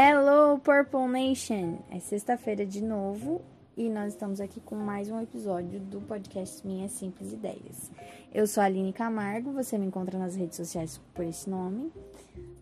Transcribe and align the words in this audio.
Hello, 0.00 0.60
Purple 0.60 1.08
Nation! 1.08 1.78
É 1.90 1.98
sexta-feira 1.98 2.64
de 2.64 2.80
novo 2.80 3.42
e 3.76 3.90
nós 3.90 4.12
estamos 4.12 4.40
aqui 4.40 4.60
com 4.60 4.76
mais 4.76 5.10
um 5.10 5.20
episódio 5.20 5.80
do 5.80 6.00
podcast 6.00 6.64
Minhas 6.64 6.92
Simples 6.92 7.32
Ideias. 7.32 7.90
Eu 8.32 8.46
sou 8.46 8.62
a 8.62 8.66
Aline 8.66 8.92
Camargo, 8.92 9.50
você 9.50 9.76
me 9.76 9.86
encontra 9.86 10.16
nas 10.16 10.36
redes 10.36 10.56
sociais 10.56 11.00
por 11.12 11.24
esse 11.24 11.50
nome. 11.50 11.92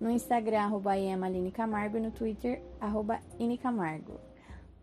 No 0.01 0.11
Instagram, 0.11 0.61
arroba 0.61 0.93
Camargo 1.53 1.99
e 1.99 2.01
no 2.01 2.11
Twitter, 2.11 2.63
arroba 2.81 3.21
Camargo. 3.63 4.19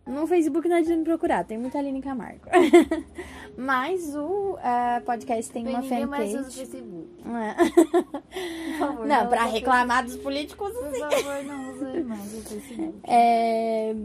No 0.06 0.28
Facebook 0.28 0.68
não 0.68 0.76
adianta 0.78 1.04
procurar, 1.04 1.46
tem 1.46 1.58
muita 1.58 1.80
Aline 1.80 2.02
Camargo. 2.02 2.42
Mas 3.58 4.14
o 4.16 4.54
uh, 4.56 5.02
podcast 5.06 5.52
tem 5.52 5.64
Bem, 5.64 5.74
uma 5.76 5.84
fanpage. 5.84 6.06
mais 6.08 6.36
usa 6.36 6.50
o 6.50 6.52
Facebook. 6.52 7.10
É. 7.24 8.78
Favor, 8.80 9.06
Não, 9.06 9.28
pra 9.28 9.42
usa 9.44 9.48
o 9.50 9.52
reclamar 9.54 10.04
dos 10.04 10.18
políticos. 10.18 10.72
Por 10.74 10.94
favor, 10.94 11.44
não 11.46 11.72
use 11.72 12.04
mais 12.04 12.34
o 12.34 12.42
Facebook. 12.42 13.00
É, 13.08 13.96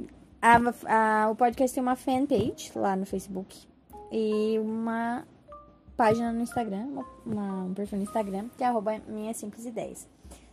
a- 0.41 1.25
a- 1.25 1.31
o 1.31 1.35
podcast 1.37 1.75
tem 1.75 1.83
uma 1.83 1.97
fanpage 1.97 2.71
lá 2.77 2.95
no 2.95 3.05
Facebook 3.05 3.67
e 4.13 4.57
uma 4.61 5.27
página 5.97 6.31
no 6.33 6.43
Instagram, 6.43 6.87
uma- 6.87 7.07
uma- 7.27 7.65
um 7.65 7.75
perfil 7.75 7.99
no 7.99 8.05
Instagram, 8.05 8.49
que 8.57 8.63
é 8.63 8.67
arroba 8.69 9.01
Minhas 9.09 9.37
Simples 9.37 9.65
Ideias. 9.67 10.07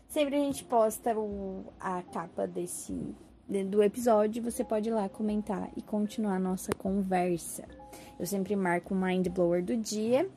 Sempre 0.08 0.38
a 0.38 0.40
gente 0.40 0.64
posta 0.64 1.16
o- 1.16 1.66
a 1.80 2.02
capa 2.02 2.48
desse 2.48 2.94
de- 2.94 3.16
do 3.48 3.84
episódio, 3.84 4.42
você 4.42 4.64
pode 4.64 4.90
ir 4.90 4.94
lá 4.94 5.08
comentar 5.08 5.70
e 5.78 5.82
continuar 5.82 6.36
a 6.36 6.40
nossa 6.40 6.72
conversa. 6.74 7.64
Eu 8.20 8.26
sempre 8.26 8.56
marco 8.56 8.94
o 8.94 8.98
Mind 8.98 9.28
Blower 9.28 9.64
do 9.64 9.78
dia. 9.78 10.28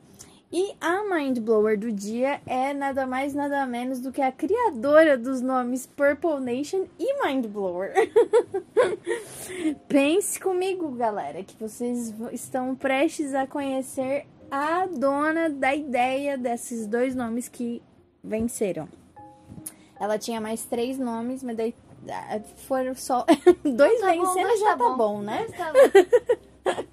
E 0.51 0.73
a 0.81 1.03
Mind 1.03 1.37
Blower 1.39 1.77
do 1.77 1.91
dia 1.91 2.41
é 2.45 2.73
nada 2.73 3.05
mais, 3.05 3.35
nada 3.35 3.65
menos 3.67 3.99
do 3.99 4.11
que 4.11 4.21
a 4.21 4.31
criadora 4.31 5.15
dos 5.15 5.41
nomes 5.41 5.85
Purple 5.85 6.39
Nation 6.39 6.85
e 6.97 7.23
Mind 7.23 7.45
Blower. 7.45 7.93
Pense 9.87 10.39
comigo, 10.39 10.89
galera, 10.91 11.43
que 11.43 11.55
vocês 11.59 12.13
estão 12.31 12.75
prestes 12.75 13.35
a 13.35 13.45
conhecer 13.45 14.25
a 14.49 14.87
dona 14.87 15.49
da 15.49 15.75
ideia 15.75 16.35
desses 16.35 16.87
dois 16.87 17.15
nomes 17.15 17.47
que 17.47 17.81
venceram. 18.23 18.89
Ela 19.99 20.17
tinha 20.17 20.41
mais 20.41 20.65
três 20.65 20.97
nomes, 20.97 21.43
mas 21.43 21.57
daí 21.57 21.75
foram 22.67 22.95
só 22.95 23.25
dois 23.63 23.99
Tá 23.99 24.13
bom, 24.13 24.25
vencendo 24.25 24.59
já 24.59 24.77
tá 24.77 24.89
bom, 24.89 25.21
né? 25.21 25.45
Dois 25.45 25.57
tá 25.57 25.71
bom. 25.73 26.83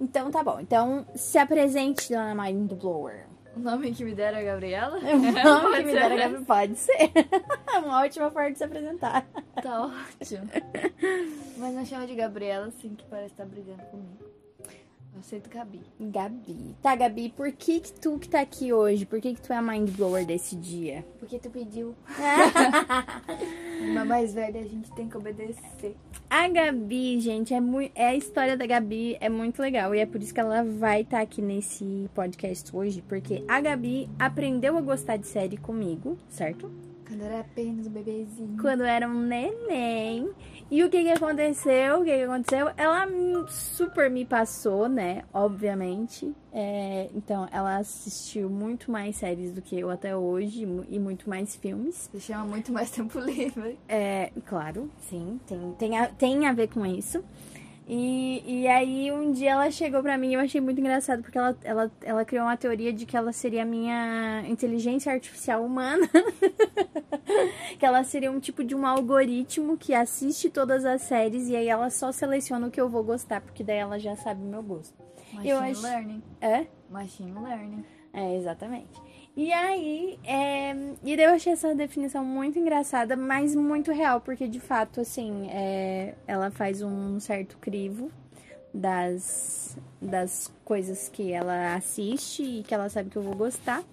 Então 0.00 0.30
tá 0.30 0.42
bom. 0.42 0.60
Então 0.60 1.06
se 1.14 1.38
apresente, 1.38 2.08
dona 2.12 2.34
Mind 2.34 2.72
Blower. 2.72 3.26
O 3.56 3.60
nome 3.60 3.92
que 3.92 4.04
me 4.04 4.14
deram 4.14 4.38
é 4.38 4.44
Gabriela? 4.44 4.98
O 5.00 5.16
nome 5.16 5.42
Pode 5.42 5.76
que 5.78 5.84
me 5.84 5.92
deram 5.92 6.16
né? 6.16 6.28
Gabi, 6.28 6.44
pode 6.44 6.76
ser. 6.76 7.10
Uma 7.82 8.02
ótima 8.02 8.30
forma 8.30 8.52
de 8.52 8.58
se 8.58 8.64
apresentar. 8.64 9.26
Tá 9.62 9.82
ótimo. 9.86 10.46
Mas 11.56 11.74
não 11.74 11.84
chama 11.86 12.06
de 12.06 12.14
Gabriela, 12.14 12.66
assim, 12.66 12.94
que 12.94 13.04
parece 13.06 13.32
estar 13.32 13.46
brigando 13.46 13.82
comigo. 13.84 14.35
Eu 15.16 15.20
aceito 15.20 15.48
Gabi. 15.48 15.80
Gabi. 15.98 16.76
Tá, 16.82 16.94
Gabi, 16.94 17.30
por 17.34 17.50
que, 17.50 17.80
que 17.80 17.90
tu 17.90 18.18
que 18.18 18.28
tá 18.28 18.40
aqui 18.42 18.70
hoje? 18.70 19.06
Por 19.06 19.18
que, 19.18 19.32
que 19.34 19.40
tu 19.40 19.50
é 19.50 19.56
a 19.56 19.62
mind 19.62 19.88
blower 19.96 20.26
desse 20.26 20.54
dia? 20.54 21.06
Porque 21.18 21.38
tu 21.38 21.48
pediu. 21.48 21.94
Uma 23.80 24.04
mais 24.04 24.34
velha, 24.34 24.60
a 24.60 24.64
gente 24.64 24.92
tem 24.92 25.08
que 25.08 25.16
obedecer. 25.16 25.96
A 26.28 26.46
Gabi, 26.48 27.18
gente, 27.18 27.54
é, 27.54 27.60
mui- 27.60 27.90
é 27.94 28.08
a 28.08 28.14
história 28.14 28.58
da 28.58 28.66
Gabi 28.66 29.16
é 29.18 29.30
muito 29.30 29.58
legal. 29.62 29.94
E 29.94 30.00
é 30.00 30.06
por 30.06 30.22
isso 30.22 30.34
que 30.34 30.40
ela 30.40 30.62
vai 30.62 31.00
estar 31.00 31.20
aqui 31.22 31.40
nesse 31.40 32.10
podcast 32.14 32.76
hoje. 32.76 33.00
Porque 33.08 33.42
a 33.48 33.58
Gabi 33.58 34.10
aprendeu 34.18 34.76
a 34.76 34.82
gostar 34.82 35.16
de 35.16 35.26
série 35.26 35.56
comigo, 35.56 36.18
certo? 36.28 36.70
Quando 37.06 37.22
era 37.22 37.40
apenas 37.40 37.86
um 37.86 37.90
bebezinho. 37.90 38.56
Quando 38.60 38.82
era 38.82 39.08
um 39.08 39.20
neném. 39.20 40.28
E 40.68 40.82
o 40.82 40.90
que 40.90 41.04
que 41.04 41.10
aconteceu? 41.10 42.00
O 42.00 42.04
que 42.04 42.16
que 42.16 42.22
aconteceu? 42.24 42.68
Ela 42.76 43.06
super 43.48 44.10
me 44.10 44.24
passou, 44.24 44.88
né? 44.88 45.22
Obviamente. 45.32 46.34
É, 46.52 47.08
então, 47.14 47.46
ela 47.52 47.76
assistiu 47.76 48.50
muito 48.50 48.90
mais 48.90 49.16
séries 49.16 49.52
do 49.52 49.62
que 49.62 49.78
eu 49.78 49.90
até 49.90 50.16
hoje 50.16 50.66
e 50.88 50.98
muito 50.98 51.30
mais 51.30 51.54
filmes. 51.54 52.08
Você 52.12 52.18
chama 52.18 52.44
muito 52.46 52.72
mais 52.72 52.90
tempo 52.90 53.20
livre. 53.20 53.78
É, 53.88 54.32
claro, 54.44 54.90
sim, 54.98 55.38
tem, 55.46 55.72
tem, 55.78 55.98
a, 55.98 56.06
tem 56.08 56.46
a 56.46 56.52
ver 56.52 56.68
com 56.68 56.84
isso. 56.84 57.22
E, 57.88 58.42
e 58.62 58.66
aí 58.66 59.12
um 59.12 59.30
dia 59.30 59.52
ela 59.52 59.70
chegou 59.70 60.02
pra 60.02 60.18
mim 60.18 60.30
e 60.30 60.34
eu 60.34 60.40
achei 60.40 60.60
muito 60.60 60.80
engraçado, 60.80 61.22
porque 61.22 61.38
ela, 61.38 61.56
ela, 61.62 61.92
ela 62.02 62.24
criou 62.24 62.44
uma 62.44 62.56
teoria 62.56 62.92
de 62.92 63.06
que 63.06 63.16
ela 63.16 63.32
seria 63.32 63.62
a 63.62 63.64
minha 63.64 64.42
inteligência 64.48 65.12
artificial 65.12 65.64
humana. 65.64 66.08
que 67.78 67.86
ela 67.86 68.02
seria 68.02 68.30
um 68.30 68.40
tipo 68.40 68.64
de 68.64 68.74
um 68.74 68.84
algoritmo 68.84 69.76
que 69.76 69.94
assiste 69.94 70.50
todas 70.50 70.84
as 70.84 71.02
séries 71.02 71.48
e 71.48 71.54
aí 71.54 71.68
ela 71.68 71.88
só 71.90 72.10
seleciona 72.10 72.66
o 72.66 72.70
que 72.70 72.80
eu 72.80 72.88
vou 72.88 73.04
gostar, 73.04 73.40
porque 73.40 73.62
daí 73.62 73.78
ela 73.78 73.98
já 74.00 74.16
sabe 74.16 74.42
o 74.42 74.46
meu 74.46 74.62
gosto. 74.62 74.94
Machine 75.32 75.48
Eu 75.50 75.58
acho- 75.58 75.82
Learning. 75.82 76.22
É? 76.40 76.66
Machine 76.90 77.32
Learning. 77.40 77.84
É, 78.12 78.36
exatamente. 78.36 78.88
E 79.36 79.52
aí, 79.52 80.18
é, 80.24 80.70
e 81.04 81.14
daí 81.14 81.26
eu 81.26 81.32
achei 81.32 81.52
essa 81.52 81.74
definição 81.74 82.24
muito 82.24 82.58
engraçada, 82.58 83.14
mas 83.16 83.54
muito 83.54 83.92
real, 83.92 84.18
porque 84.18 84.48
de 84.48 84.58
fato, 84.58 85.02
assim, 85.02 85.50
é, 85.50 86.14
ela 86.26 86.50
faz 86.50 86.80
um 86.80 87.20
certo 87.20 87.58
crivo 87.58 88.10
das, 88.72 89.76
das 90.00 90.50
coisas 90.64 91.10
que 91.10 91.32
ela 91.32 91.74
assiste 91.74 92.42
e 92.42 92.62
que 92.62 92.72
ela 92.72 92.88
sabe 92.88 93.10
que 93.10 93.16
eu 93.16 93.22
vou 93.22 93.36
gostar. 93.36 93.84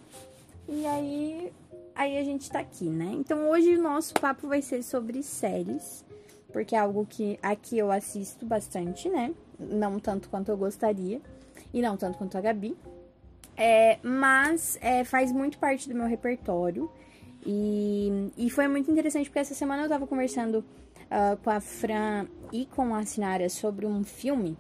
E 0.66 0.86
aí, 0.86 1.52
aí 1.94 2.18
a 2.18 2.24
gente 2.24 2.50
tá 2.50 2.60
aqui, 2.60 2.86
né? 2.86 3.12
Então 3.14 3.50
hoje 3.50 3.76
o 3.76 3.82
nosso 3.82 4.14
papo 4.14 4.48
vai 4.48 4.62
ser 4.62 4.82
sobre 4.82 5.22
séries, 5.22 6.06
porque 6.54 6.74
é 6.74 6.80
algo 6.80 7.06
que 7.06 7.38
aqui 7.42 7.78
eu 7.78 7.92
assisto 7.92 8.46
bastante, 8.46 9.10
né? 9.10 9.34
Não 9.60 10.00
tanto 10.00 10.30
quanto 10.30 10.50
eu 10.50 10.58
gostaria, 10.58 11.20
e 11.74 11.82
não 11.82 11.98
tanto 11.98 12.18
quanto 12.18 12.38
a 12.38 12.42
Gabi. 12.42 12.78
É, 13.56 14.00
mas 14.02 14.78
é, 14.82 15.04
faz 15.04 15.32
muito 15.32 15.58
parte 15.58 15.88
do 15.88 15.96
meu 15.96 16.08
repertório. 16.08 16.90
E, 17.46 18.32
e 18.38 18.50
foi 18.50 18.68
muito 18.68 18.90
interessante 18.90 19.30
porque 19.30 19.40
essa 19.40 19.54
semana 19.54 19.84
eu 19.84 19.90
tava 19.90 20.08
conversando 20.08 20.64
ah, 21.16 21.38
com 21.44 21.50
a 21.52 21.60
Fran 21.60 22.26
e 22.52 22.66
com 22.66 22.96
a 22.96 23.06
Sinara 23.06 23.48
sobre 23.48 23.86
um 23.86 24.04
filme. 24.04 24.58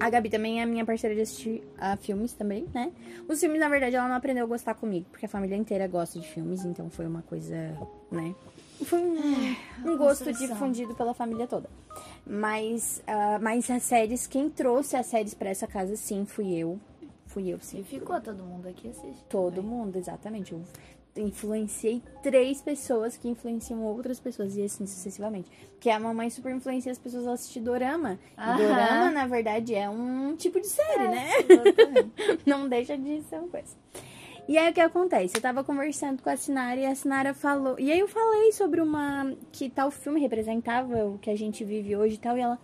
A 0.00 0.08
Gabi 0.08 0.30
também 0.30 0.60
é 0.60 0.64
minha 0.64 0.86
parceira 0.86 1.14
de 1.14 1.20
assistir 1.20 1.62
a 1.78 1.96
filmes 1.96 2.32
também, 2.32 2.66
né? 2.74 2.90
Os 3.28 3.38
filmes, 3.38 3.60
na 3.60 3.68
verdade, 3.68 3.94
ela 3.94 4.08
não 4.08 4.16
aprendeu 4.16 4.44
a 4.44 4.48
gostar 4.48 4.74
comigo, 4.74 5.06
porque 5.10 5.26
a 5.26 5.28
família 5.28 5.54
inteira 5.54 5.86
gosta 5.86 6.18
de 6.18 6.26
filmes, 6.26 6.64
então 6.64 6.88
foi 6.88 7.06
uma 7.06 7.22
coisa, 7.22 7.54
né? 8.10 8.34
Foi 8.84 8.98
um, 8.98 9.56
um 9.84 9.96
gosto 9.96 10.32
difundido 10.32 10.94
pela 10.94 11.12
família 11.12 11.46
toda. 11.46 11.68
Mas, 12.26 13.02
ah, 13.06 13.38
mas 13.40 13.70
as 13.70 13.82
séries, 13.82 14.26
quem 14.26 14.48
trouxe 14.48 14.96
as 14.96 15.06
séries 15.06 15.34
pra 15.34 15.50
essa 15.50 15.66
casa, 15.66 15.94
sim, 15.94 16.24
fui 16.24 16.54
eu. 16.54 16.80
Fui 17.36 17.48
eu, 17.48 17.60
sim. 17.60 17.80
E 17.80 17.84
ficou 17.84 18.18
todo 18.18 18.42
mundo 18.42 18.66
aqui 18.66 18.88
assistindo. 18.88 19.28
Todo 19.28 19.62
mundo, 19.62 19.96
exatamente. 19.96 20.54
Eu 20.54 20.62
influenciei 21.14 22.02
três 22.22 22.62
pessoas 22.62 23.14
que 23.18 23.28
influenciam 23.28 23.82
outras 23.82 24.18
pessoas 24.18 24.56
e 24.56 24.62
assim 24.62 24.86
sucessivamente. 24.86 25.50
Porque 25.72 25.90
a 25.90 26.00
mamãe 26.00 26.30
super 26.30 26.50
influencia 26.56 26.90
as 26.90 26.98
pessoas 26.98 27.26
a 27.26 27.34
assistir 27.34 27.60
dorama. 27.60 28.18
E 28.38 28.40
Aham. 28.40 28.56
dorama, 28.56 29.10
na 29.10 29.26
verdade, 29.26 29.74
é 29.74 29.86
um 29.86 30.34
tipo 30.34 30.58
de 30.58 30.66
série, 30.66 31.08
né? 31.08 31.28
Exatamente. 31.46 32.12
Não 32.46 32.66
deixa 32.70 32.96
de 32.96 33.20
ser 33.24 33.36
uma 33.36 33.48
coisa. 33.48 33.76
E 34.48 34.56
aí 34.56 34.70
o 34.70 34.72
que 34.72 34.80
acontece? 34.80 35.36
Eu 35.36 35.42
tava 35.42 35.62
conversando 35.62 36.22
com 36.22 36.30
a 36.30 36.38
Sinara 36.38 36.80
e 36.80 36.86
a 36.86 36.94
Sinara 36.94 37.34
falou. 37.34 37.78
E 37.78 37.92
aí 37.92 37.98
eu 37.98 38.08
falei 38.08 38.50
sobre 38.52 38.80
uma. 38.80 39.36
que 39.52 39.68
tal 39.68 39.90
filme 39.90 40.20
representava 40.22 41.04
o 41.04 41.18
que 41.18 41.28
a 41.28 41.36
gente 41.36 41.62
vive 41.66 41.94
hoje 41.98 42.14
e 42.14 42.18
tal. 42.18 42.38
E 42.38 42.40
ela. 42.40 42.58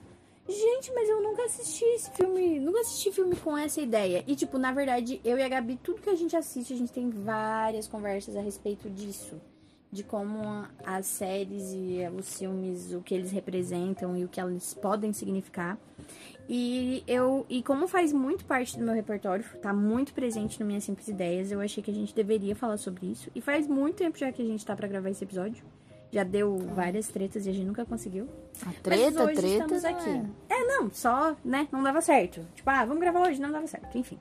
Gente, 0.52 0.92
mas 0.92 1.08
eu 1.08 1.22
nunca 1.22 1.44
assisti 1.44 1.84
esse 1.84 2.10
filme. 2.10 2.60
Nunca 2.60 2.80
assisti 2.80 3.10
filme 3.10 3.34
com 3.36 3.56
essa 3.56 3.80
ideia. 3.80 4.22
E, 4.26 4.36
tipo, 4.36 4.58
na 4.58 4.70
verdade, 4.72 5.20
eu 5.24 5.38
e 5.38 5.42
a 5.42 5.48
Gabi, 5.48 5.78
tudo 5.82 6.02
que 6.02 6.10
a 6.10 6.14
gente 6.14 6.36
assiste, 6.36 6.74
a 6.74 6.76
gente 6.76 6.92
tem 6.92 7.08
várias 7.08 7.88
conversas 7.88 8.36
a 8.36 8.40
respeito 8.40 8.90
disso. 8.90 9.40
De 9.90 10.02
como 10.02 10.66
as 10.84 11.06
séries 11.06 11.72
e 11.72 12.00
os 12.18 12.38
filmes, 12.38 12.92
o 12.92 13.00
que 13.00 13.14
eles 13.14 13.30
representam 13.30 14.16
e 14.16 14.24
o 14.24 14.28
que 14.28 14.40
eles 14.40 14.74
podem 14.74 15.12
significar. 15.12 15.78
E 16.48 17.02
eu 17.06 17.46
e 17.48 17.62
como 17.62 17.86
faz 17.86 18.12
muito 18.12 18.44
parte 18.44 18.78
do 18.78 18.84
meu 18.84 18.94
repertório, 18.94 19.44
tá 19.60 19.72
muito 19.72 20.14
presente 20.14 20.58
nas 20.58 20.66
minhas 20.66 20.84
simples 20.84 21.08
ideias, 21.08 21.52
eu 21.52 21.60
achei 21.60 21.82
que 21.82 21.90
a 21.90 21.94
gente 21.94 22.14
deveria 22.14 22.56
falar 22.56 22.78
sobre 22.78 23.06
isso. 23.06 23.30
E 23.34 23.40
faz 23.40 23.66
muito 23.66 23.96
tempo 23.96 24.18
já 24.18 24.32
que 24.32 24.40
a 24.40 24.44
gente 24.44 24.64
tá 24.64 24.74
pra 24.74 24.88
gravar 24.88 25.10
esse 25.10 25.24
episódio. 25.24 25.62
Já 26.12 26.22
deu 26.24 26.58
várias 26.74 27.08
tretas 27.08 27.46
e 27.46 27.50
a 27.50 27.52
gente 27.52 27.64
nunca 27.66 27.86
conseguiu. 27.86 28.28
A 28.60 28.66
Mas 28.66 28.76
treta, 28.82 29.24
hoje 29.24 29.34
treta. 29.36 29.74
estamos 29.74 29.82
não 29.82 29.90
aqui. 29.90 30.10
é. 30.50 30.54
É, 30.60 30.64
não, 30.66 30.90
só, 30.92 31.34
né, 31.42 31.66
não 31.72 31.82
dava 31.82 32.02
certo. 32.02 32.46
Tipo, 32.54 32.68
ah, 32.68 32.84
vamos 32.84 33.00
gravar 33.00 33.26
hoje, 33.28 33.40
não 33.40 33.50
dava 33.50 33.66
certo, 33.66 33.96
enfim. 33.96 34.18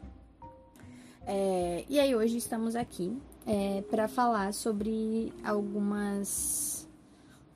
É, 1.27 1.83
e 1.89 1.99
aí 1.99 2.15
hoje 2.15 2.37
estamos 2.37 2.75
aqui 2.75 3.15
é, 3.45 3.83
para 3.89 4.07
falar 4.07 4.53
sobre 4.53 5.33
algumas. 5.43 6.87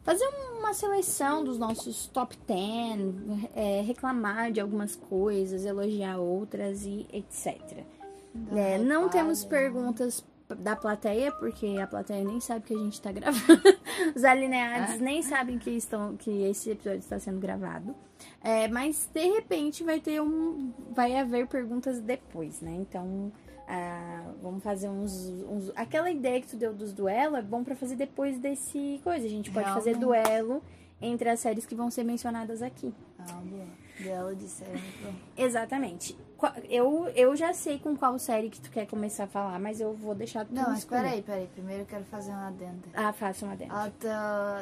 Fazer 0.04 0.28
uma 0.60 0.72
seleção 0.74 1.44
dos 1.44 1.58
nossos 1.58 2.06
top 2.08 2.38
10, 2.48 3.50
é, 3.56 3.82
reclamar 3.82 4.52
de 4.52 4.60
algumas 4.62 4.96
coisas, 4.96 5.66
elogiar 5.66 6.18
outras 6.20 6.84
e 6.86 7.08
etc. 7.12 7.60
É, 8.56 8.78
não 8.78 9.04
uma 9.04 9.10
temos 9.10 9.44
palha. 9.44 9.62
perguntas 9.62 10.24
da 10.60 10.76
plateia, 10.76 11.32
porque 11.32 11.78
a 11.82 11.88
plateia 11.88 12.24
nem 12.24 12.40
sabe 12.40 12.66
que 12.66 12.74
a 12.74 12.78
gente 12.78 13.02
tá 13.02 13.12
gravando. 13.12 13.62
Os 14.16 14.24
alineados 14.24 15.00
nem 15.00 15.22
sabem 15.24 15.58
que, 15.58 15.72
estão, 15.72 16.16
que 16.18 16.44
esse 16.44 16.70
episódio 16.72 17.00
está 17.00 17.18
sendo 17.20 17.40
gravado. 17.40 17.96
É, 18.44 18.68
mas 18.68 19.10
de 19.14 19.26
repente 19.26 19.84
vai 19.84 20.00
ter 20.00 20.22
um. 20.22 20.72
Vai 20.92 21.16
haver 21.18 21.48
perguntas 21.48 22.00
depois, 22.00 22.62
né? 22.62 22.72
Então. 22.76 23.32
ah, 23.68 24.24
vamos 24.42 24.64
fazer 24.64 24.88
uns, 24.90 25.14
uns- 25.50 25.72
Aquela 25.76 26.12
ideia 26.12 26.40
que 26.40 26.48
tu 26.48 26.56
deu 26.58 26.74
dos 26.74 26.94
duelos 26.94 27.40
é 27.40 27.42
bom 27.42 27.64
pra 27.64 27.76
fazer 27.76 27.96
depois 27.96 28.38
desse 28.38 29.02
coisa. 29.04 29.26
A 29.26 29.30
gente 29.30 29.50
pode 29.50 29.68
fazer 29.74 29.98
Realmente. 29.98 30.24
duelo 30.30 30.62
entre 31.02 31.28
as 31.30 31.40
séries 31.40 31.66
que 31.66 31.74
vão 31.76 31.90
ser 31.90 32.04
mencionadas 32.04 32.62
aqui. 32.62 32.94
Ah, 33.18 33.42
boa. 33.44 33.66
Duelo 34.00 34.36
de 34.36 34.48
série. 34.48 34.82
Exatamente. 35.36 36.16
Eu, 36.70 37.08
eu 37.16 37.36
já 37.36 37.54
sei 37.54 37.80
com 37.80 37.96
qual 37.96 38.18
série 38.20 38.50
que 38.50 38.60
tu 38.60 38.70
quer 38.70 38.86
começar 38.86 39.24
a 39.24 39.28
falar, 39.28 39.60
mas 39.60 39.80
eu 39.80 39.94
vou 39.94 40.14
deixar 40.14 40.46
tu 40.46 40.54
Não, 40.54 40.70
mas 40.70 40.80
escolher. 40.80 41.02
peraí, 41.04 41.22
peraí. 41.22 41.48
Primeiro 41.48 41.84
eu 41.84 41.86
quero 41.86 42.04
fazer 42.06 42.32
um 42.32 42.40
adendo. 42.40 42.82
Ah, 42.94 43.14
faça 43.14 43.46
uma 43.46 43.56
dentro. 43.56 43.76
Ao 43.76 43.90
teu, 43.92 44.12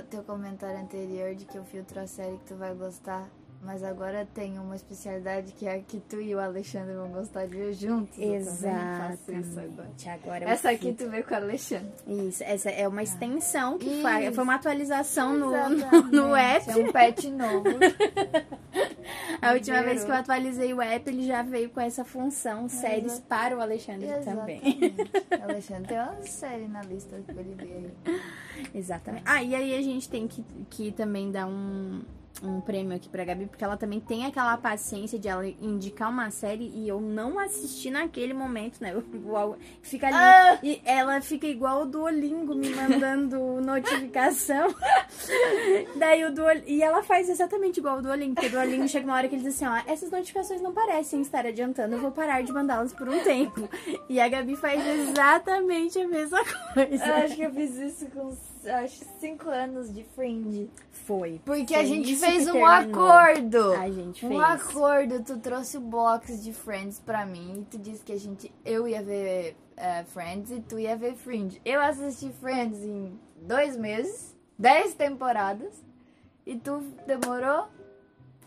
teu 0.10 0.24
comentário 0.24 0.80
anterior 0.80 1.34
de 1.36 1.46
que 1.46 1.58
eu 1.58 1.64
filtro 1.64 2.00
a 2.00 2.08
série 2.08 2.38
que 2.38 2.46
tu 2.46 2.56
vai 2.56 2.74
gostar. 2.76 3.28
Mas 3.66 3.82
agora 3.82 4.28
tem 4.34 4.60
uma 4.60 4.76
especialidade 4.76 5.54
que 5.54 5.66
é 5.66 5.76
a 5.76 5.80
que 5.80 6.00
tu 6.02 6.20
e 6.20 6.36
o 6.36 6.40
Alexandre 6.40 6.94
vão 6.96 7.10
gostar 7.10 7.46
de 7.46 7.56
ver 7.56 7.74
juntos. 7.74 8.18
Isso 8.18 8.68
agora. 8.68 9.18
Exatamente. 9.30 10.10
Agora 10.10 10.46
Essa 10.50 10.70
aqui 10.72 10.88
fico- 10.92 11.04
tu 11.06 11.10
vê 11.10 11.24
com 11.24 11.34
o 11.34 11.38
Alexandre. 11.38 11.92
Isso, 12.06 12.44
essa 12.44 12.70
é 12.70 12.86
uma 12.88 13.02
extensão 13.02 13.78
que 13.78 13.90
Isso. 13.90 14.02
foi, 14.02 14.34
foi 14.34 14.44
uma 14.44 14.56
atualização 14.56 15.34
no, 15.38 15.50
no, 15.52 15.56
Exatamente. 15.76 16.12
no 16.16 16.36
app. 16.36 16.70
É 16.70 16.76
um 16.76 16.92
pet 16.92 17.30
novo. 17.32 17.64
A 19.42 19.54
última 19.54 19.82
vez 19.84 20.04
que 20.04 20.12
eu 20.12 20.16
atualizei 20.16 20.74
o 20.74 20.82
app, 20.82 21.10
ele 21.10 21.26
já 21.26 21.42
veio 21.42 21.70
com 21.70 21.80
essa 21.80 22.04
função, 22.04 22.68
séries 22.70 23.20
para 23.20 23.58
o 23.58 23.62
Alexandre 23.62 24.08
também. 24.24 24.62
Exatamente. 24.66 24.96
Alexandre 25.42 25.88
tem 25.88 25.98
uma 26.00 26.22
série 26.24 26.68
na 26.68 26.82
lista 26.82 27.16
pra 27.26 27.36
ele 27.42 27.56
ver 27.56 27.94
aí. 28.08 28.22
Exatamente. 28.74 29.24
Ah, 29.26 29.42
e 29.44 29.56
aí 29.56 29.74
a 29.78 29.82
gente 29.82 30.10
tem 30.10 30.28
que, 30.28 30.44
que 30.70 30.92
também 30.92 31.32
dar 31.32 31.48
um, 31.48 32.02
um 32.42 32.60
prêmio 32.60 32.96
aqui 32.96 33.08
pra 33.08 33.24
Gabi, 33.24 33.46
porque 33.46 33.64
ela 33.64 33.78
também 33.78 34.00
tem 34.00 34.26
aquela 34.26 34.58
paciência 34.58 35.20
de 35.20 35.28
ela 35.28 35.46
indicar 35.62 36.10
uma 36.10 36.30
série 36.32 36.72
e 36.74 36.88
eu 36.88 37.00
não 37.00 37.38
assistir 37.40 37.92
naquele 37.92 38.34
momento, 38.34 38.82
né? 38.82 38.92
Eu- 38.94 39.04
eu- 39.14 39.58
Fica 39.82 40.08
ali. 40.08 40.16
Ah! 40.18 40.60
E 40.64 40.82
ela 40.84 41.22
fica 41.22 41.46
igual 41.48 41.84
o 41.84 41.86
Duolingo 41.86 42.54
me 42.56 42.70
mandando 42.70 43.38
notificação. 43.62 44.74
Daí 45.96 46.26
o 46.26 46.34
Duolingo. 46.34 46.66
E 46.68 46.82
ela 46.82 47.04
faz 47.04 47.30
exatamente 47.30 47.78
igual 47.80 48.00
o 48.00 48.02
Duolingo, 48.02 48.34
porque 48.36 48.48
o 48.48 48.52
Duolingo 48.52 48.88
chega 48.88 49.06
uma 49.06 49.16
hora 49.16 49.28
que 49.28 49.36
ele 49.36 49.44
diz 49.44 49.56
assim: 49.56 49.66
ó, 49.66 49.82
essas 49.92 50.10
notificações 50.12 50.62
não 50.62 50.74
parecem 50.74 51.22
estar 51.22 51.46
adiantando, 51.46 51.96
eu 51.96 52.02
vou 52.02 52.12
parar 52.12 52.42
de 52.44 52.52
mandá-las 52.52 52.94
por 52.94 53.08
um 53.08 53.20
tempo. 53.24 53.70
E 54.10 54.20
a 54.20 54.28
Gabi 54.28 54.56
faz 54.56 54.82
exatamente 54.86 56.00
a 56.00 56.08
mesma 56.08 56.44
coisa. 56.74 57.06
Eu 57.06 57.14
acho 57.16 57.36
que 57.36 57.42
eu 57.44 57.52
fiz 57.54 57.76
isso 57.78 58.06
com 58.08 58.36
acho, 58.68 59.04
cinco 59.20 59.50
anos 59.50 59.94
de 59.94 60.04
Fringe. 60.04 60.70
Foi. 60.92 61.42
Porque 61.46 61.74
Foi 61.74 61.84
a 61.84 61.86
gente 61.86 62.16
fez 62.16 62.44
um 62.48 62.54
terminou. 62.54 62.66
acordo. 62.68 63.74
A 63.74 63.90
gente 63.92 64.26
Um 64.26 64.30
fez. 64.30 64.42
acordo, 64.42 65.24
tu 65.24 65.38
trouxe 65.40 65.78
o 65.78 65.82
box 65.82 66.44
de 66.44 66.54
Friends 66.54 67.00
pra 67.00 67.26
mim 67.26 67.62
e 67.62 67.66
tu 67.66 67.78
disse 67.78 68.04
que 68.04 68.12
a 68.14 68.20
gente, 68.20 68.52
eu 68.66 68.88
ia 68.88 69.02
ver 69.02 69.56
eh, 69.76 70.04
Friends 70.06 70.52
e 70.52 70.62
tu 70.62 70.78
ia 70.80 70.96
ver 70.96 71.16
Fringe. 71.16 71.62
Eu 71.66 71.82
assisti 71.82 72.30
Friends 72.40 72.80
em 72.84 73.20
dois 73.42 73.76
meses, 73.78 74.36
dez 74.58 74.94
temporadas 74.94 75.84
e 76.46 76.56
tu 76.58 76.80
demorou 77.08 77.68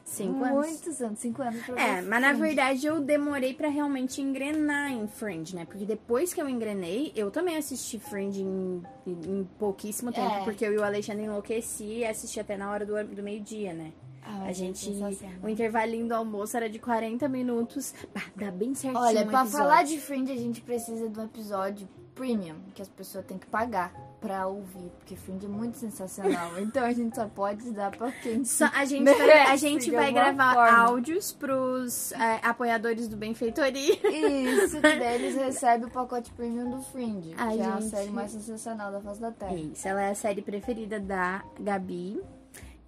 Cinco 0.06 0.44
anos. 0.44 0.66
muitos 0.68 1.02
anos, 1.02 1.18
cinco 1.18 1.42
anos 1.42 1.60
pra 1.66 1.80
É, 1.80 2.00
mas 2.00 2.20
na 2.20 2.32
verdade 2.32 2.86
eu 2.86 3.00
demorei 3.00 3.52
pra 3.52 3.68
realmente 3.68 4.22
engrenar 4.22 4.92
em 4.92 5.06
Fringe, 5.08 5.54
né? 5.56 5.64
Porque 5.64 5.84
depois 5.84 6.32
que 6.32 6.40
eu 6.40 6.48
engrenei, 6.48 7.12
eu 7.16 7.28
também 7.30 7.56
assisti 7.56 7.98
Fringe 7.98 8.40
em, 8.40 8.82
em 9.04 9.44
pouquíssimo 9.58 10.12
tempo, 10.12 10.32
É. 10.32 10.44
porque 10.44 10.64
eu 10.64 10.72
e 10.72 10.78
o 10.78 10.84
Alexandre 10.84 11.24
enlouqueci 11.24 11.84
e 11.98 12.04
assisti 12.06 12.38
até 12.38 12.56
na 12.56 12.70
hora 12.70 12.86
do, 12.86 12.92
do 13.16 13.22
meio-dia, 13.22 13.74
né? 13.74 13.92
Ah, 14.22 14.44
A 14.46 14.52
gente. 14.52 14.78
sensacional. 14.78 15.36
O 15.42 15.48
intervalinho 15.48 16.06
do 16.08 16.14
almoço 16.14 16.56
era 16.56 16.68
de 16.70 16.78
40 16.78 17.28
minutos. 17.28 17.92
Bah, 18.14 18.22
dá 18.34 18.50
bem 18.50 18.74
certinho. 18.74 19.00
Olha, 19.02 19.22
um 19.22 19.26
pra 19.28 19.40
episódio. 19.42 19.50
falar 19.68 19.82
de 19.84 19.98
Fringe 20.00 20.32
a 20.32 20.36
gente 20.36 20.60
precisa 20.60 21.08
de 21.08 21.18
um 21.18 21.24
episódio 21.24 21.88
premium, 22.16 22.56
que 22.74 22.80
as 22.82 22.88
pessoas 22.88 23.24
têm 23.26 23.36
que 23.38 23.46
pagar 23.46 23.92
pra 24.20 24.46
ouvir, 24.48 24.90
porque 24.98 25.14
Fringe 25.14 25.44
é 25.46 25.48
muito 25.48 25.76
sensacional. 25.76 26.50
então 26.58 26.82
a 26.84 26.92
gente 26.92 27.14
só 27.14 27.28
pode 27.28 27.70
dar 27.72 27.90
pra 27.94 28.10
quem 28.10 28.42
Só- 28.44 28.70
a 28.74 28.84
gente 28.86 29.04
vai, 29.04 29.14
a 29.14 29.18
merece, 29.18 29.56
gente 29.58 29.90
vai 29.90 30.12
gravar 30.12 30.54
forma. 30.54 30.78
áudios 30.78 31.30
pros 31.32 32.10
é, 32.12 32.40
apoiadores 32.42 33.06
do 33.06 33.16
Benfeitoria. 33.16 33.94
Isso, 33.94 34.76
que 34.76 34.80
daí 34.80 35.14
eles 35.22 35.36
recebem 35.38 35.86
o 35.86 35.90
pacote 35.90 36.32
premium 36.32 36.70
do 36.70 36.82
Fringe, 36.82 37.34
A 37.38 37.48
que 37.52 37.60
é 37.60 37.64
a 37.66 37.80
gente- 37.80 37.90
série 37.90 38.10
mais 38.10 38.30
sensacional 38.32 38.90
da 38.90 39.00
face 39.00 39.20
da 39.20 39.30
Terra. 39.30 39.54
Isso, 39.54 39.86
ela 39.86 40.02
é 40.02 40.10
a 40.10 40.14
série 40.14 40.40
preferida 40.42 40.98
da 40.98 41.44
Gabi. 41.60 42.20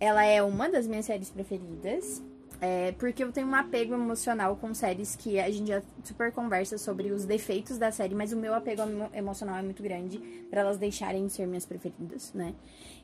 Ela 0.01 0.25
é 0.25 0.43
uma 0.43 0.69
das 0.71 0.87
minhas 0.87 1.05
séries 1.07 1.29
preferidas. 1.31 2.23
É, 2.61 2.91
porque 2.93 3.23
eu 3.23 3.31
tenho 3.31 3.47
um 3.47 3.55
apego 3.55 3.95
emocional 3.95 4.57
com 4.57 4.75
séries 4.75 5.15
que 5.15 5.39
a 5.39 5.49
gente 5.49 5.69
já 5.69 5.81
super 6.03 6.33
conversa 6.33 6.77
sobre 6.77 7.13
os 7.13 7.25
defeitos 7.25 7.79
da 7.79 7.93
série, 7.93 8.17
mas 8.17 8.33
o 8.33 8.37
meu 8.37 8.53
apego 8.53 8.83
emo- 8.83 9.11
emocional 9.15 9.57
é 9.57 9.63
muito 9.63 9.81
grande 9.83 10.19
pra 10.51 10.63
elas 10.63 10.77
deixarem 10.77 11.27
de 11.27 11.33
ser 11.33 11.47
minhas 11.47 11.65
preferidas, 11.65 12.33
né? 12.35 12.55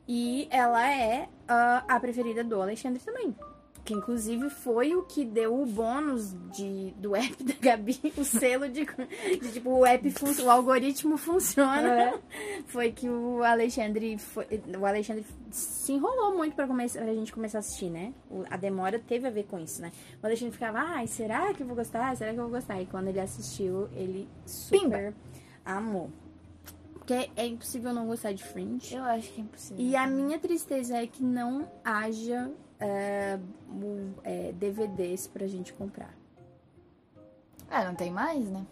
E 0.08 0.48
ela 0.50 0.84
é 0.90 1.28
ah, 1.46 1.84
a 1.86 2.00
preferida 2.00 2.42
do 2.42 2.60
Alexandre 2.60 3.00
também. 3.02 3.34
Que 3.84 3.92
inclusive 3.92 4.48
foi 4.48 4.94
o 4.96 5.02
que 5.02 5.26
deu 5.26 5.60
o 5.60 5.66
bônus 5.66 6.32
de, 6.56 6.92
do 6.96 7.14
app 7.14 7.44
da 7.44 7.52
Gabi, 7.60 8.00
o 8.16 8.24
selo 8.24 8.66
de, 8.66 8.86
de, 8.86 9.52
tipo, 9.52 9.68
o 9.70 9.84
app, 9.84 10.10
fun- 10.10 10.42
o 10.42 10.50
algoritmo 10.50 11.18
funciona. 11.18 11.92
É. 12.02 12.18
Foi 12.66 12.90
que 12.92 13.06
o 13.10 13.42
Alexandre 13.44 14.16
foi- 14.18 14.46
o 14.80 14.86
Alexandre 14.86 15.26
se 15.50 15.92
enrolou 15.92 16.34
muito 16.34 16.56
pra, 16.56 16.66
começar, 16.66 17.02
pra 17.02 17.12
gente 17.12 17.30
começar 17.30 17.58
a 17.58 17.60
assistir, 17.60 17.90
né? 17.90 18.14
O- 18.30 18.44
a 18.48 18.56
demora 18.56 18.98
teve 18.98 19.26
a 19.26 19.30
ver 19.30 19.44
com 19.44 19.58
isso, 19.58 19.82
né? 19.82 19.92
O 20.22 20.26
Alexandre 20.26 20.54
ficava, 20.54 20.78
ai, 20.78 21.06
será 21.06 21.52
que 21.52 21.62
eu 21.62 21.66
vou 21.66 21.76
gostar? 21.76 22.16
Será 22.16 22.32
que 22.32 22.38
eu 22.40 22.44
vou 22.44 22.52
gostar? 22.52 22.80
E 22.80 22.86
quando 22.86 23.08
ele 23.08 23.20
assistiu, 23.20 23.86
ele 23.94 24.26
super 24.46 25.12
amou. 25.62 26.08
Porque 26.94 27.28
é 27.36 27.46
impossível 27.46 27.92
não 27.92 28.06
gostar 28.06 28.32
de 28.32 28.42
Fringe. 28.42 28.94
Eu 28.94 29.04
acho 29.04 29.30
que 29.30 29.40
é 29.42 29.44
impossível. 29.44 29.84
E 29.84 29.94
a 29.94 30.06
minha 30.06 30.38
tristeza 30.38 30.96
é 30.96 31.06
que 31.06 31.22
não 31.22 31.70
haja 31.84 32.50
é, 32.80 33.38
o- 33.70 34.10
é, 34.24 34.52
DVDs 34.52 35.26
pra 35.26 35.46
gente 35.46 35.72
comprar. 35.72 36.14
Ah, 37.70 37.84
não 37.84 37.94
tem 37.94 38.10
mais, 38.10 38.44
né? 38.50 38.64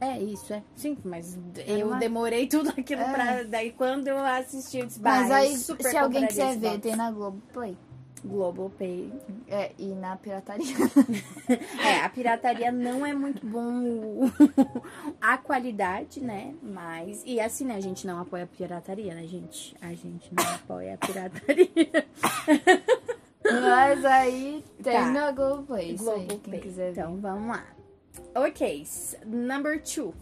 É 0.00 0.18
isso, 0.18 0.52
é. 0.52 0.62
Sim, 0.76 0.96
mas 1.04 1.38
É 1.66 1.80
eu 1.80 1.88
uma- 1.88 1.98
demorei 1.98 2.46
tudo 2.46 2.70
aquilo 2.70 3.02
É. 3.02 3.12
pra. 3.12 3.42
Daí 3.44 3.72
quando 3.72 4.08
eu 4.08 4.18
assisti, 4.18 4.78
eu 4.78 4.86
disse, 4.86 5.00
Mas 5.00 5.30
aí, 5.30 5.56
se 5.56 5.96
alguém 5.96 6.26
quiser 6.26 6.56
ver, 6.58 6.78
tem 6.80 6.94
na 6.96 7.10
Globoplay. 7.10 7.76
Global 8.24 8.70
Pay. 8.70 9.12
É, 9.48 9.72
e 9.78 9.88
na 9.94 10.16
pirataria. 10.16 10.64
É, 11.78 12.00
a 12.00 12.08
pirataria 12.08 12.72
não 12.72 13.04
é 13.04 13.12
muito 13.12 13.46
bom 13.46 14.30
a 15.20 15.36
qualidade, 15.36 16.20
né? 16.20 16.54
Mas. 16.62 17.22
E 17.26 17.38
assim, 17.38 17.66
né? 17.66 17.76
A 17.76 17.80
gente 17.80 18.06
não 18.06 18.18
apoia 18.18 18.44
a 18.44 18.46
pirataria, 18.46 19.14
né, 19.14 19.26
gente? 19.26 19.76
A 19.80 19.88
gente 19.92 20.32
não 20.34 20.54
apoia 20.54 20.94
a 20.94 21.06
pirataria. 21.06 22.06
Mas 23.44 24.04
aí 24.04 24.64
tem 24.82 24.94
Tá. 24.94 25.10
na 25.10 25.30
Globoplay. 25.32 25.90
Aí, 25.90 25.96
Global 25.96 26.38
quem 26.42 26.60
quiser 26.60 26.92
ver. 26.92 27.00
Então 27.02 27.16
vamos 27.18 27.48
lá. 27.48 27.64
Ok, 28.34 28.86
number 29.26 29.82
two. 29.82 30.14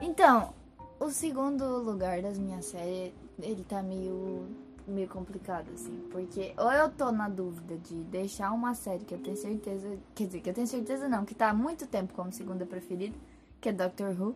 Então, 0.00 0.54
o 0.98 1.10
segundo 1.10 1.64
lugar 1.78 2.22
das 2.22 2.38
minhas 2.38 2.64
séries, 2.64 3.12
ele 3.38 3.64
tá 3.64 3.82
meio, 3.82 4.46
meio 4.86 5.08
complicado, 5.08 5.66
assim. 5.74 6.08
Porque 6.10 6.52
ou 6.56 6.72
eu 6.72 6.90
tô 6.90 7.12
na 7.12 7.28
dúvida 7.28 7.76
de 7.76 7.94
deixar 8.04 8.50
uma 8.52 8.74
série 8.74 9.04
que 9.04 9.14
eu 9.14 9.18
tenho 9.18 9.36
certeza. 9.36 9.96
Quer 10.14 10.26
dizer, 10.26 10.40
que 10.40 10.50
eu 10.50 10.54
tenho 10.54 10.66
certeza 10.66 11.08
não, 11.08 11.24
que 11.24 11.34
tá 11.34 11.50
há 11.50 11.54
muito 11.54 11.86
tempo 11.86 12.12
como 12.14 12.32
segunda 12.32 12.64
preferida, 12.66 13.16
que 13.60 13.68
é 13.68 13.72
Doctor 13.72 14.10
Who. 14.20 14.34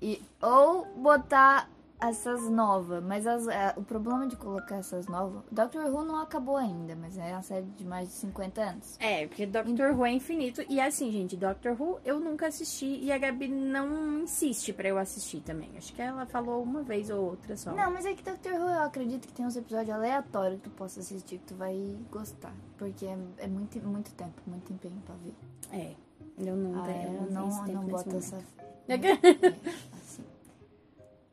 E, 0.00 0.22
ou 0.40 0.86
botar 0.96 1.68
essas 2.00 2.48
novas. 2.48 3.02
Mas 3.02 3.26
as- 3.26 3.46
é, 3.48 3.72
o 3.76 3.82
problema 3.82 4.26
de 4.26 4.36
colocar 4.36 4.76
essas 4.76 5.06
novas. 5.06 5.42
Doctor 5.50 5.84
Who 5.86 6.04
não 6.04 6.20
acabou 6.20 6.56
ainda, 6.56 6.94
mas 6.96 7.16
é 7.18 7.32
uma 7.32 7.42
série 7.42 7.66
de 7.66 7.84
mais 7.84 8.08
de 8.08 8.14
50 8.14 8.60
anos. 8.60 8.96
É, 9.00 9.26
porque 9.26 9.46
Doctor 9.46 9.92
Who 9.94 10.06
é 10.06 10.12
infinito. 10.12 10.62
E 10.68 10.80
assim, 10.80 11.10
gente, 11.10 11.36
Doctor 11.36 11.76
Who 11.80 11.98
eu 12.04 12.20
nunca 12.20 12.46
assisti 12.46 12.86
e 13.02 13.10
a 13.10 13.18
Gabi 13.18 13.48
não 13.48 14.20
insiste 14.22 14.72
pra 14.72 14.88
eu 14.88 14.98
assistir 14.98 15.40
também. 15.40 15.70
Acho 15.76 15.92
que 15.92 16.00
ela 16.02 16.24
falou 16.26 16.62
uma 16.62 16.82
vez 16.82 17.10
ou 17.10 17.24
outra 17.30 17.56
só. 17.56 17.72
Não, 17.72 17.90
mas 17.92 18.06
é 18.06 18.14
que 18.14 18.22
Doctor 18.22 18.52
Who 18.52 18.68
eu 18.68 18.82
acredito 18.82 19.26
que 19.26 19.32
tem 19.32 19.44
uns 19.46 19.56
episódios 19.56 19.94
aleatórios 19.94 20.60
que 20.60 20.68
tu 20.68 20.74
possa 20.76 21.00
assistir 21.00 21.38
que 21.38 21.44
tu 21.46 21.54
vai 21.54 21.96
gostar. 22.10 22.52
Porque 22.76 23.06
é, 23.06 23.18
é 23.38 23.46
muito, 23.48 23.78
muito 23.86 24.12
tempo, 24.12 24.40
muito 24.46 24.72
empenho 24.72 25.00
pra 25.04 25.14
ver. 25.16 25.34
É. 25.72 25.94
Eu 26.38 26.54
não, 26.56 26.80
Ah, 26.80 26.84
tenho- 26.86 26.96
é, 26.96 27.06
eu 27.06 27.30
não, 27.32 27.48
não, 27.48 27.66
não 27.66 27.82
boto 27.86 28.08
momento. 28.08 28.16
essa. 28.18 28.38
É, 28.88 28.94
assim. 28.94 29.97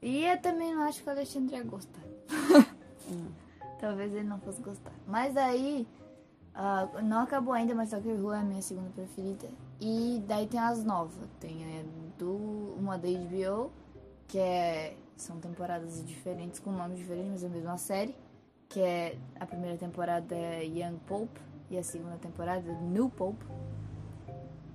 E 0.06 0.24
eu 0.24 0.40
também 0.40 0.72
não 0.72 0.84
acho 0.84 1.02
que 1.02 1.10
o 1.10 1.12
Alexandre 1.12 1.56
ia 1.56 1.64
gostar. 1.64 2.04
Hum. 3.10 3.32
Talvez 3.82 4.14
ele 4.14 4.28
não 4.28 4.40
fosse 4.40 4.62
gostar. 4.62 4.94
Mas 5.08 5.36
aí, 5.36 5.88
ah, 6.54 6.88
não 7.04 7.22
acabou 7.22 7.56
ainda, 7.56 7.74
mas 7.74 7.90
Doctor 7.90 8.14
Who 8.14 8.32
é 8.32 8.38
a 8.38 8.44
minha 8.44 8.62
segunda 8.62 8.92
preferida. 8.92 9.48
E 9.82 10.24
daí 10.28 10.46
tem 10.46 10.60
as 10.60 10.84
novas. 10.84 11.28
Tem 11.40 11.80
é, 11.80 11.86
do, 12.20 12.76
uma 12.78 13.00
da 13.00 13.08
HBO 13.08 13.72
que 14.28 14.38
é 14.38 14.96
são 15.16 15.40
temporadas 15.40 16.06
diferentes 16.06 16.60
com 16.60 16.72
nomes 16.72 17.00
diferentes, 17.00 17.32
mas 17.32 17.44
é 17.44 17.48
a 17.48 17.50
mesma 17.50 17.78
série, 17.78 18.16
que 18.70 18.82
é 18.82 19.18
a 19.40 19.46
primeira 19.46 19.78
temporada 19.78 20.36
é 20.36 20.64
Young 20.66 21.00
Pope 21.08 21.40
e 21.70 21.78
a 21.78 21.84
segunda 21.84 22.18
temporada 22.18 22.70
é 22.70 22.82
New 22.82 23.10
Pope, 23.10 23.44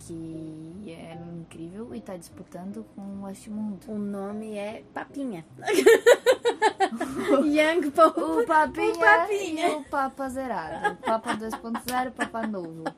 que 0.01 0.85
é 0.89 1.15
incrível 1.39 1.95
e 1.95 2.01
tá 2.01 2.17
disputando 2.17 2.85
com 2.95 3.03
o 3.03 3.23
Westmundo. 3.25 3.79
O 3.89 3.99
nome 3.99 4.57
é 4.57 4.83
Papinha. 4.95 5.45
Young 7.45 7.91
Pope. 7.91 8.21
O 8.21 8.47
Papinha, 8.47 8.95
O 8.95 8.99
Papinha. 8.99 9.69
e 9.69 9.75
o 9.77 9.85
Papa 9.85 10.29
Zerado. 10.29 10.95
O 10.95 10.97
Papa 10.97 11.37
2.0 11.37 12.05
e 12.05 12.09
o 12.09 12.13
Papa 12.13 12.47
Novo. 12.47 12.85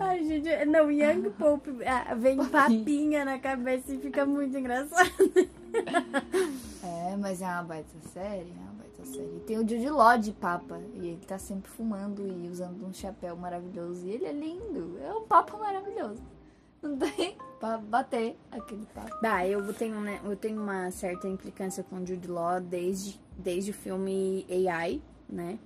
Ai, 0.00 0.24
gente, 0.24 0.64
não, 0.66 0.90
Young 0.90 1.30
Pope 1.30 1.70
ah, 1.84 2.14
vem 2.14 2.42
papinha 2.46 3.24
na 3.24 3.38
cabeça 3.38 3.92
e 3.94 3.98
fica 3.98 4.24
muito 4.24 4.56
engraçado. 4.56 5.10
É, 6.82 7.16
mas 7.16 7.42
é 7.42 7.46
uma 7.46 7.62
baita 7.62 7.98
série, 8.12 8.50
é 8.50 8.60
uma 8.62 8.72
baita 8.72 8.85
série. 9.04 9.36
E 9.36 9.40
tem 9.40 9.58
o 9.58 9.68
Jude 9.68 9.90
Law 9.90 10.18
de 10.18 10.32
Papa, 10.32 10.80
e 10.94 11.08
ele 11.08 11.26
tá 11.26 11.38
sempre 11.38 11.70
fumando 11.70 12.26
e 12.26 12.48
usando 12.48 12.84
um 12.86 12.92
chapéu 12.92 13.36
maravilhoso. 13.36 14.06
E 14.06 14.10
ele 14.10 14.24
é 14.24 14.32
lindo, 14.32 14.98
é 15.00 15.12
um 15.12 15.26
Papa 15.26 15.56
maravilhoso. 15.56 16.22
Não 16.82 16.96
tem 16.96 17.36
pra 17.58 17.78
bater 17.78 18.36
aquele 18.50 18.86
Papa. 18.86 19.18
Bah, 19.20 19.46
eu 19.46 19.72
tenho, 19.74 20.00
né, 20.00 20.20
eu 20.24 20.36
tenho 20.36 20.60
uma 20.60 20.90
certa 20.90 21.28
implicância 21.28 21.82
com 21.82 21.96
o 21.96 22.06
Jude 22.06 22.28
Law 22.28 22.60
desde, 22.60 23.20
desde 23.36 23.70
o 23.70 23.74
filme 23.74 24.46
AI, 24.50 25.02
né? 25.28 25.58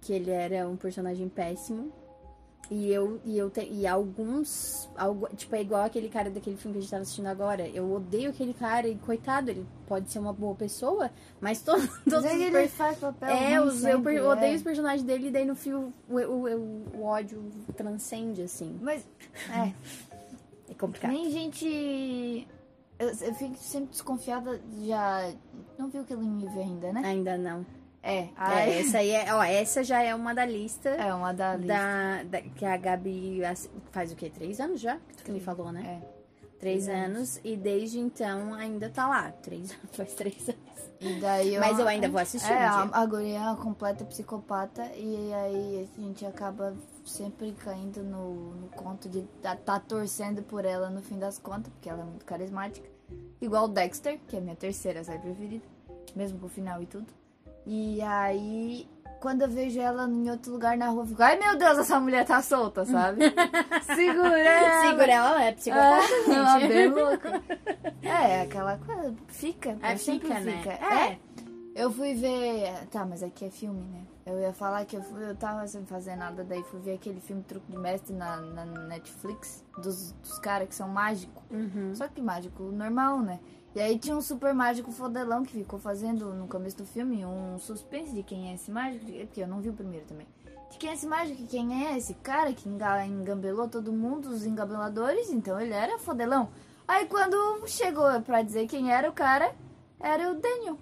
Que 0.00 0.12
ele 0.12 0.30
era 0.30 0.68
um 0.68 0.76
personagem 0.76 1.28
péssimo. 1.28 1.92
E 2.70 2.92
eu, 2.92 3.20
e 3.24 3.36
eu 3.36 3.50
te, 3.50 3.62
e 3.68 3.84
alguns. 3.84 4.88
Algo, 4.96 5.26
tipo, 5.34 5.56
é 5.56 5.60
igual 5.60 5.82
aquele 5.82 6.08
cara 6.08 6.30
daquele 6.30 6.56
filme 6.56 6.74
que 6.74 6.78
a 6.78 6.80
gente 6.82 6.90
tava 6.90 7.02
assistindo 7.02 7.26
agora. 7.26 7.66
Eu 7.66 7.92
odeio 7.92 8.30
aquele 8.30 8.54
cara 8.54 8.86
e, 8.86 8.94
coitado, 8.94 9.50
ele 9.50 9.66
pode 9.88 10.08
ser 10.08 10.20
uma 10.20 10.32
boa 10.32 10.54
pessoa, 10.54 11.10
mas 11.40 11.60
to, 11.62 11.72
todos 12.08 12.24
Mas 12.24 12.40
ele 12.40 12.52
per- 12.52 12.68
faz 12.68 12.96
papel 12.98 13.28
É, 13.28 13.60
os, 13.60 13.82
eu 13.82 13.96
sempre, 13.96 14.14
eu 14.14 14.28
odeio 14.28 14.52
é. 14.52 14.56
os 14.56 14.62
personagens 14.62 15.02
dele 15.02 15.26
e 15.26 15.30
daí 15.32 15.44
no 15.44 15.56
filme 15.56 15.92
o, 16.08 16.14
o, 16.14 16.48
o, 16.48 16.98
o 16.98 17.02
ódio 17.02 17.42
transcende, 17.76 18.42
assim. 18.42 18.78
Mas, 18.80 19.04
é, 19.52 19.72
É 20.70 20.74
complicado. 20.78 21.10
nem 21.10 21.28
gente... 21.28 22.46
Eu, 23.00 23.08
eu 23.08 23.34
fico 23.34 23.56
sempre 23.56 23.88
desconfiada, 23.90 24.60
já... 24.84 25.32
Não 25.76 25.88
viu 25.88 26.04
que 26.04 26.12
ele 26.12 26.22
me 26.22 26.46
vê 26.46 26.60
ainda, 26.60 26.92
né? 26.92 27.02
Ainda 27.04 27.36
não. 27.36 27.66
É, 28.02 28.28
É, 28.38 28.80
essa 28.80 28.98
aí 28.98 29.10
é, 29.10 29.34
ó, 29.34 29.42
essa 29.42 29.84
já 29.84 30.02
é 30.02 30.14
uma 30.14 30.34
da 30.34 30.44
lista. 30.46 30.88
é 30.88 31.12
uma 31.14 31.32
da 31.32 31.54
lista. 31.56 31.66
da, 31.74 32.22
da- 32.24 32.42
que 32.42 32.64
a 32.64 32.76
Gabi 32.76 33.44
ass- 33.44 33.68
faz 33.92 34.10
o 34.10 34.16
quê? 34.16 34.30
Três 34.30 34.58
anos 34.60 34.80
já? 34.80 34.98
Que 35.16 35.24
tu 35.24 35.32
me 35.32 35.40
falou, 35.40 35.70
né? 35.70 36.00
É. 36.02 36.20
Três 36.58 36.84
três 36.84 36.88
anos. 36.88 37.40
E 37.44 37.56
desde 37.56 37.98
então 38.00 38.54
ainda 38.54 38.88
tá 38.90 39.06
lá. 39.08 39.30
Três 39.32 39.72
faz 39.92 40.14
três 40.14 40.48
anos. 40.48 40.60
E 41.00 41.18
daí 41.20 41.58
Mas 41.58 41.78
eu 41.78 41.88
ainda 41.88 42.08
vou 42.10 42.20
assistir 42.20 42.52
É, 42.52 42.56
um 42.56 42.68
a, 42.68 42.90
a 42.92 43.06
guria 43.06 43.36
é 43.38 43.40
uma 43.40 43.56
completa 43.56 44.04
psicopata 44.04 44.84
e 44.94 45.32
aí 45.32 45.88
a 45.98 46.00
gente 46.00 46.26
acaba 46.26 46.74
sempre 47.06 47.52
caindo 47.52 48.02
no, 48.02 48.54
no 48.54 48.68
conto 48.68 49.08
de 49.08 49.22
tá, 49.42 49.56
tá 49.56 49.80
torcendo 49.80 50.42
por 50.42 50.64
ela 50.66 50.90
no 50.90 51.00
fim 51.02 51.18
das 51.18 51.38
contas, 51.38 51.72
porque 51.72 51.88
ela 51.88 52.02
é 52.02 52.04
muito 52.04 52.24
carismática. 52.26 52.86
Igual 53.40 53.64
o 53.64 53.68
Dexter, 53.68 54.20
que 54.28 54.36
é 54.36 54.40
minha 54.40 54.54
terceira 54.56 55.02
série 55.02 55.18
preferida, 55.20 55.64
mesmo 56.14 56.38
com 56.38 56.46
o 56.46 56.50
final 56.50 56.82
e 56.82 56.86
tudo. 56.86 57.06
E 57.66 58.00
aí, 58.02 58.88
quando 59.20 59.42
eu 59.42 59.48
vejo 59.48 59.80
ela 59.80 60.08
em 60.08 60.30
outro 60.30 60.52
lugar 60.52 60.76
na 60.76 60.88
rua, 60.88 61.02
eu 61.02 61.06
fico, 61.06 61.22
ai 61.22 61.38
meu 61.38 61.56
Deus, 61.56 61.78
essa 61.78 62.00
mulher 62.00 62.24
tá 62.24 62.40
solta, 62.42 62.84
sabe? 62.84 63.20
Segura 63.94 64.38
ela! 64.38 64.88
Segura 64.88 65.12
ela, 65.12 65.44
é 65.44 65.52
psicopata, 65.52 66.04
É, 66.26 66.32
ela 66.32 66.60
é 66.60 66.68
bem 66.68 66.88
louca. 66.88 67.42
É, 68.02 68.42
aquela 68.42 68.76
coisa, 68.78 69.14
fica, 69.28 69.76
É, 69.82 69.96
sempre 69.96 70.28
fica, 70.28 70.40
né? 70.40 70.56
fica. 70.56 70.70
É. 70.72 71.18
Eu 71.74 71.92
fui 71.92 72.14
ver. 72.14 72.72
Tá, 72.90 73.06
mas 73.06 73.22
aqui 73.22 73.44
é 73.44 73.50
filme, 73.50 73.82
né? 73.84 74.02
Eu 74.26 74.40
ia 74.40 74.52
falar 74.52 74.84
que 74.84 74.96
eu, 74.96 75.02
fui, 75.02 75.22
eu 75.22 75.34
tava 75.36 75.66
sem 75.66 75.84
fazer 75.86 76.16
nada, 76.16 76.42
daí 76.42 76.62
fui 76.64 76.80
ver 76.80 76.94
aquele 76.94 77.20
filme 77.20 77.42
Truque 77.42 77.70
de 77.70 77.78
Mestre 77.78 78.14
na, 78.14 78.36
na 78.38 78.64
Netflix, 78.64 79.64
dos, 79.78 80.12
dos 80.12 80.38
caras 80.40 80.68
que 80.68 80.74
são 80.74 80.88
mágicos. 80.88 81.42
Uhum. 81.50 81.94
Só 81.94 82.08
que 82.08 82.20
mágico 82.20 82.64
normal, 82.64 83.20
né? 83.20 83.38
E 83.74 83.80
aí 83.80 83.98
tinha 83.98 84.16
um 84.16 84.20
super 84.20 84.52
mágico 84.52 84.90
fodelão 84.90 85.44
que 85.44 85.52
ficou 85.52 85.78
fazendo 85.78 86.34
no 86.34 86.48
começo 86.48 86.76
do 86.78 86.84
filme 86.84 87.24
um 87.24 87.58
suspense 87.58 88.12
de 88.12 88.22
quem 88.22 88.50
é 88.50 88.54
esse 88.54 88.70
mágico, 88.70 89.06
porque 89.06 89.42
eu 89.42 89.46
não 89.48 89.60
vi 89.60 89.68
o 89.68 89.72
primeiro 89.72 90.04
também. 90.06 90.26
De 90.70 90.76
quem 90.78 90.90
é 90.90 90.94
esse 90.94 91.06
mágico, 91.06 91.46
quem 91.46 91.86
é 91.86 91.96
esse 91.96 92.14
cara 92.14 92.52
que 92.52 92.68
enga- 92.68 93.06
engambelou 93.06 93.68
todo 93.68 93.92
mundo, 93.92 94.28
os 94.28 94.44
engabeladores, 94.44 95.30
então 95.30 95.60
ele 95.60 95.72
era 95.72 95.98
fodelão. 95.98 96.48
Aí 96.86 97.06
quando 97.06 97.36
chegou 97.68 98.20
pra 98.22 98.42
dizer 98.42 98.66
quem 98.66 98.92
era 98.92 99.08
o 99.08 99.12
cara, 99.12 99.54
era 100.00 100.30
o 100.30 100.34
Daniel, 100.34 100.76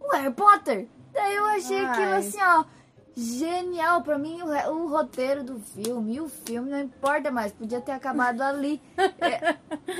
o 0.00 0.10
Harry 0.12 0.32
Potter. 0.32 0.88
Daí 1.12 1.34
eu 1.34 1.44
achei 1.46 1.78
Ai. 1.78 1.86
aquilo 1.86 2.14
assim, 2.14 2.38
ó, 2.40 2.64
genial. 3.20 4.02
Pra 4.02 4.18
mim, 4.18 4.40
o, 4.42 4.70
o 4.72 4.88
roteiro 4.88 5.44
do 5.44 5.58
filme 5.60 6.16
e 6.16 6.20
o 6.20 6.28
filme 6.28 6.70
não 6.70 6.80
importa 6.80 7.30
mais, 7.30 7.52
podia 7.52 7.80
ter 7.80 7.92
acabado 7.92 8.40
ali. 8.42 8.80
É, 9.20 9.56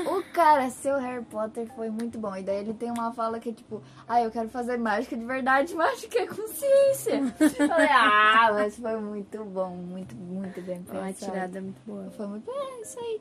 o 0.08 0.22
cara, 0.32 0.70
seu 0.70 0.96
Harry 0.98 1.24
Potter, 1.24 1.66
foi 1.74 1.90
muito 1.90 2.18
bom. 2.18 2.34
E 2.36 2.42
daí 2.42 2.56
ele 2.56 2.72
tem 2.72 2.90
uma 2.90 3.12
fala 3.12 3.38
que 3.38 3.50
é 3.50 3.52
tipo, 3.52 3.82
ah, 4.08 4.22
eu 4.22 4.30
quero 4.30 4.48
fazer 4.48 4.78
mágica 4.78 5.16
de 5.16 5.24
verdade, 5.24 5.74
mágica 5.76 6.20
é 6.20 6.26
consciência. 6.26 7.16
Eu 7.38 7.68
Falei, 7.68 7.88
ah, 7.90 8.50
mas 8.52 8.76
foi 8.76 8.96
muito 8.96 9.44
bom, 9.44 9.70
muito, 9.70 10.14
muito 10.16 10.60
bem 10.62 10.82
Foi 10.84 10.96
uma 10.96 11.06
pensado. 11.08 11.32
tirada 11.32 11.60
muito 11.60 11.80
boa. 11.86 12.10
Foi 12.12 12.26
muito, 12.26 12.50
é, 12.50 12.80
isso 12.80 12.98
aí. 12.98 13.20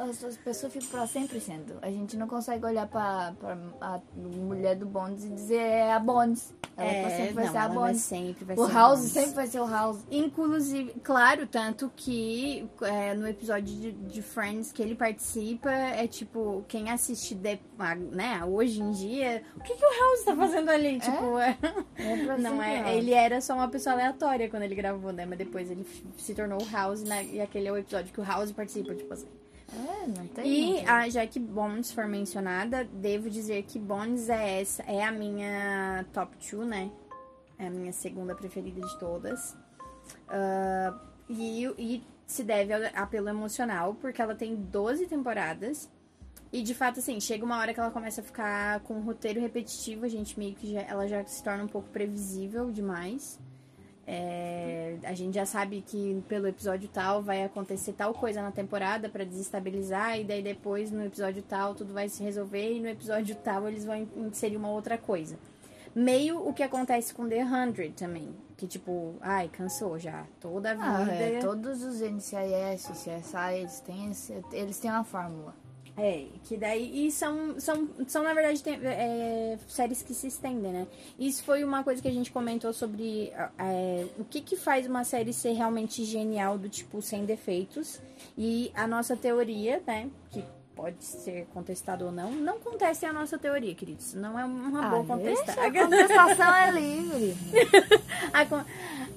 As, 0.00 0.24
as 0.24 0.36
pessoas 0.36 0.72
ficam 0.72 0.88
pra 0.88 1.06
sempre 1.06 1.40
sendo. 1.40 1.74
A 1.82 1.90
gente 1.90 2.16
não 2.16 2.26
consegue 2.28 2.64
olhar 2.64 2.86
pra, 2.88 3.34
pra 3.38 3.56
a 3.80 4.00
mulher 4.16 4.76
do 4.76 4.86
Bonds 4.86 5.24
e 5.24 5.28
dizer 5.30 5.56
é 5.60 5.92
a 5.92 5.98
Bonds. 5.98 6.54
Ela 6.76 6.88
É, 6.90 7.10
sempre 7.16 7.34
vai 7.34 7.44
não, 7.44 7.52
ser 7.52 7.58
a 7.58 7.68
vai 7.68 7.76
Bonds. 7.76 8.00
sempre 8.00 8.44
vai 8.46 8.56
O 8.56 8.66
ser 8.66 8.72
House 8.72 8.98
Bonds. 9.00 9.12
sempre 9.12 9.30
vai 9.34 9.46
ser 9.46 9.60
o 9.60 9.66
House. 9.68 9.98
Inclusive, 10.10 10.94
claro, 11.02 11.46
tanto 11.46 11.92
que 11.94 12.66
é, 12.80 13.12
no 13.14 13.28
episódio 13.28 13.64
de, 13.74 13.92
de 13.92 14.22
Friends 14.22 14.72
que 14.72 14.82
ele 14.82 14.94
participa, 14.94 15.70
é 15.70 16.06
tipo, 16.06 16.64
quem 16.68 16.90
assiste 16.90 17.34
de- 17.34 17.60
né, 18.12 18.42
hoje 18.44 18.80
em 18.80 18.90
dia, 18.92 19.42
o 19.56 19.60
que, 19.60 19.74
que 19.74 19.84
o 19.84 19.98
House 20.00 20.24
tá 20.24 20.34
fazendo 20.36 20.70
ali? 20.70 20.98
Tipo, 20.98 21.38
é- 21.38 21.58
É 21.98 22.38
não 22.38 22.62
é, 22.62 22.96
ele 22.96 23.12
era 23.12 23.40
só 23.40 23.54
uma 23.54 23.68
pessoa 23.68 23.94
aleatória 23.94 24.48
quando 24.48 24.62
ele 24.62 24.74
gravou, 24.74 25.12
né? 25.12 25.26
Mas 25.26 25.38
depois 25.38 25.70
ele 25.70 25.86
se 26.16 26.34
tornou 26.34 26.60
o 26.62 26.70
House, 26.70 27.02
né? 27.02 27.24
E 27.26 27.40
aquele 27.40 27.68
é 27.68 27.72
o 27.72 27.76
episódio 27.76 28.12
que 28.12 28.20
o 28.20 28.24
House 28.24 28.50
participa, 28.52 28.94
tipo 28.94 29.12
assim. 29.12 29.26
É, 29.74 30.06
não 30.06 30.26
tem. 30.28 30.80
E 30.80 30.86
a, 30.86 31.08
já 31.08 31.26
que 31.26 31.40
Bones 31.40 31.92
for 31.92 32.06
mencionada, 32.06 32.84
devo 32.84 33.30
dizer 33.30 33.62
que 33.64 33.78
Bones 33.78 34.28
é 34.28 34.60
essa, 34.60 34.82
é 34.82 35.02
a 35.02 35.10
minha 35.10 36.04
top 36.12 36.36
2, 36.50 36.68
né? 36.68 36.90
É 37.58 37.66
a 37.66 37.70
minha 37.70 37.92
segunda 37.92 38.34
preferida 38.34 38.80
de 38.80 38.98
todas. 38.98 39.56
Ah, 40.28 40.98
e, 41.28 41.64
e 41.78 42.04
se 42.26 42.42
deve 42.42 42.72
ao 42.72 42.80
apelo 42.94 43.28
emocional, 43.28 43.94
porque 43.94 44.20
ela 44.20 44.34
tem 44.34 44.54
12 44.56 45.06
temporadas. 45.06 45.88
E 46.52 46.62
de 46.62 46.74
fato, 46.74 47.00
assim, 47.00 47.18
chega 47.18 47.44
uma 47.44 47.58
hora 47.58 47.72
que 47.72 47.80
ela 47.80 47.90
começa 47.90 48.20
a 48.20 48.24
ficar 48.24 48.80
com 48.80 48.94
um 48.94 49.00
roteiro 49.00 49.40
repetitivo, 49.40 50.04
a 50.04 50.08
gente 50.08 50.38
meio 50.38 50.54
que 50.54 50.72
já, 50.72 50.80
ela 50.82 51.08
já 51.08 51.24
se 51.24 51.42
torna 51.42 51.64
um 51.64 51.68
pouco 51.68 51.88
previsível 51.88 52.70
demais. 52.70 53.40
É, 54.06 54.96
a 55.04 55.14
gente 55.14 55.34
já 55.34 55.46
sabe 55.46 55.80
que 55.86 56.22
pelo 56.28 56.48
episódio 56.48 56.88
tal 56.88 57.22
vai 57.22 57.44
acontecer 57.44 57.92
tal 57.92 58.12
coisa 58.12 58.42
na 58.42 58.50
temporada 58.50 59.08
pra 59.08 59.24
desestabilizar, 59.24 60.18
e 60.18 60.24
daí 60.24 60.42
depois 60.42 60.90
no 60.90 61.04
episódio 61.04 61.42
tal 61.42 61.74
tudo 61.74 61.92
vai 61.94 62.08
se 62.08 62.22
resolver, 62.22 62.72
e 62.76 62.80
no 62.80 62.88
episódio 62.88 63.34
tal 63.36 63.68
eles 63.68 63.84
vão 63.84 64.06
inserir 64.16 64.56
uma 64.56 64.70
outra 64.70 64.98
coisa. 64.98 65.38
Meio 65.94 66.46
o 66.48 66.52
que 66.54 66.62
acontece 66.62 67.12
com 67.12 67.28
The 67.28 67.44
100 67.74 67.92
também. 67.92 68.34
Que 68.56 68.66
tipo, 68.66 69.14
ai, 69.20 69.48
cansou 69.48 69.98
já. 69.98 70.24
Toda 70.40 70.72
a 70.72 70.72
Ah, 71.00 71.04
vida. 71.04 71.12
é, 71.14 71.38
todos 71.40 71.82
os 71.82 72.00
NCIS, 72.00 72.86
CSI, 72.92 73.54
eles 73.58 73.80
têm, 73.80 74.10
eles 74.52 74.78
têm 74.78 74.90
uma 74.90 75.04
fórmula. 75.04 75.54
É, 75.96 76.24
que 76.44 76.56
daí. 76.56 77.06
E 77.06 77.12
são, 77.12 77.60
são, 77.60 77.88
são 78.08 78.22
na 78.22 78.32
verdade, 78.32 78.62
tem- 78.62 78.80
é, 78.82 79.58
séries 79.68 80.02
que 80.02 80.14
se 80.14 80.26
estendem, 80.26 80.72
né? 80.72 80.86
Isso 81.18 81.44
foi 81.44 81.62
uma 81.62 81.84
coisa 81.84 82.00
que 82.00 82.08
a 82.08 82.12
gente 82.12 82.32
comentou 82.32 82.72
sobre 82.72 83.30
é, 83.58 84.06
o 84.18 84.24
que, 84.24 84.40
que 84.40 84.56
faz 84.56 84.86
uma 84.86 85.04
série 85.04 85.32
ser 85.34 85.52
realmente 85.52 86.02
genial, 86.04 86.56
do 86.56 86.68
tipo, 86.68 87.02
sem 87.02 87.26
defeitos. 87.26 88.00
E 88.38 88.72
a 88.74 88.86
nossa 88.86 89.14
teoria, 89.16 89.82
né? 89.86 90.08
Que 90.30 90.42
pode 90.74 91.04
ser 91.04 91.46
contestada 91.52 92.04
ou 92.04 92.10
não. 92.12 92.30
Não 92.32 92.58
contestem 92.58 93.08
a 93.08 93.12
nossa 93.12 93.38
teoria, 93.38 93.74
queridos. 93.74 94.14
Não 94.14 94.38
é 94.38 94.44
uma 94.44 94.88
boa 94.88 95.04
Ah, 95.14 95.16
deixa, 95.16 95.42
contestar. 95.44 95.64
a 95.64 95.70
contestação 95.72 96.54
é 96.54 96.70
livre. 96.70 97.36
Con- 98.48 98.64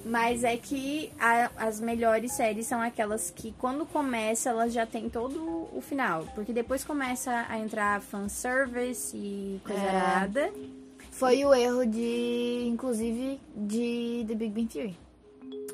Mas 0.04 0.44
é 0.44 0.56
que 0.56 1.10
a- 1.18 1.50
as 1.56 1.80
melhores 1.80 2.32
séries 2.32 2.66
são 2.66 2.80
aquelas 2.80 3.30
que, 3.30 3.52
quando 3.58 3.84
começa, 3.86 4.50
elas 4.50 4.72
já 4.72 4.86
tem 4.86 5.08
todo 5.08 5.68
o 5.72 5.80
final. 5.80 6.26
Porque 6.34 6.52
depois 6.52 6.84
começa 6.84 7.44
a 7.48 7.58
entrar 7.58 8.00
fanservice 8.00 9.16
e 9.16 9.60
coisa 9.64 9.82
É. 9.82 10.52
Foi 11.10 11.42
o 11.44 11.54
erro 11.54 11.86
de, 11.86 12.64
inclusive, 12.66 13.40
de 13.56 14.24
The 14.28 14.34
Big 14.34 14.50
Bang 14.52 14.66
Theory. 14.66 14.98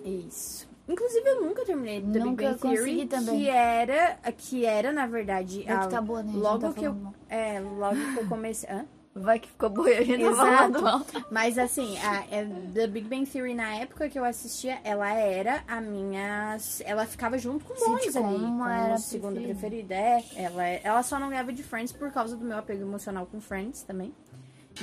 Isso. 0.04 0.66
Inclusive, 0.88 1.26
eu 1.28 1.42
nunca 1.42 1.64
terminei 1.64 2.00
The 2.00 2.06
Big 2.06 2.18
Nunca 2.20 2.48
Bang 2.50 2.58
Theory, 2.60 3.06
também. 3.06 3.38
que 3.40 3.48
era, 3.48 4.18
que 4.36 4.66
era, 4.66 4.92
na 4.92 5.06
verdade, 5.06 5.64
a- 5.68 5.78
que 5.78 5.88
tá 5.88 6.00
boa, 6.00 6.22
né? 6.22 6.32
A 6.34 6.36
logo 6.38 6.58
tá 6.68 6.72
que 6.72 6.84
eu, 6.84 6.92
mal. 6.94 7.14
é, 7.28 7.60
logo 7.60 7.94
que 7.96 8.18
eu 8.20 8.28
comecei, 8.28 8.68
hã? 8.68 8.84
Vai 9.14 9.38
que 9.38 9.46
ficou 9.48 9.68
boa 9.68 9.90
e 9.90 9.98
a 9.98 10.02
gente 10.02 10.24
tá. 10.24 10.30
Exato. 10.30 11.26
Mas 11.30 11.58
assim, 11.58 11.98
a, 11.98 12.24
é, 12.34 12.46
The 12.72 12.86
Big 12.86 13.06
Bang 13.08 13.26
Theory 13.26 13.52
na 13.54 13.74
época 13.76 14.08
que 14.08 14.18
eu 14.18 14.24
assistia, 14.24 14.78
ela 14.82 15.12
era 15.12 15.62
a 15.68 15.82
minha. 15.82 16.56
Ela 16.82 17.04
ficava 17.06 17.36
junto 17.36 17.62
com 17.62 17.74
o 17.74 17.76
Sitcom 18.00 18.26
ali. 18.26 18.38
Como 18.38 18.66
era 18.66 18.96
segunda 18.96 19.38
preferida. 19.38 19.94
preferida. 19.94 19.94
É, 19.94 20.42
ela, 20.44 20.64
ela 20.66 21.02
só 21.02 21.18
não 21.20 21.28
ganhava 21.28 21.52
de 21.52 21.62
Friends 21.62 21.92
por 21.92 22.10
causa 22.10 22.36
do 22.38 22.44
meu 22.44 22.56
apego 22.56 22.80
emocional 22.82 23.26
com 23.26 23.38
Friends 23.38 23.82
também. 23.82 24.14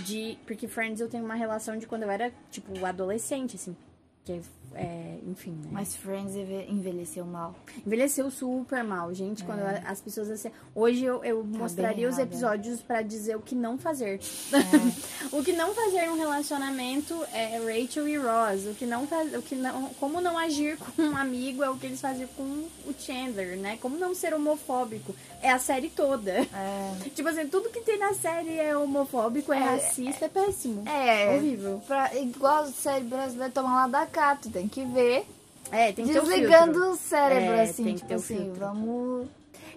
De, 0.06 0.38
porque 0.46 0.68
Friends 0.68 1.01
eu 1.01 1.10
tenho 1.10 1.25
uma 1.25 1.34
relação 1.34 1.75
de 1.75 1.88
quando 1.88 2.03
eu 2.03 2.12
era, 2.12 2.32
tipo, 2.51 2.86
adolescente, 2.86 3.56
assim. 3.56 3.75
Que, 4.24 4.39
é, 4.76 5.18
enfim, 5.28 5.52
né? 5.52 5.70
Mas 5.72 5.96
Friends 5.96 6.36
enve- 6.36 6.66
envelheceu 6.70 7.26
mal. 7.26 7.56
Envelheceu 7.86 8.30
super 8.32 8.84
mal, 8.84 9.14
gente. 9.14 9.44
Quando 9.44 9.62
as 9.62 10.00
pessoas 10.02 10.30
assim. 10.30 10.52
Hoje 10.76 11.04
eu, 11.06 11.24
eu 11.24 11.44
mostraria 11.44 12.08
os 12.08 12.16
É. 12.16 12.18
Tá 12.18 12.24
episódios 12.24 12.82
pra 12.82 13.02
dizer 13.02 13.36
o 13.36 13.42
que 13.42 13.56
não 13.56 13.78
fazer. 13.78 14.20
É. 14.54 15.30
o 15.36 15.44
que 15.44 15.54
não 15.54 15.74
fazer 15.74 16.06
num 16.08 16.18
relacionamento 16.18 17.14
é 17.34 17.58
Rachel 17.60 18.08
e 18.08 18.18
Ross. 18.18 18.66
O 18.66 18.74
que 18.76 18.86
não 18.86 19.08
faz, 19.08 19.34
o 19.36 19.42
que 19.42 19.56
não, 19.56 19.90
como 20.00 20.20
não 20.22 20.38
agir 20.38 20.78
com 20.78 21.02
um 21.02 21.18
amigo 21.18 21.64
é 21.64 21.70
o 21.70 21.78
que 21.78 21.86
eles 21.88 22.02
faziam 22.02 22.28
com 22.36 22.44
o 22.44 22.94
Chandler, 22.98 23.58
né? 23.58 23.78
Como 23.82 23.98
não 23.98 24.14
ser 24.16 24.34
homofóbico 24.34 25.16
é 25.42 25.50
a 25.52 25.60
série 25.60 25.90
toda. 25.90 26.32
É. 26.32 27.10
Tipo 27.16 27.30
assim, 27.30 27.48
tudo 27.48 27.70
que 27.70 27.82
tem 27.82 27.98
na 27.98 28.14
série 28.14 28.58
é 28.60 28.76
homofóbico, 28.78 29.54
é, 29.54 29.58
É, 29.58 29.64
racista, 29.64 30.26
é 30.26 30.30
péssimo. 30.30 30.84
É. 30.88 31.36
Horrível. 31.38 31.82
Pra, 31.88 32.14
igual 32.16 32.66
série 32.68 33.06
brasileira, 33.06 33.52
toma 33.52 33.74
lá 33.76 33.88
da 33.88 34.06
cá, 34.06 34.36
tu 34.36 34.50
tem 34.60 34.68
que 34.68 34.84
ver. 34.86 35.25
É, 35.72 35.92
tem 35.94 36.06
que 36.06 36.12
ter 36.12 36.20
o 36.20 36.24
Desligando 36.25 36.92
o 36.92 36.96
cérebro, 36.96 37.54
É, 37.54 37.62
assim, 37.62 37.96
tipo 37.96 38.13
assim, 38.13 38.38
filtro. 38.38 38.60
vamos. 38.60 39.28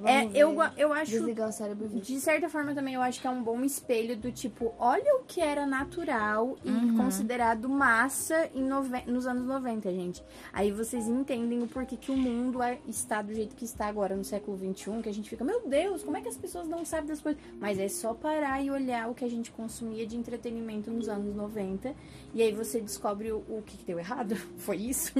É, 0.04 0.24
eu, 0.34 0.56
eu 0.76 0.92
acho 0.92 1.10
Desligar 1.12 1.48
o 1.48 1.52
cérebro. 1.52 1.88
De 1.88 2.20
certa 2.20 2.48
forma, 2.48 2.74
também 2.74 2.94
eu 2.94 3.02
acho 3.02 3.20
que 3.20 3.26
é 3.26 3.30
um 3.30 3.42
bom 3.42 3.62
espelho 3.62 4.16
do 4.16 4.30
tipo, 4.32 4.74
olha 4.78 5.16
o 5.16 5.24
que 5.24 5.40
era 5.40 5.66
natural 5.66 6.56
e 6.64 6.70
Uhum. 6.70 6.96
considerado 6.96 7.68
massa 7.68 8.48
em 8.54 8.62
nove- 8.62 9.02
nos 9.06 9.26
anos 9.26 9.44
90, 9.46 9.90
gente. 9.92 10.22
Aí 10.52 10.70
vocês 10.70 11.06
entendem 11.06 11.62
o 11.62 11.66
porquê 11.66 11.96
que 11.96 12.10
o 12.10 12.16
mundo 12.16 12.62
é- 12.62 12.78
está 12.88 13.22
do 13.22 13.34
jeito 13.34 13.54
que 13.54 13.64
está 13.64 13.86
agora 13.86 14.16
no 14.16 14.24
século 14.24 14.56
XXI, 14.56 15.02
que 15.02 15.08
a 15.08 15.14
gente 15.14 15.28
fica, 15.28 15.44
meu 15.44 15.66
Deus, 15.68 16.02
como 16.02 16.16
é 16.16 16.20
que 16.20 16.28
as 16.28 16.36
pessoas 16.36 16.66
não 16.68 16.84
sabem 16.84 17.06
das 17.06 17.20
coisas? 17.20 17.40
Mas 17.60 17.78
é 17.78 17.88
só 17.88 18.14
parar 18.14 18.62
e 18.62 18.70
olhar 18.70 19.10
o 19.10 19.14
que 19.14 19.24
a 19.24 19.30
gente 19.30 19.50
consumia 19.50 20.06
de 20.06 20.16
entretenimento 20.16 20.90
nos 20.90 21.08
anos 21.08 21.34
90. 21.34 21.94
E 22.34 22.42
aí 22.42 22.52
você 22.52 22.80
descobre 22.80 23.30
o, 23.32 23.38
o 23.48 23.62
que, 23.64 23.76
que 23.78 23.84
deu 23.84 23.98
errado. 23.98 24.34
Foi 24.58 24.76
isso? 24.76 25.12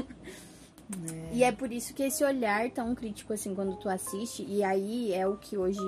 E 1.32 1.42
é 1.44 1.50
por 1.50 1.72
isso 1.72 1.94
que 1.94 2.02
esse 2.02 2.22
olhar 2.24 2.70
tão 2.70 2.94
crítico, 2.94 3.32
assim, 3.32 3.54
quando 3.54 3.76
tu 3.76 3.88
assiste, 3.88 4.44
e 4.46 4.62
aí 4.62 5.12
é 5.12 5.26
o 5.26 5.36
que 5.36 5.56
hoje 5.56 5.80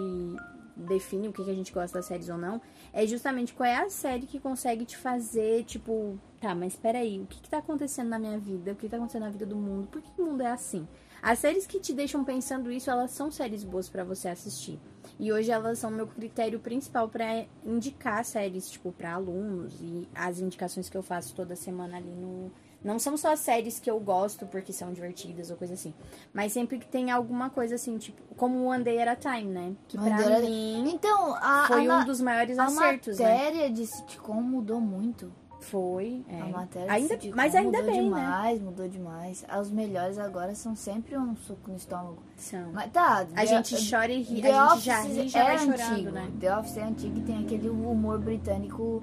define 0.77 1.29
o 1.29 1.33
que 1.33 1.45
que 1.45 1.51
a 1.51 1.55
gente 1.55 1.73
gosta 1.73 1.99
das 1.99 2.07
séries 2.07 2.29
ou 2.29 2.39
não, 2.39 2.61
é 2.93 3.07
justamente 3.07 3.53
qual 3.53 3.69
é 3.69 3.77
a 3.77 3.91
série 3.91 4.27
que 4.27 4.41
consegue 4.41 4.85
te 4.85 4.97
fazer, 4.97 5.65
tipo, 5.65 6.19
tá, 6.41 6.55
mas 6.55 6.75
peraí, 6.77 7.21
o 7.21 7.27
que 7.27 7.41
que 7.41 7.49
tá 7.49 7.59
acontecendo 7.59 8.09
na 8.09 8.19
minha 8.19 8.39
vida? 8.39 8.73
O 8.73 8.77
que 8.77 8.89
tá 8.89 8.97
acontecendo 8.97 9.23
na 9.23 9.31
vida 9.31 9.47
do 9.47 9.57
mundo? 9.57 9.87
Por 9.89 10.03
que 10.03 10.11
que 10.11 10.23
o 10.23 10.27
mundo 10.27 10.43
é 10.43 10.51
assim? 10.51 10.87
As 11.23 11.39
séries 11.39 11.67
que 11.67 11.81
te 11.81 11.95
deixam 11.95 12.23
pensando 12.23 12.71
isso, 12.71 12.91
elas 12.91 13.11
são 13.11 13.31
séries 13.31 13.65
boas 13.65 13.89
pra 13.89 14.05
você 14.05 14.29
assistir. 14.29 14.79
E 15.19 15.33
hoje 15.33 15.51
elas 15.51 15.79
são 15.79 15.91
meu 15.91 16.07
critério 16.07 16.61
principal 16.61 17.09
pra 17.09 17.47
indicar 17.65 18.25
séries, 18.25 18.71
tipo, 18.71 18.93
pra 18.93 19.15
alunos. 19.15 19.81
E 19.81 20.07
as 20.15 20.39
indicações 20.41 20.91
que 20.91 20.97
eu 20.97 21.03
faço 21.03 21.35
toda 21.35 21.57
semana 21.57 21.97
ali 21.97 22.11
no, 22.11 22.53
não 22.85 22.99
são 22.99 23.17
só 23.17 23.35
séries 23.35 23.81
que 23.81 23.91
eu 23.91 23.99
gosto 23.99 24.47
porque 24.47 24.73
são 24.73 24.93
divertidas 24.93 25.51
ou 25.51 25.57
coisa 25.57 25.73
assim. 25.75 25.93
Mas 26.33 26.53
sempre 26.53 26.79
que 26.79 26.87
tem 26.87 27.11
alguma 27.11 27.49
coisa 27.51 27.75
assim, 27.77 27.97
tipo, 27.99 28.23
como 28.37 28.63
One 28.67 28.85
Day 28.85 29.01
at 29.01 29.09
a 29.09 29.17
Time, 29.17 29.51
né? 29.51 29.73
Que 29.89 29.97
One 29.99 30.11
pra 30.11 30.37
a- 30.37 30.41
mim 30.41 30.91
Então, 30.95 31.35
a, 31.35 31.65
foi 31.67 31.89
a, 31.89 31.99
um 31.99 32.05
dos 32.05 32.21
maiores 32.21 32.59
a 32.59 32.67
acertos, 32.67 33.19
né? 33.19 33.25
matéria 33.29 33.71
de 33.71 33.87
sitcom 33.87 34.43
mudou 34.43 34.81
muito. 34.81 35.33
Foi. 35.61 36.23
é. 36.29 36.43
A 36.43 36.45
matéria 36.45 36.93
ainda, 36.93 37.17
de 37.17 37.31
mas 37.35 37.55
ainda 37.55 37.79
mudou 37.79 37.91
bem, 37.91 38.03
né? 38.03 38.05
demais, 38.21 38.61
mudou 38.61 38.87
demais. 38.87 39.47
Os 39.63 39.71
melhores 39.71 40.19
agora 40.19 40.55
são 40.55 40.77
sempre 40.77 41.17
um 41.17 41.35
suco 41.37 41.71
no 41.71 41.77
estômago. 41.77 42.19
São. 42.37 42.71
Mas 42.71 42.93
tá, 42.93 43.21
A 43.21 43.25
The- 43.25 43.47
gente 43.47 43.91
chora 43.91 44.13
e 44.13 44.21
ri, 44.21 44.43
The 44.43 44.53
a 44.53 44.69
gente 44.75 44.85
já 44.85 45.01
ri 45.01 45.29
já 45.31 45.41
é 45.41 45.45
vai 45.45 45.59
chorando, 45.59 45.91
antigo. 45.91 46.11
né? 46.11 46.31
The 46.39 46.59
Office 46.59 46.77
é 46.77 46.83
antigo 46.83 47.19
e 47.19 47.23
tem 47.23 47.43
aquele 47.43 47.71
humor 47.71 48.19
britânico 48.19 49.03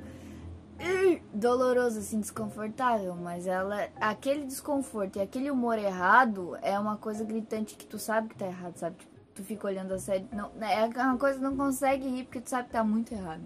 doloroso, 1.33 1.99
assim, 1.99 2.19
desconfortável. 2.19 3.15
Mas 3.15 3.47
ela, 3.47 3.87
aquele 3.99 4.45
desconforto 4.45 5.17
e 5.17 5.21
aquele 5.21 5.49
humor 5.51 5.77
errado 5.77 6.57
é 6.61 6.77
uma 6.79 6.97
coisa 6.97 7.23
gritante 7.23 7.75
que 7.75 7.85
tu 7.85 7.97
sabe 7.99 8.29
que 8.29 8.35
tá 8.35 8.45
errado, 8.47 8.75
sabe? 8.77 8.95
Tipo, 8.97 9.11
tu 9.33 9.43
fica 9.43 9.67
olhando 9.67 9.93
a 9.93 9.99
série. 9.99 10.25
Não, 10.31 10.51
é 10.61 10.85
uma 11.03 11.17
coisa 11.17 11.37
que 11.37 11.43
não 11.43 11.55
consegue 11.55 12.07
rir 12.07 12.23
porque 12.23 12.41
tu 12.41 12.49
sabe 12.49 12.65
que 12.67 12.73
tá 12.73 12.83
muito 12.83 13.13
errado. 13.13 13.43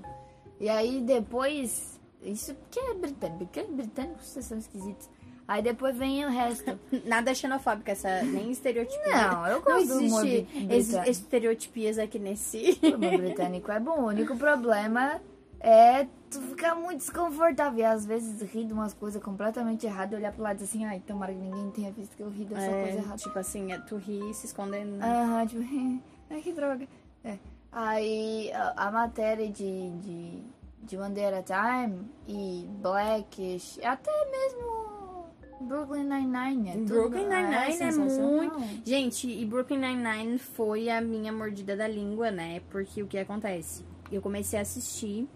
E 0.59 0.69
aí 0.69 1.01
depois. 1.01 1.99
Isso 2.21 2.55
porque 2.55 2.79
é 2.79 2.93
britânico, 2.95 3.45
porque 3.45 3.63
britânicos 3.63 4.25
vocês 4.27 4.45
são 4.45 4.57
esquisitos. 4.57 5.07
Aí 5.47 5.61
depois 5.61 5.95
vem 5.95 6.25
o 6.25 6.29
resto. 6.29 6.79
Nada 7.05 7.35
xenofóbica, 7.35 7.91
essa 7.91 8.23
nem 8.23 8.49
estereotipia. 8.49 9.15
Não, 9.31 9.45
eu 9.45 9.55
Não 9.57 9.61
gosto 9.61 9.87
do 9.89 9.97
humor 9.99 10.25
existe 10.25 10.43
brit- 10.51 10.73
es- 10.73 10.85
britânico. 10.87 11.11
estereotipias 11.11 11.97
aqui 11.99 12.17
nesse. 12.17 12.79
O 12.81 12.95
humor 12.95 13.17
britânico 13.17 13.71
é 13.71 13.79
bom. 13.79 13.99
O 14.01 14.05
único 14.07 14.35
problema 14.37 15.21
é 15.67 16.07
tu 16.29 16.39
ficar 16.41 16.75
muito 16.75 16.99
desconfortável. 16.99 17.79
E 17.79 17.83
às 17.83 18.05
vezes 18.05 18.39
rir 18.51 18.65
de 18.65 18.73
umas 18.73 18.93
coisas 18.93 19.21
completamente 19.23 19.85
erradas 19.85 20.13
e 20.13 20.15
olhar 20.15 20.31
pro 20.31 20.43
lado 20.43 20.57
e 20.57 20.63
dizer 20.63 20.77
assim, 20.77 20.85
ai, 20.85 20.99
tomara 20.99 21.33
que 21.33 21.39
ninguém 21.39 21.71
tenha 21.71 21.91
visto 21.91 22.15
que 22.15 22.21
eu 22.23 22.29
ri 22.29 22.45
dessa 22.45 22.69
coisa 22.69 22.87
É, 22.87 22.95
errada. 22.97 23.17
tipo 23.17 23.39
assim, 23.39 23.71
é 23.71 23.79
tu 23.79 23.95
ri 23.97 24.33
se 24.33 24.45
escondendo. 24.45 25.03
Aham, 25.03 25.45
tipo, 25.47 25.63
ai 26.29 26.41
que 26.41 26.53
droga. 26.53 26.87
É. 27.23 27.37
Aí 27.71 28.51
a, 28.53 28.87
a 28.87 28.91
matéria 28.91 29.49
de, 29.49 29.89
de, 29.99 30.39
de 30.83 30.97
One 30.97 31.13
Day 31.15 31.25
at 31.25 31.49
a 31.51 31.83
Time 31.83 31.99
e 32.27 32.65
Blackish, 32.81 33.79
até 33.83 34.11
mesmo 34.31 35.25
Brooklyn 35.61 36.03
Nine-Nine. 36.03 36.69
É 36.69 36.73
tudo- 36.73 36.85
Brooklyn 36.93 37.23
Nine-Nine 37.27 37.55
é 37.55 37.71
sensacional. 37.71 38.29
muito. 38.31 38.59
Gente, 38.85 39.27
e 39.29 39.45
Brooklyn 39.45 39.79
Nine-Nine 39.79 40.37
foi 40.37 40.89
a 40.89 41.01
minha 41.01 41.33
mordida 41.33 41.75
da 41.75 41.87
língua, 41.87 42.29
né? 42.29 42.61
Porque 42.69 43.01
o 43.01 43.07
que 43.07 43.17
acontece? 43.17 43.83
Eu 44.11 44.21
comecei 44.21 44.59
a 44.59 44.61
assistir, 44.61 45.27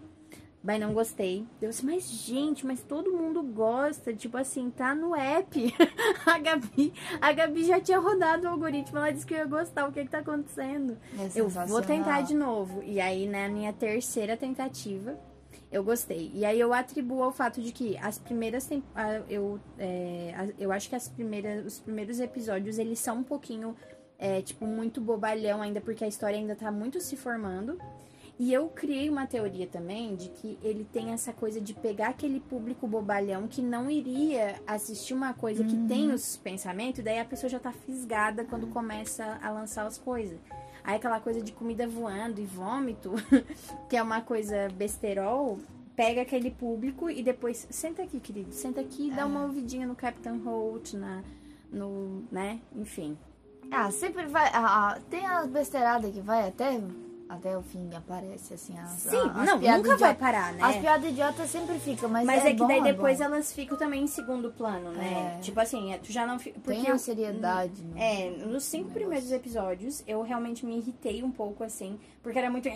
mas 0.63 0.79
não 0.79 0.93
gostei. 0.93 1.45
Eu 1.61 1.69
disse, 1.69 1.85
mas 1.85 2.09
gente, 2.09 2.65
mas 2.65 2.81
todo 2.81 3.11
mundo 3.13 3.41
gosta. 3.41 4.13
Tipo 4.13 4.37
assim, 4.37 4.69
tá 4.69 4.93
no 4.93 5.15
app. 5.15 5.73
a, 6.25 6.37
Gabi, 6.37 6.93
a 7.21 7.31
Gabi 7.31 7.63
já 7.63 7.79
tinha 7.79 7.99
rodado 7.99 8.45
o 8.45 8.49
algoritmo, 8.49 8.97
ela 8.97 9.11
disse 9.11 9.25
que 9.25 9.33
eu 9.33 9.39
ia 9.39 9.45
gostar. 9.45 9.87
O 9.87 9.91
que 9.91 10.03
que 10.03 10.09
tá 10.09 10.19
acontecendo? 10.19 10.97
É 11.17 11.39
Eu 11.39 11.47
vou 11.47 11.81
tentar 11.81 12.21
de 12.21 12.33
novo. 12.33 12.83
E 12.83 12.99
aí, 12.99 13.27
na 13.27 13.47
minha 13.47 13.71
terceira 13.71 14.35
tentativa, 14.35 15.17
eu 15.71 15.83
gostei. 15.83 16.31
E 16.33 16.43
aí 16.43 16.59
eu 16.59 16.73
atribuo 16.73 17.23
ao 17.23 17.31
fato 17.31 17.61
de 17.61 17.71
que 17.71 17.97
as 17.97 18.17
primeiras 18.17 18.67
eu 19.29 19.59
é, 19.77 20.53
eu 20.57 20.71
acho 20.71 20.89
que 20.89 20.95
as 20.95 21.07
primeiras 21.07 21.65
os 21.65 21.79
primeiros 21.79 22.19
episódios 22.19 22.79
eles 22.79 22.99
são 22.99 23.17
um 23.17 23.23
pouquinho 23.23 23.75
é, 24.17 24.41
tipo 24.41 24.65
muito 24.65 24.99
bobalhão 24.99 25.61
ainda 25.61 25.79
porque 25.79 26.03
a 26.03 26.07
história 26.07 26.37
ainda 26.37 26.55
tá 26.55 26.71
muito 26.71 26.99
se 26.99 27.15
formando. 27.15 27.79
E 28.39 28.53
eu 28.53 28.69
criei 28.69 29.09
uma 29.09 29.27
teoria 29.27 29.67
também 29.67 30.15
de 30.15 30.29
que 30.29 30.57
ele 30.63 30.85
tem 30.85 31.11
essa 31.11 31.33
coisa 31.33 31.59
de 31.59 31.73
pegar 31.73 32.07
aquele 32.07 32.39
público 32.39 32.87
bobalhão 32.87 33.49
que 33.49 33.61
não 33.61 33.91
iria 33.91 34.55
assistir 34.65 35.13
uma 35.13 35.33
coisa 35.33 35.61
que 35.61 35.75
tem 35.89 36.09
os 36.13 36.37
pensamentos, 36.37 36.99
e 36.99 37.03
daí 37.03 37.19
a 37.19 37.25
pessoa 37.25 37.49
já 37.49 37.59
tá 37.59 37.73
fisgada 37.73 38.45
quando 38.45 38.67
começa 38.67 39.37
a 39.43 39.51
lançar 39.51 39.85
as 39.85 39.97
coisas. 39.97 40.39
Aí 40.85 40.95
aquela 40.95 41.19
coisa 41.19 41.41
de 41.41 41.51
comida 41.51 41.85
voando 41.85 42.39
e 42.39 42.45
vômito, 42.45 43.11
que 43.89 43.97
é 43.97 44.01
uma 44.01 44.21
coisa 44.21 44.69
besterol, 44.69 45.59
pega 45.93 46.21
aquele 46.21 46.49
público 46.49 47.09
e 47.09 47.21
depois, 47.21 47.67
senta 47.69 48.03
aqui, 48.03 48.21
querido, 48.21 48.53
senta 48.53 48.79
aqui 48.79 49.09
e 49.09 49.11
dá 49.11 49.25
uma 49.25 49.43
ouvidinha 49.43 49.85
no 49.85 49.95
Captain 49.95 50.37
Holt, 50.37 50.93
na, 50.93 51.21
no, 51.69 52.23
né, 52.31 52.61
enfim. 52.73 53.17
Ah, 53.69 53.91
sempre 53.91 54.27
vai. 54.27 54.47
ah, 54.53 54.93
ah, 54.93 54.99
tem 55.09 55.25
as 55.25 55.45
besteiradas 55.47 56.11
que 56.13 56.21
vai 56.21 56.47
até, 56.47 56.81
até 57.29 57.55
o 57.55 57.61
fim, 57.61 57.87
aparece 57.95 58.55
assim. 58.55 58.75
As, 58.79 58.89
Sim, 58.89 59.17
as 59.17 59.45
não, 59.45 59.57
nunca 59.59 59.69
vai 59.69 59.77
idiota- 59.95 60.15
parar, 60.15 60.51
né? 60.53 60.63
As 60.63 60.75
piadas 60.77 61.09
idiotas 61.11 61.49
sempre 61.49 61.77
ficam, 61.79 62.09
mas, 62.09 62.25
Mas 62.25 62.43
é, 62.43 62.49
que 62.51 62.55
bom, 62.57 62.67
daí 62.67 62.79
é 62.79 62.83
depois 62.83 63.19
bom. 63.19 63.25
elas 63.25 63.53
ficam 63.53 63.77
também 63.77 64.03
em 64.03 64.07
segundo 64.07 64.51
plano, 64.51 64.91
né? 64.91 65.35
É. 65.37 65.41
Tipo 65.41 65.59
assim, 65.59 65.93
é, 65.93 65.99
tu 65.99 66.11
já 66.11 66.25
não 66.25 66.39
fica. 66.39 66.59
Tem 66.61 66.87
a 66.87 66.89
eu- 66.89 66.97
seriedade. 66.99 67.83
né? 67.83 68.25
É, 68.25 68.29
nos 68.47 68.63
cinco 68.63 68.85
negócio. 68.85 68.99
primeiros 68.99 69.31
episódios, 69.31 70.03
eu 70.07 70.21
realmente 70.23 70.65
me 70.65 70.77
irritei 70.79 71.21
um 71.23 71.29
pouco, 71.31 71.63
assim, 71.63 71.99
porque 72.23 72.39
era 72.39 72.49
muito. 72.49 72.67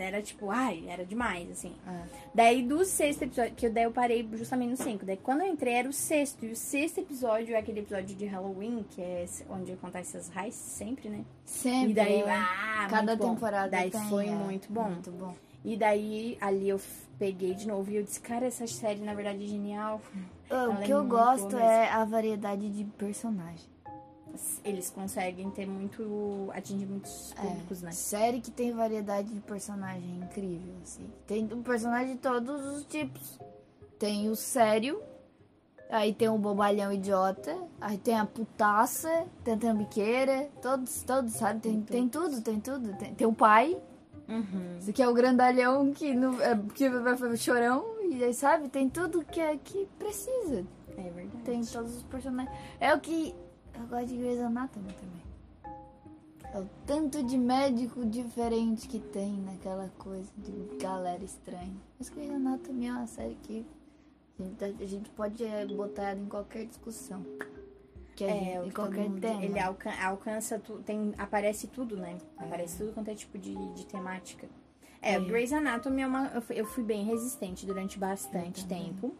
Era 0.00 0.22
tipo, 0.22 0.50
ai, 0.50 0.84
era 0.88 1.04
demais, 1.04 1.50
assim. 1.50 1.74
É. 1.86 2.02
Daí 2.34 2.62
do 2.62 2.84
sexto 2.84 3.22
episódio, 3.22 3.54
que 3.54 3.66
eu- 3.66 3.72
daí 3.72 3.84
eu 3.84 3.92
parei 3.92 4.28
justamente 4.34 4.70
no 4.70 4.76
cinco. 4.76 5.04
Daí 5.04 5.16
quando 5.16 5.42
eu 5.42 5.48
entrei 5.48 5.74
era 5.74 5.88
o 5.88 5.92
sexto. 5.92 6.44
E 6.44 6.52
o 6.52 6.56
sexto 6.56 6.98
episódio 6.98 7.54
é 7.54 7.58
aquele 7.58 7.80
episódio 7.80 8.14
de 8.16 8.26
Halloween, 8.26 8.84
que 8.90 9.00
é 9.00 9.24
onde 9.50 9.72
acontece 9.72 10.16
as 10.16 10.28
raids 10.28 10.56
sempre, 10.56 11.08
né? 11.08 11.24
Sempre. 11.44 11.90
E 11.90 11.94
daí, 11.94 12.20
é. 12.22 12.30
ah, 12.30 12.86
Cada 12.90 13.16
temporada 13.16 13.68
Daí 13.70 13.90
tem, 13.90 14.08
foi 14.08 14.26
é, 14.28 14.30
muito 14.30 14.72
bom. 14.72 14.88
Muito 14.90 15.10
bom. 15.10 15.34
E 15.64 15.76
daí, 15.76 16.36
ali 16.40 16.68
eu 16.68 16.80
peguei 17.18 17.54
de 17.54 17.68
novo 17.68 17.88
e 17.90 17.96
eu 17.96 18.02
disse, 18.02 18.18
cara, 18.20 18.46
essa 18.46 18.66
série 18.66 19.00
na 19.00 19.14
verdade 19.14 19.44
é 19.44 19.46
genial. 19.46 20.00
O 20.50 20.54
Ela 20.54 20.76
que 20.82 20.90
é 20.90 20.94
eu 20.94 21.04
gosto 21.04 21.50
boa 21.50 21.62
é 21.62 21.88
a 21.88 22.04
variedade 22.04 22.68
de 22.68 22.84
personagem. 22.84 23.71
Eles 24.64 24.90
conseguem 24.90 25.50
ter 25.50 25.66
muito. 25.66 26.50
atingir 26.54 26.86
muitos 26.86 27.32
públicos, 27.34 27.82
É, 27.82 27.86
né? 27.86 27.92
Série 27.92 28.40
que 28.40 28.50
tem 28.50 28.72
variedade 28.72 29.28
de 29.32 29.40
personagem 29.40 30.20
é 30.20 30.24
incrível, 30.24 30.74
assim. 30.82 31.06
Tem 31.26 31.44
um 31.52 31.62
personagem 31.62 32.14
de 32.14 32.18
todos 32.20 32.64
os 32.76 32.84
tipos. 32.84 33.38
Tem 33.98 34.28
o 34.28 34.34
sério, 34.36 35.00
aí 35.90 36.12
tem 36.12 36.28
o 36.28 36.38
bobalhão 36.38 36.92
idiota, 36.92 37.56
aí 37.80 37.96
tem 37.98 38.18
a 38.18 38.26
putaça, 38.26 39.26
tem 39.44 39.54
a 39.54 39.56
trambiqueira, 39.56 40.48
todos, 40.60 41.02
todos, 41.02 41.32
sabe? 41.34 41.60
Tem, 41.60 41.80
tem 41.82 42.08
tudo, 42.08 42.40
tem 42.40 42.58
tudo. 42.58 42.96
Tem, 42.96 43.14
tem 43.14 43.26
o 43.26 43.32
pai, 43.32 43.76
Uhum. 44.28 44.78
esse 44.78 44.92
que 44.92 45.02
é 45.02 45.08
o 45.08 45.12
grandalhão 45.12 45.92
que, 45.92 46.14
não, 46.14 46.40
é, 46.40 46.58
que 46.74 46.88
vai 46.88 47.16
fazer 47.16 47.36
chorão, 47.36 47.84
e 48.08 48.24
aí, 48.24 48.32
sabe? 48.32 48.68
Tem 48.68 48.88
tudo 48.88 49.24
que, 49.24 49.40
é, 49.40 49.56
que 49.56 49.86
precisa. 49.98 50.64
É 50.96 51.10
verdade. 51.10 51.42
Tem 51.44 51.62
todos 51.64 51.96
os 51.96 52.02
personagens. 52.04 52.54
É 52.80 52.94
o 52.94 53.00
que. 53.00 53.34
Eu 53.74 53.86
gosto 53.86 54.06
de 54.06 54.16
Grey's 54.16 54.40
Anatomy 54.40 54.92
também. 54.92 55.22
É 56.54 56.58
o 56.60 56.68
tanto 56.86 57.22
de 57.22 57.38
médico 57.38 58.04
diferente 58.04 58.86
que 58.86 58.98
tem 58.98 59.32
naquela 59.40 59.88
coisa 59.98 60.30
de 60.36 60.76
galera 60.78 61.24
estranha. 61.24 61.74
Mas 61.98 62.08
Grey's 62.10 62.30
Anatomy 62.30 62.86
é 62.88 62.92
uma 62.92 63.06
série 63.06 63.36
que 63.42 63.64
a 64.38 64.42
gente, 64.42 64.86
gente 64.86 65.10
pode 65.10 65.42
é, 65.44 65.64
botar 65.66 66.10
ela 66.10 66.20
em 66.20 66.26
qualquer 66.26 66.66
discussão. 66.66 67.24
Que 68.14 68.24
É, 68.24 68.62
gente, 68.62 68.74
qualquer 68.74 69.08
mundo- 69.08 69.20
tema. 69.20 69.42
ele 69.42 69.58
alca- 69.58 70.04
alcança 70.06 70.58
tu, 70.58 70.78
tem 70.82 71.14
aparece 71.16 71.66
tudo, 71.68 71.96
né? 71.96 72.18
Aparece 72.36 72.76
tudo 72.78 72.92
quanto 72.92 73.08
é 73.08 73.14
tipo 73.14 73.38
de, 73.38 73.54
de 73.72 73.86
temática. 73.86 74.46
É, 75.00 75.14
É. 75.14 75.20
Grey's 75.20 75.52
Anatomy 75.52 76.02
é 76.02 76.06
uma, 76.06 76.26
eu 76.28 76.42
fui- 76.42 76.60
eu 76.60 76.66
fui 76.66 76.84
bem 76.84 77.04
resistente 77.04 77.64
durante 77.64 77.98
bastante 77.98 78.66
tempo. 78.66 79.14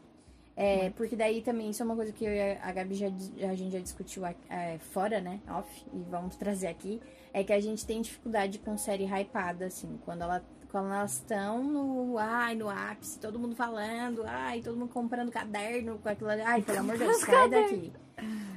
É, 0.54 0.90
porque 0.90 1.16
daí 1.16 1.40
também 1.40 1.70
isso 1.70 1.82
é 1.82 1.86
uma 1.86 1.96
coisa 1.96 2.12
que 2.12 2.24
eu 2.24 2.30
e 2.32 2.58
a 2.60 2.72
Gabi 2.72 2.94
já, 2.94 3.06
a 3.06 3.54
gente 3.54 3.70
já 3.72 3.78
discutiu 3.80 4.24
é, 4.26 4.78
fora, 4.92 5.20
né? 5.20 5.40
Off, 5.48 5.84
e 5.94 6.02
vamos 6.10 6.36
trazer 6.36 6.66
aqui. 6.66 7.00
É 7.32 7.42
que 7.42 7.52
a 7.52 7.60
gente 7.60 7.86
tem 7.86 8.02
dificuldade 8.02 8.58
com 8.58 8.76
série 8.76 9.04
hypada, 9.04 9.66
assim, 9.66 9.98
quando 10.04 10.22
ela. 10.22 10.42
Quando 10.70 10.86
elas 10.86 11.12
estão 11.16 11.62
no, 11.62 12.16
ai, 12.16 12.54
no 12.54 12.70
ápice, 12.70 13.18
todo 13.18 13.38
mundo 13.38 13.54
falando, 13.54 14.22
ai, 14.26 14.62
todo 14.62 14.74
mundo 14.74 14.88
comprando 14.90 15.30
caderno 15.30 15.98
com 15.98 16.08
aquilo 16.08 16.30
ali. 16.30 16.40
Ai, 16.40 16.62
pelo 16.62 16.78
amor 16.78 16.96
de 16.96 17.04
Deus, 17.04 17.18
sai 17.24 17.50
daqui. 17.50 17.92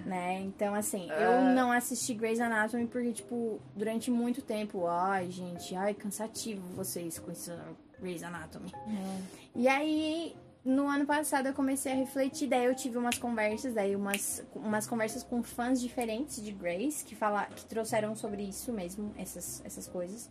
Né? 0.05 0.39
Então, 0.43 0.73
assim, 0.73 1.09
eu 1.09 1.31
Ah. 1.31 1.53
não 1.53 1.73
assisti 1.73 2.13
Grey's 2.13 2.39
Anatomy 2.39 2.87
porque, 2.87 3.11
tipo, 3.11 3.59
durante 3.75 4.09
muito 4.09 4.41
tempo, 4.41 4.87
ai, 4.87 5.29
gente, 5.29 5.75
ai, 5.75 5.93
cansativo 5.93 6.61
vocês 6.73 7.19
com 7.19 7.31
esse 7.31 7.51
Grey's 7.99 8.23
Anatomy. 8.23 8.71
É. 8.73 9.21
E 9.53 9.67
aí, 9.67 10.35
no 10.65 10.87
ano 10.87 11.05
passado, 11.05 11.45
eu 11.45 11.53
comecei 11.53 11.91
a 11.91 11.95
refletir, 11.95 12.47
daí 12.47 12.65
eu 12.65 12.73
tive 12.73 12.97
umas 12.97 13.19
conversas, 13.19 13.75
daí 13.75 13.95
umas, 13.95 14.43
umas 14.55 14.87
conversas 14.87 15.21
com 15.21 15.43
fãs 15.43 15.79
diferentes 15.79 16.43
de 16.43 16.51
Grace, 16.51 17.05
que, 17.05 17.15
fala, 17.15 17.45
que 17.45 17.63
trouxeram 17.65 18.15
sobre 18.15 18.41
isso 18.41 18.73
mesmo, 18.73 19.13
essas, 19.15 19.61
essas 19.63 19.87
coisas. 19.87 20.27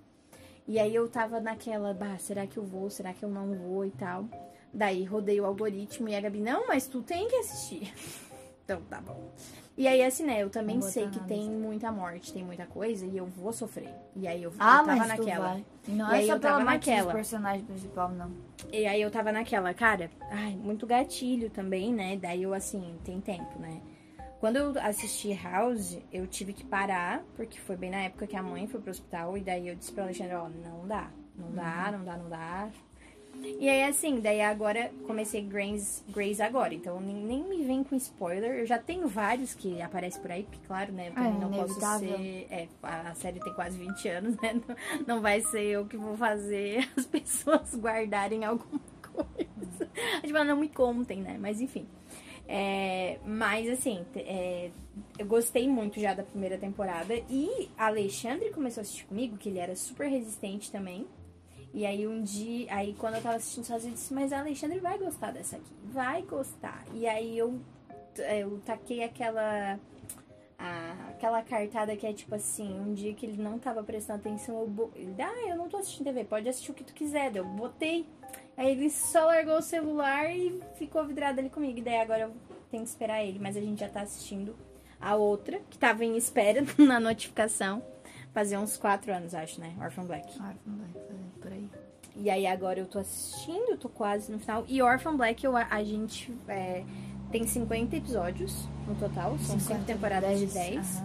E 0.66 0.80
aí 0.80 0.92
eu 0.92 1.08
tava 1.08 1.40
naquela, 1.40 1.94
bah, 1.94 2.18
será 2.18 2.48
que 2.48 2.56
eu 2.56 2.64
vou, 2.64 2.90
será 2.90 3.12
que 3.12 3.24
eu 3.24 3.28
não 3.28 3.54
vou 3.54 3.84
e 3.84 3.92
tal. 3.92 4.28
Daí 4.72 5.04
rodei 5.04 5.40
o 5.40 5.44
algoritmo 5.44 6.08
e 6.08 6.16
a 6.16 6.20
Gabi, 6.20 6.40
não, 6.40 6.66
mas 6.66 6.88
tu 6.88 7.00
tem 7.00 7.28
que 7.28 7.36
assistir. 7.36 7.94
então, 8.64 8.82
tá 8.90 9.00
bom. 9.00 9.30
E 9.76 9.88
aí, 9.88 10.02
assim, 10.04 10.24
né, 10.24 10.40
eu 10.40 10.48
também 10.50 10.80
sei 10.80 11.08
que 11.08 11.18
tem 11.26 11.50
muita 11.50 11.90
morte, 11.90 12.32
tem 12.32 12.44
muita 12.44 12.64
coisa, 12.64 13.04
e 13.04 13.16
eu 13.16 13.26
vou 13.26 13.52
sofrer. 13.52 13.92
E 14.14 14.28
aí 14.28 14.40
eu, 14.40 14.52
Ah, 14.56 14.78
eu 14.80 14.86
tava 14.86 15.06
naquela. 15.06 15.60
Não 15.88 16.10
E 16.10 16.14
é 16.14 16.18
aí 16.18 16.26
só 16.28 16.32
eu 16.34 16.40
tava 16.40 16.64
naquela. 16.64 17.12
personagem 17.12 17.64
principal, 17.64 18.08
não. 18.10 18.30
E 18.72 18.86
aí 18.86 19.02
eu 19.02 19.10
tava 19.10 19.32
naquela, 19.32 19.74
cara, 19.74 20.08
ai, 20.30 20.52
muito 20.54 20.86
gatilho 20.86 21.50
também, 21.50 21.92
né? 21.92 22.16
Daí 22.16 22.44
eu, 22.44 22.54
assim, 22.54 22.96
tem 23.04 23.20
tempo, 23.20 23.58
né? 23.58 23.80
Quando 24.38 24.56
eu 24.56 24.72
assisti 24.80 25.32
House, 25.34 25.98
eu 26.12 26.26
tive 26.26 26.52
que 26.52 26.64
parar, 26.64 27.24
porque 27.34 27.58
foi 27.58 27.76
bem 27.76 27.90
na 27.90 28.02
época 28.02 28.26
que 28.28 28.36
a 28.36 28.42
mãe 28.42 28.68
foi 28.68 28.80
pro 28.80 28.90
hospital, 28.92 29.36
e 29.36 29.40
daí 29.40 29.66
eu 29.68 29.74
disse 29.74 29.90
pra 29.90 30.04
Alexandre, 30.04 30.34
ó, 30.34 30.48
não 30.48 30.86
dá, 30.86 31.08
não 31.36 31.50
dá, 31.50 31.90
não 31.92 32.04
dá, 32.04 32.16
não 32.16 32.28
dá. 32.28 32.68
E 33.60 33.68
aí, 33.68 33.84
assim, 33.84 34.20
daí 34.20 34.40
agora 34.40 34.90
comecei 35.06 35.40
Grace, 35.42 36.02
Grace 36.08 36.40
agora, 36.42 36.74
então 36.74 37.00
nem, 37.00 37.14
nem 37.16 37.42
me 37.42 37.64
vem 37.64 37.82
com 37.84 37.94
spoiler. 37.96 38.58
Eu 38.58 38.66
já 38.66 38.78
tenho 38.78 39.06
vários 39.08 39.54
que 39.54 39.80
aparecem 39.80 40.20
por 40.20 40.30
aí, 40.30 40.42
porque, 40.44 40.58
claro, 40.66 40.92
né? 40.92 41.08
Eu 41.08 41.14
também 41.14 41.30
É, 41.30 41.38
não 41.40 41.50
posso 41.50 41.64
inevitável. 41.72 42.16
ser. 42.18 42.46
É, 42.50 42.68
a 42.82 43.14
série 43.14 43.40
tem 43.40 43.52
quase 43.54 43.78
20 43.78 44.08
anos, 44.08 44.36
né? 44.40 44.54
Não, 44.66 44.76
não 45.16 45.20
vai 45.22 45.40
ser 45.40 45.62
eu 45.62 45.86
que 45.86 45.96
vou 45.96 46.16
fazer 46.16 46.88
as 46.96 47.06
pessoas 47.06 47.74
guardarem 47.74 48.44
alguma 48.44 48.80
coisa. 49.02 49.90
Tipo, 50.22 50.44
não 50.44 50.56
me 50.56 50.68
contem, 50.68 51.20
né? 51.20 51.36
Mas 51.40 51.60
enfim. 51.60 51.86
É, 52.46 53.18
mas 53.24 53.68
assim, 53.70 54.04
é, 54.16 54.70
eu 55.18 55.24
gostei 55.26 55.66
muito 55.68 55.98
já 55.98 56.12
da 56.12 56.22
primeira 56.22 56.58
temporada. 56.58 57.14
E 57.30 57.70
Alexandre 57.76 58.50
começou 58.50 58.80
a 58.80 58.82
assistir 58.82 59.06
comigo, 59.06 59.36
que 59.38 59.48
ele 59.48 59.58
era 59.58 59.74
super 59.74 60.08
resistente 60.08 60.70
também. 60.70 61.06
E 61.76 61.84
aí 61.84 62.06
um 62.06 62.22
dia, 62.22 62.72
aí 62.72 62.94
quando 62.98 63.16
eu 63.16 63.20
tava 63.22 63.34
assistindo 63.34 63.64
sozinha, 63.64 63.90
eu 63.90 63.94
disse, 63.94 64.14
mas 64.14 64.32
a 64.32 64.38
Alexandre 64.38 64.78
vai 64.78 64.96
gostar 64.96 65.32
dessa 65.32 65.56
aqui, 65.56 65.72
vai 65.92 66.22
gostar. 66.22 66.84
E 66.94 67.04
aí 67.06 67.36
eu, 67.36 67.58
eu 68.16 68.60
taquei 68.64 69.02
aquela. 69.02 69.78
a- 70.56 71.08
aquela 71.10 71.42
cartada 71.42 71.96
que 71.96 72.06
é 72.06 72.12
tipo 72.12 72.34
assim, 72.34 72.72
um 72.78 72.94
dia 72.94 73.12
que 73.12 73.26
ele 73.26 73.42
não 73.42 73.58
tava 73.58 73.82
prestando 73.82 74.20
atenção, 74.20 74.54
eu 74.76 74.90
ele, 74.94 75.14
ah, 75.20 75.48
eu 75.48 75.56
não 75.56 75.68
tô 75.68 75.76
assistindo 75.78 76.04
TV, 76.06 76.22
pode 76.24 76.48
assistir 76.48 76.70
o 76.70 76.74
que 76.74 76.84
tu 76.84 76.94
quiser. 76.94 77.34
Eu 77.34 77.44
botei. 77.44 78.06
Aí 78.56 78.70
ele 78.70 78.88
só 78.88 79.26
largou 79.26 79.58
o 79.58 79.62
celular 79.62 80.30
e 80.34 80.60
ficou 80.76 81.04
vidrado 81.04 81.40
ali 81.40 81.50
comigo. 81.50 81.78
E 81.78 81.82
daí 81.82 81.96
agora 81.96 82.20
eu 82.22 82.32
tenho 82.70 82.84
que 82.84 82.88
esperar 82.88 83.24
ele, 83.24 83.38
mas 83.40 83.56
a 83.56 83.60
gente 83.60 83.80
já 83.80 83.88
tá 83.88 84.02
assistindo 84.02 84.54
a 85.00 85.16
outra, 85.16 85.60
que 85.70 85.76
tava 85.76 86.04
em 86.04 86.16
espera 86.16 86.64
na 86.78 87.00
notificação. 87.00 87.82
Fazia 88.34 88.58
uns 88.58 88.76
quatro 88.76 89.14
anos, 89.14 89.32
acho, 89.32 89.60
né? 89.60 89.72
Orphan 89.80 90.04
Black. 90.04 90.36
Vai 90.38 90.56
fazer 90.92 91.14
por 91.40 91.52
aí. 91.52 91.70
E 92.16 92.28
aí 92.28 92.46
agora 92.46 92.80
eu 92.80 92.86
tô 92.86 92.98
assistindo, 92.98 93.78
tô 93.78 93.88
quase 93.88 94.30
no 94.30 94.40
final. 94.40 94.64
E 94.68 94.82
Orphan 94.82 95.16
Black, 95.16 95.44
eu, 95.44 95.56
a, 95.56 95.84
gente 95.84 96.36
é, 96.48 96.84
tem 97.30 97.46
50 97.46 97.96
episódios 97.96 98.68
no 98.88 98.94
total. 98.96 99.38
São 99.38 99.58
5 99.58 99.60
50, 99.60 99.84
temporadas 99.84 100.38
de 100.38 100.46
10, 100.46 100.54
10. 100.54 101.02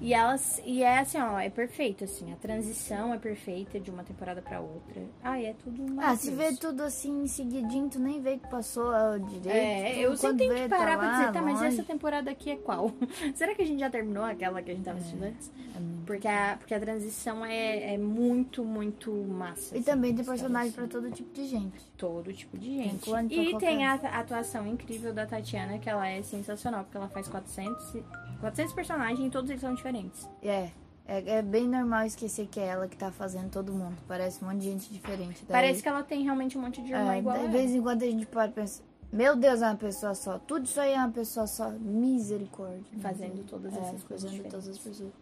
E 0.00 0.12
elas. 0.12 0.60
E 0.64 0.82
é 0.82 0.98
assim, 0.98 1.18
ó, 1.18 1.38
é 1.38 1.48
perfeito, 1.48 2.04
assim. 2.04 2.32
A 2.32 2.36
transição 2.36 3.14
é 3.14 3.18
perfeita 3.18 3.80
de 3.80 3.90
uma 3.90 4.04
temporada 4.04 4.42
pra 4.42 4.60
outra. 4.60 5.02
Ai, 5.22 5.46
é 5.46 5.54
tudo 5.54 5.84
Ah, 5.98 6.14
se 6.16 6.30
vê 6.32 6.52
tudo 6.54 6.82
assim 6.82 7.26
seguidinho, 7.26 7.88
tu 7.88 7.98
nem 7.98 8.20
vê 8.20 8.36
que 8.36 8.46
passou 8.48 8.92
direito. 9.20 9.48
É, 9.48 9.98
eu 9.98 10.16
sempre 10.16 10.48
tenho 10.48 10.54
que 10.54 10.68
parar 10.68 10.92
tá 10.92 10.98
pra 10.98 11.10
dizer, 11.18 11.32
tá, 11.32 11.42
mas 11.42 11.54
longe. 11.54 11.66
essa 11.68 11.82
temporada 11.82 12.30
aqui 12.30 12.50
é 12.50 12.56
qual? 12.56 12.92
Será 13.34 13.54
que 13.54 13.62
a 13.62 13.66
gente 13.66 13.80
já 13.80 13.88
terminou 13.90 14.24
aquela 14.24 14.60
que 14.60 14.70
a 14.70 14.74
gente 14.74 14.84
tava 14.84 14.98
assistindo 14.98 15.22
antes? 15.24 15.50
É 15.74 15.78
Porque 16.04 16.28
a, 16.28 16.56
porque 16.58 16.74
a 16.74 16.80
transição 16.80 17.44
é, 17.44 17.94
é 17.94 17.98
muito, 17.98 18.62
muito 18.64 19.10
massa. 19.12 19.74
E 19.74 19.78
assim, 19.78 19.86
também 19.90 20.14
tem 20.14 20.24
personagem 20.24 20.68
histórias, 20.68 20.92
pra 20.92 21.00
todo 21.00 21.10
tipo 21.14 21.32
de 21.32 21.46
gente. 21.46 21.84
todo 21.96 22.32
tipo 22.32 22.58
de 22.58 22.76
gente. 22.82 22.98
clone 23.02 23.28
pra 23.28 23.42
E 23.44 23.58
tem 23.58 23.86
a 23.86 23.94
atuação 23.94 24.66
incrível 24.66 25.14
da 25.14 25.24
Tatiana, 25.26 25.78
que 25.78 25.88
ela 25.88 26.06
é 26.06 26.20
sensacional, 26.22 26.84
porque 26.84 26.96
ela 26.98 27.08
faz 27.08 27.28
400, 27.28 27.94
e- 27.94 28.04
400 28.40 28.72
personagens 28.74 29.26
e 29.26 29.30
todos 29.30 29.50
eles 29.50 29.60
são 29.60 29.74
diferentes. 29.74 30.28
É, 30.42 30.70
é, 31.06 31.38
é 31.38 31.42
bem 31.42 31.68
normal 31.68 32.04
esquecer 32.06 32.46
que 32.46 32.60
é 32.60 32.66
ela 32.66 32.88
que 32.88 32.96
tá 32.96 33.10
fazendo 33.10 33.50
todo 33.50 33.72
mundo. 33.72 33.96
Parece 34.08 34.44
um 34.44 34.48
monte 34.48 34.58
de 34.60 34.70
gente 34.70 34.92
diferente. 34.92 35.44
Daí, 35.46 35.52
Parece 35.62 35.82
que 35.82 35.88
ela 35.88 36.02
tem 36.02 36.22
realmente 36.24 36.58
um 36.58 36.62
monte 36.62 36.82
de 36.82 36.92
irmã 36.92 37.14
é, 37.14 37.18
igual 37.18 37.38
De 37.38 37.48
vez 37.48 37.74
em 37.74 37.80
quando 37.80 38.02
a 38.02 38.06
gente 38.06 38.26
pode 38.26 38.52
pensar, 38.52 38.82
meu 39.12 39.36
Deus, 39.36 39.62
é 39.62 39.66
uma 39.66 39.76
pessoa 39.76 40.14
só. 40.14 40.38
Tudo 40.38 40.64
isso 40.64 40.80
aí 40.80 40.92
é 40.92 40.98
uma 40.98 41.10
pessoa 41.10 41.46
só. 41.46 41.70
Misericórdia. 41.70 42.84
Fazendo 43.00 43.44
todas 43.46 43.74
É, 43.74 43.78
essas 43.78 44.02
coisas 44.02 44.30
Fazendo 44.30 44.50
todas 44.50 44.68
as 44.68 44.78
pessoas. 44.78 45.12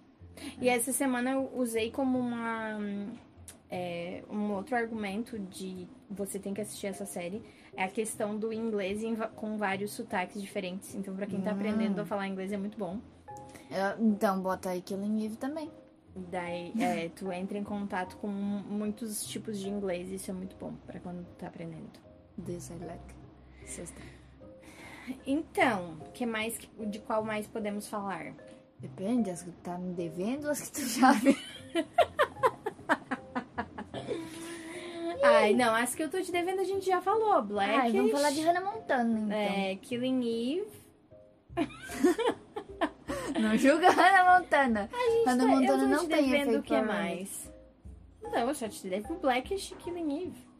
E 0.60 0.68
essa 0.68 0.92
semana 0.92 1.30
eu 1.32 1.50
usei 1.54 1.90
como 1.90 2.18
uma, 2.18 2.78
é, 3.70 4.24
um 4.30 4.52
outro 4.52 4.74
argumento 4.74 5.38
de 5.38 5.86
você 6.10 6.38
tem 6.38 6.52
que 6.54 6.60
assistir 6.60 6.86
essa 6.86 7.06
série. 7.06 7.42
É 7.76 7.84
a 7.84 7.88
questão 7.88 8.38
do 8.38 8.52
inglês 8.52 9.02
com 9.34 9.56
vários 9.56 9.92
sotaques 9.92 10.40
diferentes. 10.40 10.94
Então, 10.94 11.14
pra 11.14 11.26
quem 11.26 11.40
tá 11.40 11.50
aprendendo 11.50 12.00
a 12.00 12.04
falar 12.04 12.28
inglês 12.28 12.52
é 12.52 12.56
muito 12.56 12.78
bom. 12.78 13.00
Então, 13.98 14.40
bota 14.40 14.70
aí 14.70 14.80
Killing 14.80 15.24
Eve 15.24 15.36
também. 15.36 15.70
Daí, 16.14 16.72
é, 16.80 17.08
tu 17.08 17.32
entra 17.32 17.58
em 17.58 17.64
contato 17.64 18.16
com 18.18 18.28
muitos 18.28 19.26
tipos 19.26 19.58
de 19.58 19.68
inglês. 19.68 20.08
Isso 20.10 20.30
é 20.30 20.34
muito 20.34 20.54
bom 20.56 20.74
pra 20.86 21.00
quando 21.00 21.24
tu 21.24 21.34
tá 21.36 21.48
aprendendo. 21.48 21.90
This 22.44 22.70
I 22.70 22.84
like. 22.84 23.14
Sexta. 23.66 24.00
Então, 25.26 25.96
que 26.14 26.24
mais, 26.24 26.58
de 26.86 26.98
qual 27.00 27.24
mais 27.24 27.46
podemos 27.46 27.88
falar? 27.88 28.32
Depende, 28.78 29.30
as 29.30 29.42
que 29.42 29.50
tu 29.50 29.60
tá 29.62 29.76
me 29.76 29.92
devendo 29.92 30.44
ou 30.44 30.50
as 30.50 30.60
que 30.60 30.72
tu 30.72 30.86
já 30.88 31.12
viu. 31.12 31.36
Ai, 35.26 35.54
não, 35.54 35.74
as 35.74 35.94
que 35.94 36.02
eu 36.02 36.10
tô 36.10 36.20
te 36.20 36.30
devendo 36.30 36.60
a 36.60 36.64
gente 36.64 36.86
já 36.86 37.00
falou. 37.00 37.42
Black. 37.42 37.72
Ai, 37.72 37.92
vamos 37.92 38.12
falar 38.12 38.30
de 38.30 38.40
Hannah 38.40 38.60
Montana, 38.60 39.18
então. 39.20 39.32
É, 39.36 39.76
Killing 39.76 40.58
Eve. 40.58 40.68
Não 43.40 43.56
julga 43.56 43.90
Hannah 43.90 44.38
Montana. 44.38 44.90
Hannah 45.26 45.42
eu 45.44 45.48
Montana 45.48 45.86
não 45.86 45.98
te 46.00 46.08
tem 46.08 46.30
devendo 46.30 46.58
o 46.58 46.62
que 46.62 46.80
mais. 46.80 47.50
Não, 48.22 48.48
eu 48.48 48.54
só 48.54 48.68
te 48.68 48.86
devo 48.86 49.14
Blackish 49.16 49.72
e 49.72 49.74
Killing 49.76 50.22
Eve. 50.24 50.54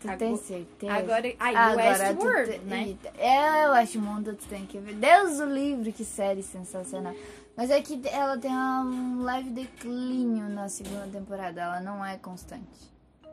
Tu 0.00 0.08
Agora- 0.08 0.16
tem 0.18 0.36
certeza? 0.36 0.92
Agora, 0.94 1.34
ai, 1.38 1.54
Agora 1.54 1.76
Westworld, 1.90 2.52
te- 2.52 2.58
né? 2.60 2.96
É, 3.18 3.66
eu 3.66 3.72
acho 3.74 3.98
mundo 4.00 4.34
tu 4.34 4.46
tem 4.48 4.64
que 4.64 4.78
ver. 4.78 4.94
Deus 4.94 5.38
o 5.40 5.44
livre, 5.44 5.92
que 5.92 6.04
série 6.06 6.42
sensacional. 6.42 7.14
Mas 7.54 7.70
é 7.70 7.82
que 7.82 8.00
ela 8.08 8.38
tem 8.38 8.50
um 8.50 9.22
leve 9.22 9.50
declínio 9.50 10.48
na 10.48 10.68
segunda 10.70 11.06
temporada. 11.06 11.60
Ela 11.60 11.80
não 11.80 12.04
é 12.04 12.16
constante. 12.16 12.90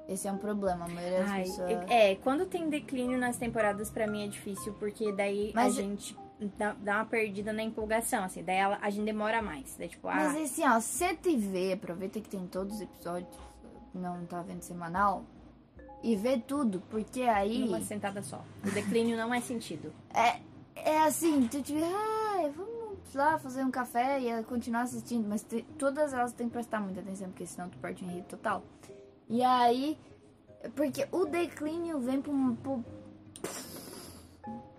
Esse 0.07 0.27
é 0.27 0.31
um 0.31 0.37
problema. 0.37 0.85
A 0.85 0.87
maioria 0.87 1.19
das 1.19 1.29
Ai, 1.31 1.43
pessoas. 1.43 1.69
é, 1.89 2.15
quando 2.15 2.45
tem 2.45 2.69
declínio 2.69 3.17
nas 3.17 3.37
temporadas, 3.37 3.89
pra 3.89 4.07
mim 4.07 4.23
é 4.23 4.27
difícil, 4.27 4.73
porque 4.79 5.11
daí 5.11 5.51
Mas- 5.53 5.77
a 5.77 5.81
gente 5.81 6.17
dá, 6.57 6.73
dá 6.79 6.95
uma 6.97 7.05
perdida 7.05 7.51
na 7.51 7.61
empolgação, 7.63 8.23
assim. 8.23 8.41
Daí 8.43 8.55
ela- 8.57 8.79
a 8.81 8.89
gente 8.89 9.05
demora 9.05 9.41
mais. 9.41 9.75
Daí, 9.77 9.89
tipo, 9.89 10.07
Mas 10.07 10.35
ah, 10.35 10.41
assim, 10.41 10.67
ó, 10.67 10.79
senta 10.79 11.27
e 11.29 11.35
vê, 11.35 11.73
aproveita 11.73 12.21
que 12.21 12.29
tem 12.29 12.47
todos 12.47 12.75
os 12.75 12.81
episódios, 12.81 13.29
não 13.93 14.25
tá 14.25 14.41
vendo 14.41 14.61
semanal, 14.61 15.23
e 16.01 16.15
vê 16.15 16.37
tudo, 16.37 16.81
porque 16.89 17.23
aí 17.23 17.59
numa 17.65 17.81
sentada 17.81 18.21
só. 18.21 18.41
O 18.65 18.71
declínio 18.71 19.17
não 19.17 19.33
é 19.33 19.41
sentido. 19.41 19.91
é, 20.13 20.39
é 20.75 20.99
assim, 21.01 21.47
tu 21.47 21.61
tipo, 21.61 21.79
ah, 21.83 22.49
vamos 22.55 23.13
lá 23.15 23.37
fazer 23.39 23.63
um 23.65 23.71
café 23.71 24.19
e 24.21 24.43
continuar 24.43 24.81
assistindo, 24.83 25.27
mas 25.27 25.41
te- 25.43 25.63
todas 25.77 26.13
elas 26.13 26.31
tem 26.33 26.47
que 26.47 26.53
prestar 26.53 26.79
muita 26.79 27.01
atenção, 27.01 27.27
porque 27.29 27.45
senão 27.45 27.67
tu 27.67 27.77
perde 27.79 28.03
o 28.05 28.07
enredo 28.07 28.27
total. 28.27 28.63
E 29.29 29.43
aí, 29.43 29.97
porque 30.75 31.07
o 31.11 31.25
declínio 31.25 31.99
vem 31.99 32.21
pro, 32.21 32.33
pro 32.63 32.83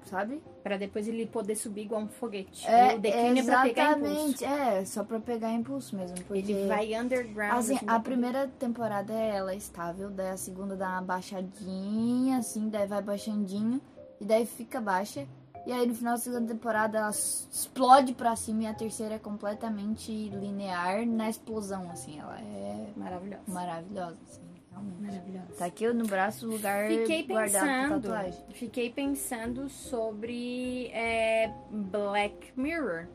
sabe? 0.09 0.43
Pra 0.63 0.77
depois 0.77 1.07
ele 1.07 1.27
poder 1.27 1.55
subir 1.55 1.83
igual 1.83 2.03
um 2.03 2.09
foguete. 2.09 2.67
É, 2.67 2.95
o 2.95 2.99
declínio 2.99 3.43
é 3.43 3.47
pra 3.47 3.63
pegar 3.63 3.99
impulso. 3.99 4.15
exatamente, 4.15 4.45
é, 4.45 4.85
só 4.85 5.05
pra 5.05 5.21
pegar 5.21 5.53
impulso 5.53 5.97
mesmo, 5.97 6.17
porque... 6.25 6.39
Ele 6.39 6.67
vai 6.67 6.95
underground. 6.95 7.59
Assim, 7.59 7.79
a 7.87 8.01
primeira 8.01 8.49
temporada 8.59 9.13
é 9.13 9.37
ela 9.37 9.55
estável, 9.55 10.11
daí 10.11 10.31
a 10.31 10.37
segunda 10.37 10.75
dá 10.75 10.89
uma 10.89 11.03
baixadinha, 11.03 12.39
assim, 12.39 12.69
daí 12.69 12.87
vai 12.87 13.03
baixandinho, 13.03 13.81
e 14.21 14.25
daí 14.25 14.47
fica 14.47 14.81
baixa. 14.81 15.27
E 15.67 15.73
aí 15.73 15.87
no 15.87 15.95
final 15.95 16.15
da 16.15 16.19
segunda 16.21 16.47
temporada 16.55 16.99
ela 16.99 17.11
explode 17.11 18.15
pra 18.15 18.35
cima 18.37 18.63
e 18.65 18.67
a 18.67 18.75
terceira 18.75 19.15
é 19.17 19.19
completamente 19.19 20.11
linear 20.31 21.07
na 21.07 21.29
explosão, 21.29 21.91
assim. 21.91 22.19
Ela 22.19 22.39
é 22.41 22.87
Maravilhosa. 22.97 23.43
maravilhosa, 23.49 24.17
assim, 24.29 24.41
realmente. 24.71 25.03
Maravilhosa. 25.03 25.47
Tá 25.59 25.65
aqui 25.67 25.93
no 25.93 26.07
braço 26.07 26.47
o 26.47 26.51
lugar 26.53 26.89
Fiquei 26.89 27.23
guardado 27.25 27.67
pensando, 27.67 28.03
tatuagem. 28.03 28.45
fiquei 28.55 28.91
pensando 28.91 29.69
sobre 29.69 30.87
é, 30.89 31.53
Black 31.71 32.53
Mirror, 32.57 33.07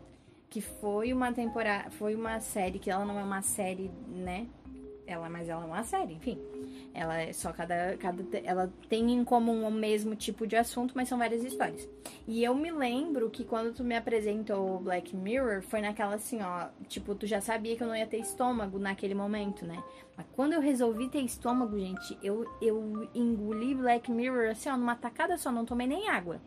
que 0.49 0.61
foi 0.61 1.11
uma 1.11 1.33
temporada, 1.33 1.89
foi 1.91 2.13
uma 2.13 2.39
série 2.39 2.77
que 2.77 2.91
ela 2.91 3.03
não 3.05 3.19
é 3.19 3.23
uma 3.23 3.41
série, 3.41 3.89
né? 4.07 4.45
Ela, 5.07 5.27
mas 5.29 5.49
ela 5.49 5.63
é 5.63 5.65
uma 5.65 5.83
série, 5.83 6.13
enfim. 6.13 6.39
Ela 6.93 7.21
é 7.21 7.33
só 7.33 7.51
cada, 7.51 7.97
cada 7.97 8.23
ela 8.43 8.71
tem 8.87 9.11
em 9.11 9.23
comum 9.23 9.67
o 9.67 9.71
mesmo 9.71 10.15
tipo 10.15 10.45
de 10.45 10.55
assunto, 10.55 10.93
mas 10.95 11.09
são 11.09 11.17
várias 11.17 11.43
histórias. 11.43 11.89
E 12.27 12.43
eu 12.43 12.53
me 12.53 12.71
lembro 12.71 13.29
que 13.31 13.43
quando 13.43 13.73
tu 13.73 13.83
me 13.83 13.95
apresentou 13.95 14.79
Black 14.79 15.15
Mirror, 15.15 15.63
foi 15.63 15.81
naquela 15.81 16.15
assim, 16.15 16.41
ó, 16.41 16.67
tipo, 16.87 17.15
tu 17.15 17.25
já 17.25 17.41
sabia 17.41 17.75
que 17.75 17.81
eu 17.81 17.87
não 17.87 17.95
ia 17.95 18.05
ter 18.05 18.17
estômago 18.17 18.77
naquele 18.77 19.15
momento, 19.15 19.65
né? 19.65 19.83
Mas 20.15 20.27
quando 20.33 20.53
eu 20.53 20.61
resolvi 20.61 21.09
ter 21.09 21.21
estômago, 21.21 21.79
gente, 21.79 22.17
eu, 22.21 22.45
eu 22.61 23.09
engoli 23.15 23.73
Black 23.73 24.11
Mirror 24.11 24.51
assim, 24.51 24.69
ó, 24.69 24.77
numa 24.77 24.95
tacada 24.95 25.35
só, 25.37 25.51
não 25.51 25.65
tomei 25.65 25.87
nem 25.87 26.09
água. 26.09 26.39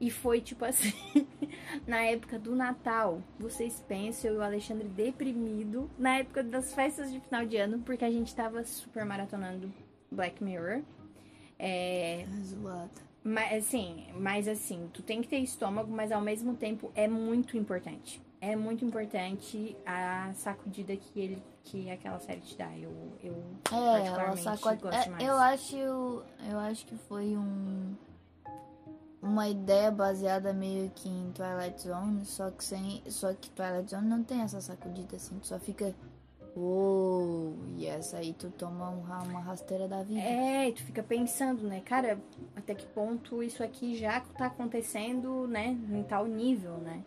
E 0.00 0.10
foi 0.10 0.40
tipo 0.40 0.64
assim, 0.64 0.92
na 1.86 2.02
época 2.02 2.38
do 2.38 2.54
Natal, 2.54 3.20
vocês 3.38 3.84
pensam, 3.88 4.30
eu 4.30 4.36
e 4.36 4.38
o 4.38 4.42
Alexandre 4.42 4.86
deprimido, 4.88 5.90
na 5.98 6.18
época 6.18 6.42
das 6.42 6.72
festas 6.72 7.10
de 7.12 7.18
final 7.20 7.44
de 7.44 7.56
ano, 7.56 7.80
porque 7.80 8.04
a 8.04 8.10
gente 8.10 8.34
tava 8.34 8.62
super 8.64 9.04
maratonando 9.04 9.72
Black 10.10 10.42
Mirror. 10.42 10.82
É, 11.58 12.24
zoada. 12.44 12.88
mas 13.24 13.52
assim, 13.66 14.06
mas 14.14 14.46
assim, 14.46 14.88
tu 14.92 15.02
tem 15.02 15.20
que 15.20 15.26
ter 15.28 15.38
estômago, 15.38 15.90
mas 15.92 16.12
ao 16.12 16.20
mesmo 16.20 16.54
tempo 16.54 16.92
é 16.94 17.08
muito 17.08 17.56
importante. 17.56 18.22
É 18.40 18.54
muito 18.54 18.84
importante 18.84 19.76
a 19.84 20.30
sacudida 20.34 20.94
que 20.96 21.18
ele 21.18 21.42
que 21.64 21.90
aquela 21.90 22.20
série 22.20 22.40
te 22.40 22.56
dá. 22.56 22.70
Eu, 22.78 22.92
eu 23.22 23.34
É, 23.66 23.98
particularmente 23.98 24.42
sacode. 24.42 24.80
gosto 24.82 24.96
É, 24.96 25.02
demais. 25.02 25.24
eu 25.24 25.36
acho, 25.36 25.76
eu 26.48 26.58
acho 26.60 26.86
que 26.86 26.94
foi 26.96 27.36
um 27.36 27.94
uma 29.20 29.48
ideia 29.48 29.90
baseada 29.90 30.52
meio 30.52 30.90
que 30.90 31.08
em 31.08 31.32
Twilight 31.32 31.82
Zone, 31.82 32.24
só 32.24 32.50
que 32.50 32.64
sem, 32.64 33.02
só 33.08 33.32
que 33.34 33.50
Twilight 33.50 33.90
Zone 33.90 34.06
não 34.06 34.22
tem 34.22 34.42
essa 34.42 34.60
sacudida 34.60 35.16
assim, 35.16 35.38
tu 35.38 35.46
só 35.46 35.58
fica 35.58 35.94
uou, 36.56 37.54
e 37.76 37.86
essa 37.86 38.18
aí 38.18 38.32
tu 38.32 38.50
toma 38.50 38.90
um 38.90 39.00
uma 39.00 39.40
rasteira 39.40 39.86
da 39.86 40.02
vida. 40.02 40.20
É, 40.20 40.70
tu 40.72 40.82
fica 40.82 41.02
pensando, 41.02 41.62
né, 41.62 41.80
cara, 41.80 42.18
até 42.56 42.74
que 42.74 42.86
ponto 42.86 43.42
isso 43.42 43.62
aqui 43.62 43.96
já 43.96 44.20
tá 44.20 44.46
acontecendo, 44.46 45.46
né, 45.46 45.76
em 45.90 46.02
tal 46.02 46.26
nível, 46.26 46.78
né? 46.78 47.02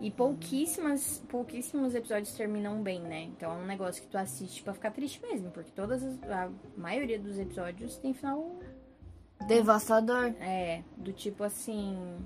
E 0.00 0.10
pouquíssimas, 0.10 1.22
pouquíssimos 1.28 1.94
episódios 1.94 2.34
terminam 2.34 2.82
bem, 2.82 3.00
né? 3.00 3.22
Então 3.22 3.52
é 3.52 3.54
um 3.54 3.66
negócio 3.66 4.02
que 4.02 4.08
tu 4.08 4.18
assiste 4.18 4.62
pra 4.62 4.74
ficar 4.74 4.90
triste 4.90 5.20
mesmo, 5.22 5.50
porque 5.50 5.70
todas 5.70 6.02
as, 6.02 6.22
a 6.24 6.50
maioria 6.76 7.18
dos 7.18 7.38
episódios 7.38 7.96
tem 7.98 8.12
final 8.12 8.58
Devastador. 9.46 10.34
É, 10.40 10.82
do 10.96 11.12
tipo 11.12 11.42
assim. 11.44 12.16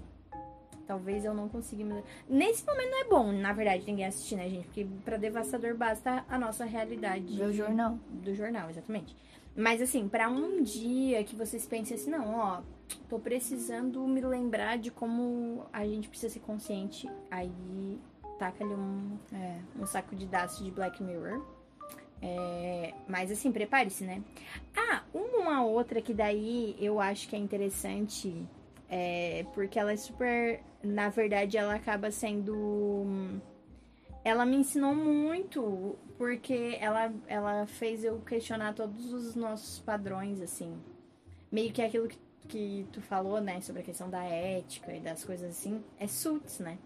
Talvez 0.86 1.24
eu 1.24 1.34
não 1.34 1.48
consiga 1.48 1.84
me. 1.84 2.02
Nesse 2.28 2.64
momento 2.64 2.90
não 2.90 3.00
é 3.00 3.04
bom, 3.08 3.32
na 3.32 3.52
verdade, 3.52 3.84
ninguém 3.86 4.06
assistir, 4.06 4.36
né, 4.36 4.48
gente? 4.48 4.66
Porque 4.66 4.86
pra 5.04 5.16
Devastador 5.16 5.74
basta 5.76 6.24
a 6.28 6.38
nossa 6.38 6.64
realidade. 6.64 7.36
Ver 7.36 7.46
o 7.46 7.52
jornal. 7.52 7.98
Do 8.08 8.32
jornal, 8.34 8.70
exatamente. 8.70 9.16
Mas 9.56 9.82
assim, 9.82 10.06
pra 10.08 10.28
um 10.28 10.62
dia 10.62 11.24
que 11.24 11.34
vocês 11.34 11.66
pensem 11.66 11.96
assim, 11.96 12.10
não, 12.10 12.36
ó, 12.36 12.60
tô 13.08 13.18
precisando 13.18 14.06
me 14.06 14.20
lembrar 14.20 14.76
de 14.78 14.90
como 14.92 15.64
a 15.72 15.84
gente 15.84 16.08
precisa 16.08 16.32
ser 16.34 16.40
consciente, 16.40 17.10
aí 17.30 17.98
taca 18.38 18.62
ali 18.62 18.74
um, 18.74 19.16
É. 19.32 19.56
um 19.80 19.86
saco 19.86 20.14
de 20.14 20.26
daço 20.26 20.62
de 20.62 20.70
Black 20.70 21.02
Mirror. 21.02 21.42
É, 22.22 22.94
mas 23.06 23.30
assim, 23.30 23.52
prepare-se, 23.52 24.04
né? 24.04 24.22
Ah, 24.76 25.02
uma 25.12 25.64
outra 25.64 26.00
que 26.00 26.14
daí 26.14 26.76
eu 26.80 27.00
acho 27.00 27.28
que 27.28 27.36
é 27.36 27.38
interessante, 27.38 28.46
é, 28.88 29.44
porque 29.54 29.78
ela 29.78 29.92
é 29.92 29.96
super. 29.96 30.60
Na 30.82 31.08
verdade, 31.08 31.56
ela 31.56 31.74
acaba 31.74 32.10
sendo. 32.10 33.40
Ela 34.24 34.44
me 34.44 34.56
ensinou 34.56 34.94
muito, 34.94 35.96
porque 36.18 36.76
ela, 36.80 37.12
ela 37.28 37.66
fez 37.66 38.02
eu 38.04 38.18
questionar 38.20 38.74
todos 38.74 39.12
os 39.12 39.36
nossos 39.36 39.78
padrões, 39.80 40.40
assim. 40.40 40.76
Meio 41.50 41.72
que 41.72 41.80
aquilo 41.80 42.08
que, 42.08 42.18
que 42.48 42.86
tu 42.92 43.00
falou, 43.00 43.40
né, 43.40 43.60
sobre 43.60 43.82
a 43.82 43.84
questão 43.84 44.10
da 44.10 44.24
ética 44.24 44.92
e 44.92 45.00
das 45.00 45.24
coisas 45.24 45.50
assim, 45.50 45.82
é 45.98 46.08
Suits, 46.08 46.58
né? 46.58 46.76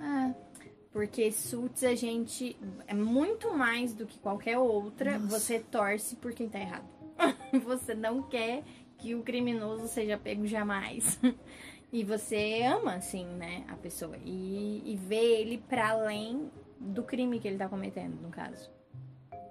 É. 0.00 0.49
Porque 0.92 1.30
Suits 1.30 1.84
a 1.84 1.94
gente 1.94 2.56
é 2.86 2.94
muito 2.94 3.56
mais 3.56 3.94
do 3.94 4.06
que 4.06 4.18
qualquer 4.18 4.58
outra. 4.58 5.18
Nossa. 5.18 5.38
Você 5.38 5.60
torce 5.60 6.16
por 6.16 6.32
quem 6.32 6.48
tá 6.48 6.58
errado. 6.58 6.88
você 7.64 7.94
não 7.94 8.22
quer 8.22 8.64
que 8.98 9.14
o 9.14 9.22
criminoso 9.22 9.86
seja 9.88 10.18
pego 10.18 10.46
jamais. 10.46 11.18
e 11.92 12.02
você 12.02 12.62
ama, 12.64 12.94
assim, 12.94 13.24
né, 13.24 13.64
a 13.68 13.76
pessoa. 13.76 14.16
E, 14.24 14.82
e 14.84 14.96
vê 14.96 15.40
ele 15.40 15.58
para 15.58 15.90
além 15.90 16.50
do 16.78 17.02
crime 17.02 17.38
que 17.38 17.46
ele 17.46 17.58
tá 17.58 17.68
cometendo, 17.68 18.20
no 18.20 18.30
caso. 18.30 18.70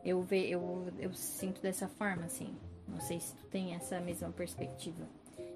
Eu, 0.03 0.21
ve, 0.21 0.49
eu, 0.49 0.91
eu 0.97 1.13
sinto 1.13 1.61
dessa 1.61 1.87
forma, 1.87 2.25
assim. 2.25 2.53
Não 2.87 2.99
sei 2.99 3.19
se 3.19 3.35
tu 3.35 3.45
tem 3.45 3.75
essa 3.75 3.99
mesma 3.99 4.29
perspectiva. 4.29 5.07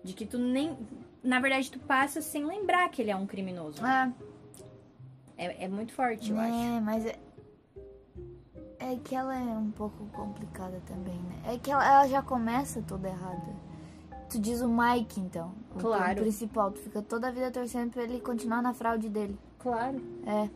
De 0.04 0.13
que 0.13 0.26
tu 0.26 0.38
nem. 0.38 0.78
Na 1.24 1.39
verdade, 1.39 1.72
tu 1.72 1.80
passa 1.80 2.22
sem 2.22 2.46
lembrar 2.46 2.89
que 2.89 3.02
ele 3.02 3.12
é 3.12 3.15
um 3.15 3.26
criminoso. 3.26 3.86
É. 3.86 4.13
É, 5.38 5.65
é 5.65 5.67
muito 5.67 5.93
forte, 5.93 6.32
eu 6.32 6.39
acho. 6.39 6.54
É, 6.54 6.80
mas 6.82 7.06
é... 7.06 7.15
é 8.80 8.96
que 9.04 9.15
ela 9.15 9.36
é 9.36 9.58
um 9.58 9.72
pouco 9.72 10.06
complicada 10.08 10.82
também, 10.86 11.15
né? 11.15 11.54
É 11.54 11.58
que 11.58 11.72
ela, 11.72 11.86
ela 11.86 12.08
já 12.08 12.22
começa 12.22 12.82
toda 12.82 13.08
errada. 13.10 13.54
Tu 14.30 14.39
diz 14.39 14.62
o 14.62 14.69
Mike, 14.69 15.19
então. 15.19 15.54
O 15.76 15.80
Claro. 15.80 16.22
principal. 16.22 16.72
Tu 16.72 16.80
fica 16.82 17.02
toda 17.02 17.28
a 17.28 17.32
vida 17.32 17.52
torcendo 17.52 17.91
pra 17.91 18.04
ele 18.04 18.19
continuar 18.19 18.62
na 18.62 18.74
fraude 18.74 19.10
dele. 19.10 19.38
Claro. 19.60 20.02
É. 20.26 20.50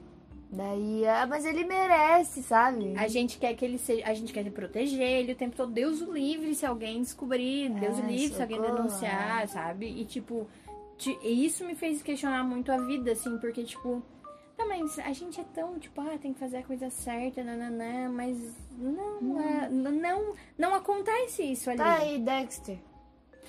Daí, 0.50 1.06
ah, 1.06 1.28
mas 1.28 1.44
ele 1.46 1.66
merece, 1.66 2.42
sabe? 2.42 2.94
A 2.98 3.08
gente 3.10 3.38
quer 3.38 3.54
que 3.54 3.66
ele 3.66 3.78
seja. 3.78 4.06
A 4.08 4.14
gente 4.14 4.32
quer 4.32 4.50
proteger 4.52 5.02
ele 5.02 5.34
o 5.34 5.36
tempo 5.36 5.56
todo. 5.58 5.72
Deus 5.72 6.02
o 6.02 6.12
livre 6.12 6.56
se 6.56 6.66
alguém 6.66 7.02
descobrir. 7.02 7.70
Deus 7.70 7.98
o 8.00 8.02
É, 8.04 8.08
livre 8.08 8.36
se 8.36 8.42
alguém 8.42 8.58
socorro, 8.58 8.76
denunciar, 8.78 9.48
sabe? 9.50 9.88
E 9.88 10.06
tipo. 10.06 10.48
ti- 10.98 11.20
isso 11.22 11.66
me 11.66 11.76
fez 11.76 12.02
questionar 12.02 12.44
muito 12.46 12.72
a 12.72 12.78
vida, 12.78 13.12
assim, 13.12 13.38
porque, 13.40 13.64
tipo. 13.64 14.02
Tá, 14.58 14.66
mas 14.66 14.98
a 14.98 15.14
gente 15.14 15.40
é 15.40 15.44
tão, 15.54 15.78
tipo, 15.78 16.02
ah, 16.02 16.18
tem 16.20 16.34
que 16.34 16.40
fazer 16.40 16.58
a 16.58 16.64
coisa 16.64 16.90
certa, 16.90 17.44
nananã, 17.44 18.10
mas 18.10 18.36
não, 18.72 19.40
é- 19.40 19.70
não, 19.70 20.34
não 20.58 20.74
acontece 20.74 21.44
isso 21.44 21.70
ali. 21.70 21.78
Tá 21.78 21.98
aí, 22.00 22.18
Dexter. 22.18 22.80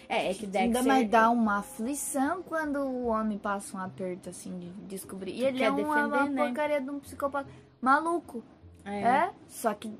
É, 0.06 0.30
é 0.30 0.34
que 0.34 0.46
Dexter... 0.46 0.60
Ainda 0.62 0.82
mais 0.82 1.08
dá 1.08 1.30
uma 1.30 1.58
aflição 1.60 2.42
quando 2.42 2.80
o 2.80 3.06
homem 3.06 3.38
passa 3.38 3.76
um 3.76 3.80
aperto, 3.80 4.28
assim, 4.28 4.58
de 4.58 4.70
descobrir. 4.86 5.32
E 5.32 5.44
ele 5.44 5.58
quer 5.58 5.64
é 5.64 5.70
uma, 5.70 5.76
defender, 5.76 6.16
uma 6.22 6.28
né? 6.28 6.44
porcaria 6.46 6.80
de 6.80 6.90
um 6.90 6.98
psicopata 7.00 7.48
maluco. 7.80 8.42
É. 8.84 9.00
É, 9.00 9.30
só 9.48 9.72
que. 9.74 9.90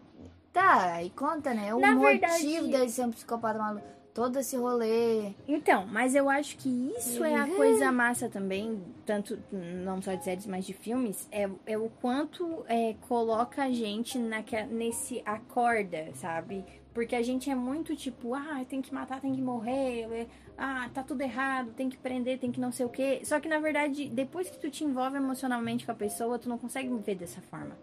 Tá, 0.53 0.95
aí 0.95 1.11
conta, 1.11 1.53
né? 1.55 1.75
O 1.75 1.79
Na 1.81 1.95
motivo 1.95 2.03
verdade- 2.21 2.69
dele 2.71 2.89
ser 2.91 3.07
um 3.07 3.11
psicopata 3.11 3.59
maluco. 3.59 3.87
Todo 4.19 4.37
esse 4.41 4.57
rolê. 4.57 5.31
Então, 5.47 5.87
mas 5.87 6.13
eu 6.17 6.29
acho 6.29 6.57
que 6.57 6.69
isso 6.99 7.23
é 7.23 7.37
a 7.37 7.45
Uhum. 7.45 7.55
coisa 7.55 7.93
massa 7.93 8.29
também, 8.29 8.83
tanto 9.07 9.39
não 9.53 10.03
só 10.03 10.13
de 10.15 10.25
séries, 10.25 10.45
mas 10.45 10.67
de 10.67 10.73
filmes, 10.73 11.29
é, 11.31 11.49
é 11.65 11.79
o 11.79 11.89
quanto 12.01 12.65
é, 12.67 12.97
coloca 13.09 13.63
a 13.63 13.71
gente 13.71 14.19
naque, 14.19 14.61
nesse 14.65 15.23
acorda, 15.25 16.09
sabe? 16.15 16.65
Porque 16.93 17.15
a 17.15 17.23
gente 17.23 17.49
é 17.49 17.55
muito 17.55 17.95
tipo, 17.95 18.35
ah, 18.35 18.65
tem 18.69 18.83
que 18.83 18.93
matar, 18.93 19.21
tem 19.21 19.33
que 19.37 19.41
morrer, 19.41 20.09
é, 20.13 20.27
ah, 20.59 20.91
tá 20.93 21.05
tudo 21.05 21.21
errado, 21.21 21.71
tem 21.77 21.89
que 21.89 21.97
prender, 21.97 22.41
tem 22.41 22.51
que 22.51 22.59
não 22.61 22.73
sei 22.73 22.87
o 22.87 22.89
quê. 22.89 23.21
Só 23.23 23.39
que 23.39 23.49
na 23.49 23.61
verdade, 23.61 24.09
depois 24.09 24.51
que 24.51 24.59
tu 24.59 24.69
te 24.69 24.83
envolve 24.83 25.17
emocionalmente 25.17 25.87
com 25.87 25.93
a 25.93 25.95
pessoa, 25.95 26.41
tu 26.41 26.49
não 26.49 26.59
consegue 26.59 26.89
ver 26.97 27.15
dessa 27.15 27.41
forma. 27.41 27.79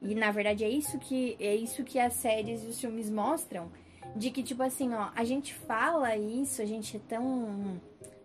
E 0.00 0.14
na 0.14 0.30
verdade 0.30 0.62
é 0.62 0.68
isso 0.68 0.96
que 1.00 1.36
é 1.40 1.56
isso 1.56 1.82
que 1.82 1.98
as 1.98 2.12
séries 2.14 2.62
e 2.62 2.68
os 2.68 2.80
filmes 2.80 3.10
mostram, 3.10 3.68
de 4.16 4.30
que 4.30 4.42
tipo 4.42 4.62
assim, 4.62 4.92
ó, 4.94 5.10
a 5.14 5.24
gente 5.24 5.54
fala 5.54 6.16
isso, 6.16 6.60
a 6.62 6.66
gente 6.66 6.96
é 6.96 7.00
tão 7.08 7.80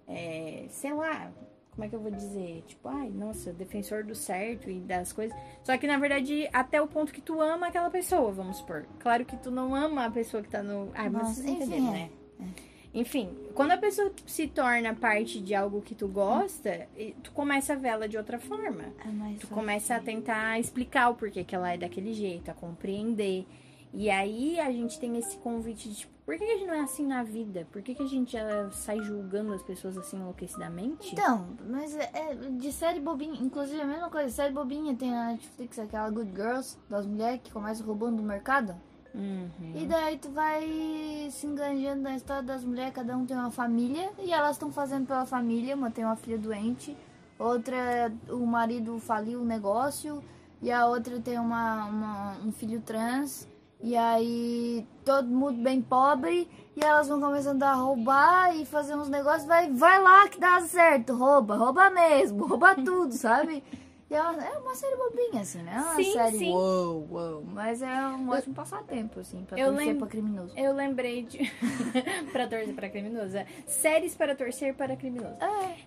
é, 0.07 0.65
sei 0.69 0.93
lá, 0.93 1.31
como 1.71 1.85
é 1.85 1.89
que 1.89 1.95
eu 1.95 1.99
vou 1.99 2.09
dizer? 2.09 2.63
Tipo, 2.65 2.89
ai, 2.89 3.09
nossa, 3.09 3.53
defensor 3.53 4.03
do 4.03 4.15
certo 4.15 4.69
e 4.69 4.79
das 4.79 5.13
coisas. 5.13 5.37
Só 5.63 5.77
que 5.77 5.85
na 5.85 5.97
verdade, 5.97 6.49
até 6.51 6.81
o 6.81 6.87
ponto 6.87 7.13
que 7.13 7.21
tu 7.21 7.39
ama 7.39 7.67
aquela 7.67 7.89
pessoa, 7.89 8.31
vamos 8.31 8.57
supor. 8.57 8.87
Claro 8.99 9.23
que 9.25 9.37
tu 9.37 9.51
não 9.51 9.75
ama 9.75 10.05
a 10.05 10.11
pessoa 10.11 10.41
que 10.41 10.49
tá 10.49 10.63
no. 10.63 10.89
Ai, 10.95 11.07
mas 11.07 11.21
Nossa, 11.21 11.33
vocês 11.35 11.49
enfim, 11.49 11.63
entenderam, 11.63 11.87
é. 11.89 11.99
né? 11.99 12.09
Enfim, 12.93 13.29
quando 13.53 13.71
a 13.73 13.77
pessoa 13.77 14.11
se 14.25 14.47
torna 14.47 14.95
parte 14.95 15.39
de 15.39 15.53
algo 15.53 15.83
que 15.83 15.93
tu 15.93 16.07
gosta, 16.07 16.87
tu 17.21 17.31
começa 17.31 17.73
a 17.73 17.75
vê-la 17.75 18.07
de 18.07 18.17
outra 18.17 18.39
forma. 18.39 18.85
É 18.85 19.37
Tu 19.39 19.47
começa 19.47 19.95
a 19.95 19.99
tentar 19.99 20.59
explicar 20.59 21.09
o 21.09 21.15
porquê 21.15 21.43
que 21.43 21.53
ela 21.53 21.71
é 21.71 21.77
daquele 21.77 22.11
jeito, 22.11 22.49
a 22.49 22.55
compreender. 22.55 23.45
E 23.99 24.11
aí 24.11 24.59
a 24.59 24.71
gente 24.71 24.99
tem 24.99 25.17
esse 25.17 25.37
convite 25.37 25.89
de 25.89 25.95
tipo, 25.95 26.13
por 26.23 26.37
que 26.37 26.43
a 26.43 26.57
gente 26.57 26.67
não 26.67 26.73
é 26.75 26.81
assim 26.81 27.03
na 27.07 27.23
vida? 27.23 27.67
Por 27.71 27.81
que, 27.81 27.95
que 27.95 28.03
a 28.03 28.07
gente 28.07 28.33
já 28.33 28.69
sai 28.69 28.99
julgando 28.99 29.51
as 29.53 29.63
pessoas 29.63 29.97
assim 29.97 30.17
enlouquecidamente? 30.17 31.13
Então, 31.13 31.47
mas 31.67 31.95
é, 31.95 32.11
é 32.13 32.35
de 32.35 32.71
série 32.71 32.99
bobinha, 32.99 33.41
inclusive 33.41 33.81
a 33.81 33.85
mesma 33.85 34.07
coisa, 34.09 34.29
série 34.29 34.53
bobinha 34.53 34.95
tem 34.95 35.09
na 35.09 35.31
Netflix 35.31 35.79
aquela 35.79 36.09
Good 36.11 36.31
Girls, 36.35 36.77
das 36.87 37.07
mulheres 37.07 37.41
que 37.43 37.51
começam 37.51 37.87
roubando 37.87 38.19
o 38.19 38.23
mercado. 38.23 38.75
Uhum. 39.15 39.49
E 39.73 39.85
daí 39.87 40.17
tu 40.19 40.29
vai 40.29 40.61
se 41.31 41.47
enganjando 41.47 42.03
na 42.03 42.15
história 42.15 42.43
das 42.43 42.63
mulheres, 42.63 42.93
cada 42.93 43.17
um 43.17 43.25
tem 43.25 43.35
uma 43.35 43.49
família 43.49 44.11
e 44.19 44.31
elas 44.31 44.51
estão 44.51 44.71
fazendo 44.71 45.07
pela 45.07 45.25
família, 45.25 45.75
uma 45.75 45.89
tem 45.89 46.05
uma 46.05 46.15
filha 46.15 46.37
doente, 46.37 46.95
outra 47.39 48.11
o 48.29 48.45
marido 48.45 48.99
faliu 48.99 49.41
o 49.41 49.45
negócio 49.45 50.23
e 50.61 50.71
a 50.71 50.85
outra 50.85 51.19
tem 51.19 51.39
uma, 51.39 51.85
uma- 51.85 52.37
um 52.45 52.51
filho 52.51 52.79
trans. 52.81 53.47
E 53.81 53.95
aí 53.95 54.85
todo 55.05 55.27
mundo 55.27 55.61
bem 55.61 55.81
pobre 55.81 56.49
e 56.75 56.83
elas 56.83 57.07
vão 57.07 57.19
começando 57.19 57.61
a 57.63 57.73
roubar 57.73 58.55
e 58.55 58.65
fazer 58.65 58.95
uns 58.95 59.09
negócios, 59.09 59.45
vai, 59.45 59.71
vai 59.71 60.01
lá 60.01 60.27
que 60.27 60.39
dá 60.39 60.61
certo, 60.61 61.13
rouba, 61.13 61.55
rouba 61.55 61.89
mesmo, 61.89 62.45
rouba 62.47 62.75
tudo, 62.75 63.13
sabe? 63.13 63.63
E 64.09 64.15
é 64.15 64.21
uma, 64.21 64.41
é 64.41 64.57
uma 64.57 64.73
série 64.73 64.95
bobinha, 64.95 65.41
assim, 65.41 65.61
né? 65.63 65.73
É 65.75 65.79
uma 65.81 65.95
Sim, 65.95 66.13
série 66.13 66.37
sim. 66.37 66.51
uou, 66.51 67.05
uou, 67.11 67.43
mas 67.43 67.81
é 67.81 67.87
um 68.07 68.29
ótimo 68.29 68.55
passatempo, 68.55 69.19
assim, 69.19 69.43
pra 69.43 69.59
Eu 69.59 69.67
torcer 69.71 69.87
lem- 69.87 69.97
pra 69.97 70.07
criminoso. 70.07 70.53
Eu 70.57 70.73
lembrei 70.73 71.23
de. 71.23 71.39
pra 72.31 72.47
torcer 72.47 72.73
para 72.73 72.89
criminoso. 72.89 73.35
é. 73.37 73.45
Séries 73.65 74.15
para 74.15 74.33
torcer 74.33 74.73
para 74.75 74.95
criminoso. 74.95 75.35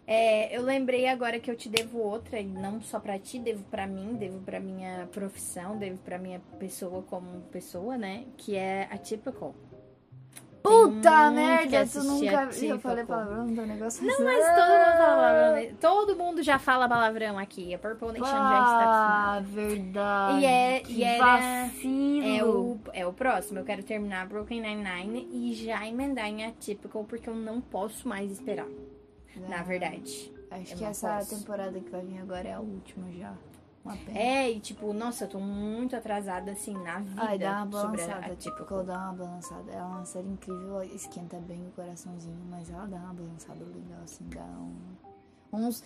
É, 0.07 0.55
eu 0.55 0.61
lembrei 0.63 1.07
agora 1.09 1.41
que 1.41 1.51
eu 1.51 1.57
te 1.57 1.71
devo 1.71 1.99
outra, 1.99 2.39
e 2.39 2.45
não 2.47 2.81
só 2.83 3.01
pra 3.01 3.19
ti, 3.19 3.39
devo 3.39 3.65
pra 3.65 3.87
mim, 3.87 4.15
devo 4.15 4.41
pra 4.41 4.61
minha 4.61 5.09
profissão, 5.11 5.79
devo 5.79 5.97
pra 6.03 6.19
minha 6.19 6.41
pessoa 6.59 7.03
como 7.03 7.41
pessoa, 7.51 7.97
né? 7.97 8.25
Que 8.37 8.55
é 8.55 8.87
a 8.91 8.99
Typical. 8.99 9.55
Puta 10.71 11.31
merda, 11.31 11.71
tu 11.71 11.77
assistir 11.99 12.31
nunca. 12.33 12.67
Eu 12.67 12.79
falei 12.81 13.05
palavrão 13.05 13.47
do 13.47 13.63
negócio 13.67 14.05
Não, 14.07 14.25
mas 14.25 14.45
todo 14.45 14.57
mundo 14.57 14.97
fala 14.97 15.17
palavrão. 15.17 15.53
né? 15.55 15.75
Todo 15.81 16.17
mundo 16.17 16.43
já 16.43 16.59
fala 16.59 16.89
palavrão 16.89 17.39
aqui. 17.39 17.75
A 17.75 17.79
Purple 17.79 18.09
Nation 18.09 18.25
já 18.25 18.31
está 18.31 18.77
acostumada. 18.79 19.37
Ah, 19.37 19.41
verdade. 19.45 20.41
E 20.41 20.45
é- 20.47 20.81
que 20.81 20.93
e 20.93 21.05
era- 21.05 21.25
vacilo. 21.67 22.27
É 22.37 22.45
o, 22.45 22.79
é 22.93 23.07
o 23.07 23.13
próximo. 23.13 23.59
Eu 23.59 23.65
quero 23.65 23.83
terminar 23.83 24.27
Broken 24.27 24.61
Nine-Nine 24.61 25.29
e 25.33 25.55
já 25.55 25.87
emendar 25.87 26.27
em 26.27 26.45
Atypical, 26.47 27.05
porque 27.05 27.29
eu 27.29 27.35
não 27.35 27.61
posso 27.61 28.09
mais 28.09 28.31
esperar. 28.31 28.67
Na 29.49 29.61
Ah, 29.61 29.63
verdade. 29.63 30.33
Acho 30.51 30.75
que 30.75 30.83
não 30.83 30.91
essa 30.91 31.17
posso. 31.17 31.39
temporada 31.39 31.79
que 31.79 31.89
vai 31.91 32.03
vir 32.05 32.19
agora 32.21 32.49
é 32.49 32.53
a 32.55 32.61
última 32.61 33.07
já. 33.13 33.33
É, 34.15 34.51
e 34.51 34.61
tipo, 34.61 34.93
nossa, 34.93 35.25
eu 35.25 35.29
tô 35.29 35.41
muito 35.41 35.97
atrasada 35.97 36.53
assim 36.53 36.75
na 36.75 36.99
vida 37.01 37.23
Ai, 37.23 37.39
dá 37.39 37.57
uma 37.59 37.67
balançada. 37.67 38.27
a 38.33 38.37
Tipo, 38.37 38.53
Atypical. 38.57 38.85
dá 38.85 38.99
uma 38.99 39.13
balançada. 39.15 39.73
É 39.73 39.83
uma 39.83 40.05
série 40.05 40.29
incrível, 40.29 40.83
esquenta 40.83 41.39
bem 41.39 41.67
o 41.67 41.71
coraçãozinho, 41.73 42.41
mas 42.51 42.69
ela 42.71 42.87
dá 42.87 42.99
uma 42.99 43.15
balançada 43.15 43.65
legal, 43.65 44.01
assim, 44.05 44.29
dá 44.29 44.45
um, 44.45 44.77
uns. 45.53 45.83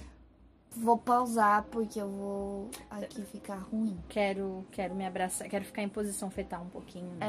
Vou 0.76 0.98
pausar 0.98 1.62
porque 1.70 2.00
eu 2.00 2.08
vou 2.10 2.70
aqui 2.90 3.22
ficar 3.22 3.58
ruim. 3.58 3.96
Quero, 4.08 4.66
quero 4.72 4.92
me 4.94 5.06
abraçar, 5.06 5.48
quero 5.48 5.64
ficar 5.64 5.82
em 5.82 5.88
posição 5.88 6.28
fetal 6.30 6.62
um 6.64 6.68
pouquinho. 6.68 7.08
né? 7.14 7.26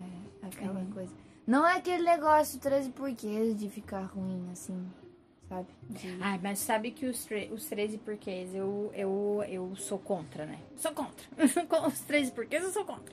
É, 0.00 0.02
é, 0.02 0.46
aquela 0.46 0.80
Uhum. 0.80 0.90
coisa. 0.90 1.12
Não 1.46 1.66
é 1.66 1.76
aquele 1.76 2.02
negócio 2.04 2.58
13 2.58 2.88
porquês 2.88 3.54
de 3.58 3.68
ficar 3.68 4.04
ruim, 4.04 4.48
assim, 4.50 4.82
sabe? 5.48 5.66
De- 5.90 6.18
Ai, 6.20 6.40
mas 6.42 6.58
sabe 6.58 6.90
que 6.90 7.06
os, 7.06 7.26
os 7.52 7.66
13 7.66 7.98
porquês 7.98 8.54
eu, 8.54 8.90
eu, 8.94 9.44
eu 9.48 9.76
sou 9.76 9.98
contra, 9.98 10.46
né? 10.46 10.58
Sou 10.76 10.92
contra. 10.92 11.24
Os 11.86 12.00
13 12.00 12.32
porquês 12.32 12.62
eu 12.62 12.70
sou 12.72 12.84
contra. 12.84 13.12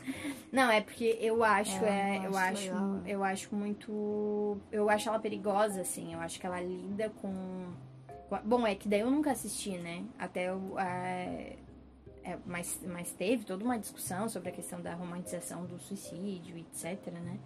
Não, 0.52 0.70
é 0.70 0.80
porque 0.80 1.18
eu 1.20 1.42
acho, 1.44 1.84
É, 1.84 2.16
é, 2.16 2.18
eu 2.18 2.22
eu 2.24 2.36
acho 2.36 2.62
legal. 2.62 3.00
eu 3.06 3.24
acho 3.24 3.54
muito. 3.54 4.58
Eu 4.70 4.88
acho 4.88 5.08
ela 5.08 5.18
perigosa, 5.18 5.80
assim. 5.80 6.12
Eu 6.14 6.20
acho 6.20 6.38
que 6.40 6.46
ela 6.46 6.60
lida 6.60 7.10
com. 7.20 7.72
com 8.28 8.34
a- 8.34 8.40
Bom, 8.42 8.66
é 8.66 8.74
que 8.74 8.88
daí 8.88 9.00
eu 9.00 9.10
nunca 9.10 9.32
assisti, 9.32 9.76
né? 9.78 10.04
Até 10.18 10.52
o. 10.54 10.74
a- 10.78 10.86
é, 12.24 12.38
mas, 12.46 12.78
mas 12.86 13.10
teve 13.12 13.44
toda 13.44 13.64
uma 13.64 13.76
discussão 13.78 14.28
sobre 14.28 14.50
a 14.50 14.52
questão 14.52 14.80
da 14.80 14.94
romantização 14.94 15.64
do 15.66 15.76
suicídio, 15.80 16.56
etc, 16.56 17.12
né? 17.12 17.36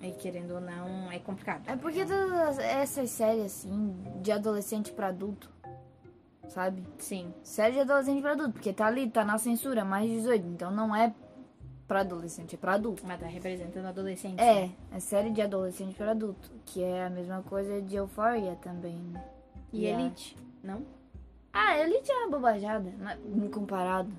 E 0.00 0.12
querendo 0.12 0.54
ou 0.54 0.60
não, 0.60 1.10
é 1.10 1.18
complicado. 1.18 1.62
É 1.68 1.74
porque 1.76 2.04
todas 2.04 2.58
essas 2.58 3.10
séries, 3.10 3.44
assim, 3.46 3.96
de 4.22 4.30
adolescente 4.30 4.92
pra 4.92 5.08
adulto, 5.08 5.50
sabe? 6.48 6.82
Sim. 6.98 7.34
Série 7.42 7.74
de 7.74 7.80
adolescente 7.80 8.20
pra 8.22 8.32
adulto, 8.32 8.52
porque 8.52 8.72
tá 8.72 8.86
ali, 8.86 9.10
tá 9.10 9.24
na 9.24 9.38
censura, 9.38 9.84
mais 9.84 10.08
18, 10.08 10.46
então 10.46 10.70
não 10.70 10.94
é 10.94 11.12
pra 11.88 12.00
adolescente, 12.00 12.54
é 12.54 12.58
pra 12.58 12.74
adulto. 12.74 13.02
Mas 13.06 13.18
tá 13.18 13.26
representando 13.26 13.86
adolescente. 13.86 14.38
É, 14.40 14.70
é 14.92 15.00
série 15.00 15.30
de 15.30 15.42
adolescente 15.42 15.94
pra 15.96 16.12
adulto, 16.12 16.48
que 16.64 16.80
é 16.82 17.06
a 17.06 17.10
mesma 17.10 17.42
coisa 17.42 17.82
de 17.82 17.96
Euphoria 17.96 18.54
também. 18.62 18.94
né? 18.98 19.24
E 19.72 19.84
Yeah. 19.84 20.04
Elite, 20.04 20.36
não? 20.62 20.82
Ah, 21.52 21.76
Elite 21.78 22.10
é 22.10 22.14
uma 22.18 22.30
bobajada, 22.30 22.92
comparado. 23.52 24.12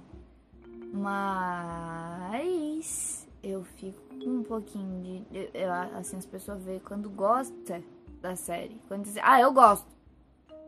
Mas 2.00 3.28
eu 3.42 3.64
fico 3.64 4.09
um 4.28 4.44
pouquinho 4.44 5.02
de. 5.02 5.48
eu- 5.54 5.72
assim, 5.98 6.18
as 6.18 6.26
pessoas 6.26 6.64
veem 6.64 6.80
quando 6.80 7.10
gosta 7.10 7.82
da 8.22 8.36
série. 8.36 8.82
Quando 8.88 9.04
dizem, 9.04 9.22
ah, 9.26 9.40
eu 9.40 9.52
gosto. 9.54 9.88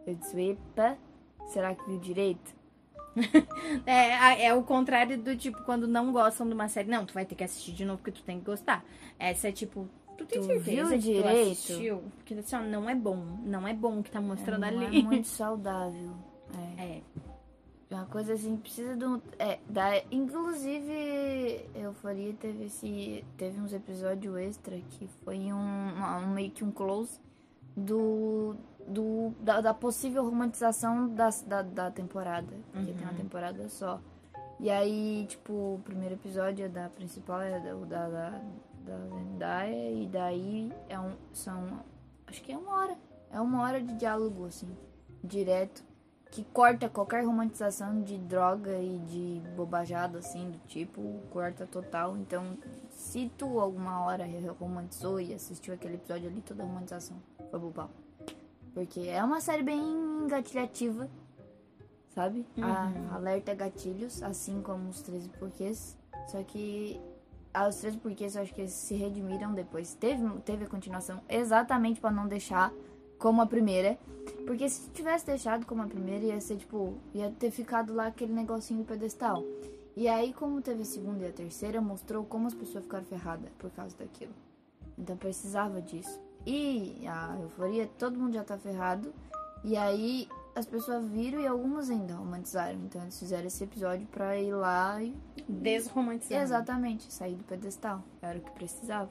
Eu 0.05 0.15
disse, 0.15 0.39
epa, 0.41 0.97
será 1.47 1.73
que 1.75 1.83
viu 1.89 1.99
direito? 1.99 2.55
É, 3.85 4.45
é 4.45 4.53
o 4.53 4.63
contrário 4.63 5.17
do 5.17 5.35
tipo, 5.35 5.61
quando 5.63 5.87
não 5.87 6.11
gostam 6.13 6.47
de 6.47 6.53
uma 6.53 6.69
série. 6.69 6.89
Não, 6.89 7.05
tu 7.05 7.13
vai 7.13 7.25
ter 7.25 7.35
que 7.35 7.43
assistir 7.43 7.73
de 7.73 7.83
novo 7.83 7.97
porque 7.97 8.11
tu 8.11 8.23
tem 8.23 8.39
que 8.39 8.45
gostar. 8.45 8.85
Essa 9.19 9.49
é 9.49 9.51
tipo, 9.51 9.87
tu 10.17 10.25
tem 10.25 10.39
Tu 10.39 10.45
certeza 10.45 10.89
viu 10.89 10.89
que 10.89 10.97
direito? 10.99 11.25
tu 11.25 11.51
assistiu? 11.51 12.03
Porque 12.17 12.33
assim, 12.35 12.55
ó, 12.55 12.61
não 12.61 12.89
é 12.89 12.95
bom. 12.95 13.17
Não 13.43 13.67
é 13.67 13.73
bom 13.73 13.99
o 13.99 14.03
que 14.03 14.11
tá 14.11 14.21
mostrando 14.21 14.61
não 14.61 14.67
ali. 14.67 14.99
é 14.99 15.03
muito 15.03 15.27
saudável. 15.29 16.13
Uma 18.01 18.07
coisa 18.07 18.33
assim, 18.33 18.57
precisa 18.57 18.97
de 18.97 19.05
um. 19.05 19.21
É, 19.37 19.59
da, 19.69 20.01
inclusive, 20.11 21.69
Euforia 21.75 22.33
teve 22.33 22.65
esse. 22.65 23.23
Teve 23.37 23.61
uns 23.61 23.73
episódios 23.73 24.35
extra 24.37 24.75
que 24.89 25.07
foi 25.23 25.53
um, 25.53 25.59
um 25.59 26.33
meio 26.33 26.49
que 26.49 26.63
um 26.63 26.71
close 26.71 27.19
do. 27.77 28.55
do 28.87 29.33
da, 29.39 29.61
da 29.61 29.73
possível 29.73 30.23
romantização 30.23 31.09
das, 31.09 31.43
da, 31.43 31.61
da 31.61 31.91
temporada. 31.91 32.51
Porque 32.73 32.91
tem 32.91 33.03
uma 33.03 33.13
temporada 33.13 33.69
só. 33.69 34.01
E 34.59 34.71
aí, 34.71 35.27
tipo, 35.29 35.53
o 35.53 35.81
primeiro 35.83 36.15
episódio 36.15 36.65
é 36.65 36.69
da 36.69 36.89
principal, 36.89 37.39
é 37.39 37.59
da, 37.59 37.75
o 37.75 37.85
da, 37.85 38.09
da, 38.09 38.41
da 38.83 38.97
Zendaya, 39.09 39.91
e 39.91 40.07
daí 40.07 40.73
é 40.89 40.99
um, 40.99 41.11
são. 41.33 41.83
Acho 42.25 42.41
que 42.41 42.51
é 42.51 42.57
uma 42.57 42.71
hora. 42.71 42.97
É 43.31 43.39
uma 43.39 43.61
hora 43.61 43.79
de 43.79 43.93
diálogo, 43.93 44.45
assim, 44.45 44.75
direto 45.23 45.90
que 46.31 46.43
corta 46.45 46.87
qualquer 46.89 47.25
romantização 47.25 48.01
de 48.01 48.17
droga 48.17 48.79
e 48.79 48.99
de 48.99 49.41
bobajada, 49.55 50.19
assim, 50.19 50.49
do 50.49 50.57
tipo, 50.65 51.19
corta 51.29 51.67
total. 51.67 52.15
Então, 52.17 52.57
se 52.89 53.29
tu 53.37 53.59
alguma 53.59 54.01
hora 54.05 54.25
romantizou 54.59 55.19
e 55.19 55.33
assistiu 55.33 55.73
aquele 55.73 55.95
episódio 55.95 56.29
ali, 56.29 56.41
toda 56.41 56.63
a 56.63 56.65
romantização 56.65 57.17
foi 57.49 57.59
bobal. 57.59 57.89
Porque 58.73 59.01
é 59.01 59.21
uma 59.21 59.41
série 59.41 59.61
bem 59.63 59.81
engatilhativa, 60.23 61.09
sabe? 62.15 62.45
A- 62.61 63.15
alerta 63.15 63.53
gatilhos, 63.53 64.23
assim 64.23 64.61
como 64.61 64.87
os 64.89 65.01
13 65.01 65.27
porquês. 65.37 65.97
Só 66.27 66.41
que 66.43 66.99
Os 67.67 67.75
três 67.75 67.97
porquês 67.97 68.37
eu 68.37 68.43
acho 68.43 68.53
que 68.53 68.61
eles 68.61 68.71
se 68.71 68.95
redimiram 68.95 69.53
depois. 69.53 69.93
Teve, 69.95 70.25
teve 70.45 70.63
a 70.63 70.67
continuação 70.69 71.21
exatamente 71.27 71.99
pra 71.99 72.09
não 72.09 72.25
deixar 72.25 72.71
como 73.21 73.41
a 73.41 73.45
primeira. 73.45 73.97
Porque 74.45 74.67
se 74.67 74.89
tivesse 74.89 75.25
deixado 75.25 75.65
como 75.65 75.83
a 75.83 75.87
primeira, 75.87 76.25
ia 76.25 76.41
ser 76.41 76.57
tipo. 76.57 76.95
ia 77.13 77.31
ter 77.31 77.51
ficado 77.51 77.93
lá 77.93 78.07
aquele 78.07 78.33
negocinho 78.33 78.81
do 78.81 78.85
pedestal. 78.85 79.43
E 79.95 80.07
aí, 80.07 80.33
como 80.33 80.61
teve 80.61 80.81
a 80.81 80.85
segunda 80.85 81.23
e 81.25 81.27
a 81.29 81.31
terceira, 81.31 81.79
mostrou 81.79 82.25
como 82.25 82.47
as 82.47 82.53
pessoas 82.53 82.83
ficaram 82.83 83.05
ferradas 83.05 83.49
por 83.57 83.69
causa 83.71 83.95
daquilo. 83.95 84.33
Então 84.97 85.15
precisava 85.15 85.81
disso. 85.81 86.19
E 86.45 87.05
a 87.07 87.37
euforia, 87.41 87.87
todo 87.99 88.19
mundo 88.19 88.33
já 88.33 88.43
tá 88.43 88.57
ferrado. 88.57 89.13
E 89.63 89.77
aí 89.77 90.27
as 90.55 90.65
pessoas 90.65 91.05
viram 91.05 91.39
e 91.39 91.47
algumas 91.47 91.89
ainda 91.89 92.15
romantizaram. 92.15 92.79
Então 92.85 93.01
eles 93.01 93.19
fizeram 93.19 93.47
esse 93.47 93.63
episódio 93.63 94.07
pra 94.07 94.37
ir 94.37 94.53
lá 94.53 95.01
e. 95.01 95.15
Desromantizar. 95.47 96.41
Exatamente, 96.41 97.11
sair 97.11 97.35
do 97.35 97.43
pedestal. 97.43 98.03
Era 98.21 98.39
o 98.39 98.41
que 98.41 98.51
precisava. 98.51 99.09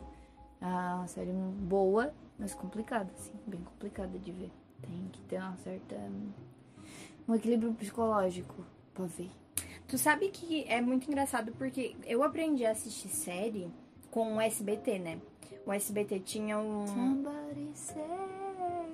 Ah, 0.61 0.97
uma 0.99 1.07
série 1.07 1.33
boa, 1.33 2.13
mas 2.41 2.55
complicada, 2.55 3.11
assim. 3.15 3.33
Bem 3.47 3.61
complicada 3.61 4.19
de 4.19 4.33
ver. 4.33 4.51
Tem 4.81 5.09
que 5.13 5.21
ter 5.23 5.37
uma 5.37 5.57
certa. 5.59 5.97
um 7.29 7.35
equilíbrio 7.35 7.75
psicológico 7.75 8.65
pra 8.95 9.05
ver. 9.05 9.31
Tu 9.87 9.99
sabe 9.99 10.31
que 10.31 10.65
é 10.65 10.81
muito 10.81 11.07
engraçado 11.09 11.53
porque 11.53 11.95
eu 12.07 12.23
aprendi 12.23 12.65
a 12.65 12.71
assistir 12.71 13.09
série 13.09 13.71
com 14.11 14.37
o 14.37 14.41
SBT, 14.41 14.99
né? 14.99 15.21
O 15.67 15.73
SBT 15.73 16.21
tinha 16.21 16.59
um. 16.59 16.87
Somebody 16.87 17.71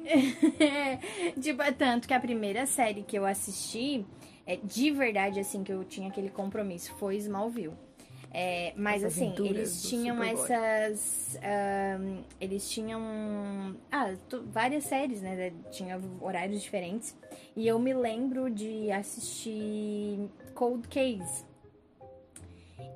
tipo, 1.41 1.63
tanto 1.77 2.07
que 2.07 2.15
a 2.15 2.21
primeira 2.21 2.65
série 2.67 3.03
que 3.03 3.19
eu 3.19 3.27
assisti, 3.27 4.07
é, 4.47 4.57
de 4.57 4.91
verdade, 4.91 5.41
assim, 5.41 5.65
que 5.65 5.73
eu 5.73 5.85
tinha 5.85 6.09
aquele 6.09 6.31
compromisso, 6.31 6.93
foi 6.95 7.17
Smallville. 7.17 7.75
É, 8.39 8.75
mas 8.77 9.03
As 9.03 9.15
assim, 9.15 9.35
eles 9.39 9.81
tinham 9.81 10.23
essas. 10.23 11.39
eles 12.39 12.69
tinham. 12.69 13.75
Ah, 13.91 14.15
tu- 14.29 14.45
várias 14.53 14.85
séries, 14.85 15.23
né? 15.23 15.55
Tinha 15.71 15.99
horários 16.21 16.61
diferentes. 16.61 17.17
E 17.57 17.67
eu 17.67 17.79
me 17.79 17.95
lembro 17.95 18.51
de 18.51 18.93
assistir 18.93 20.29
Cold 20.55 20.87
Case. 20.87 21.47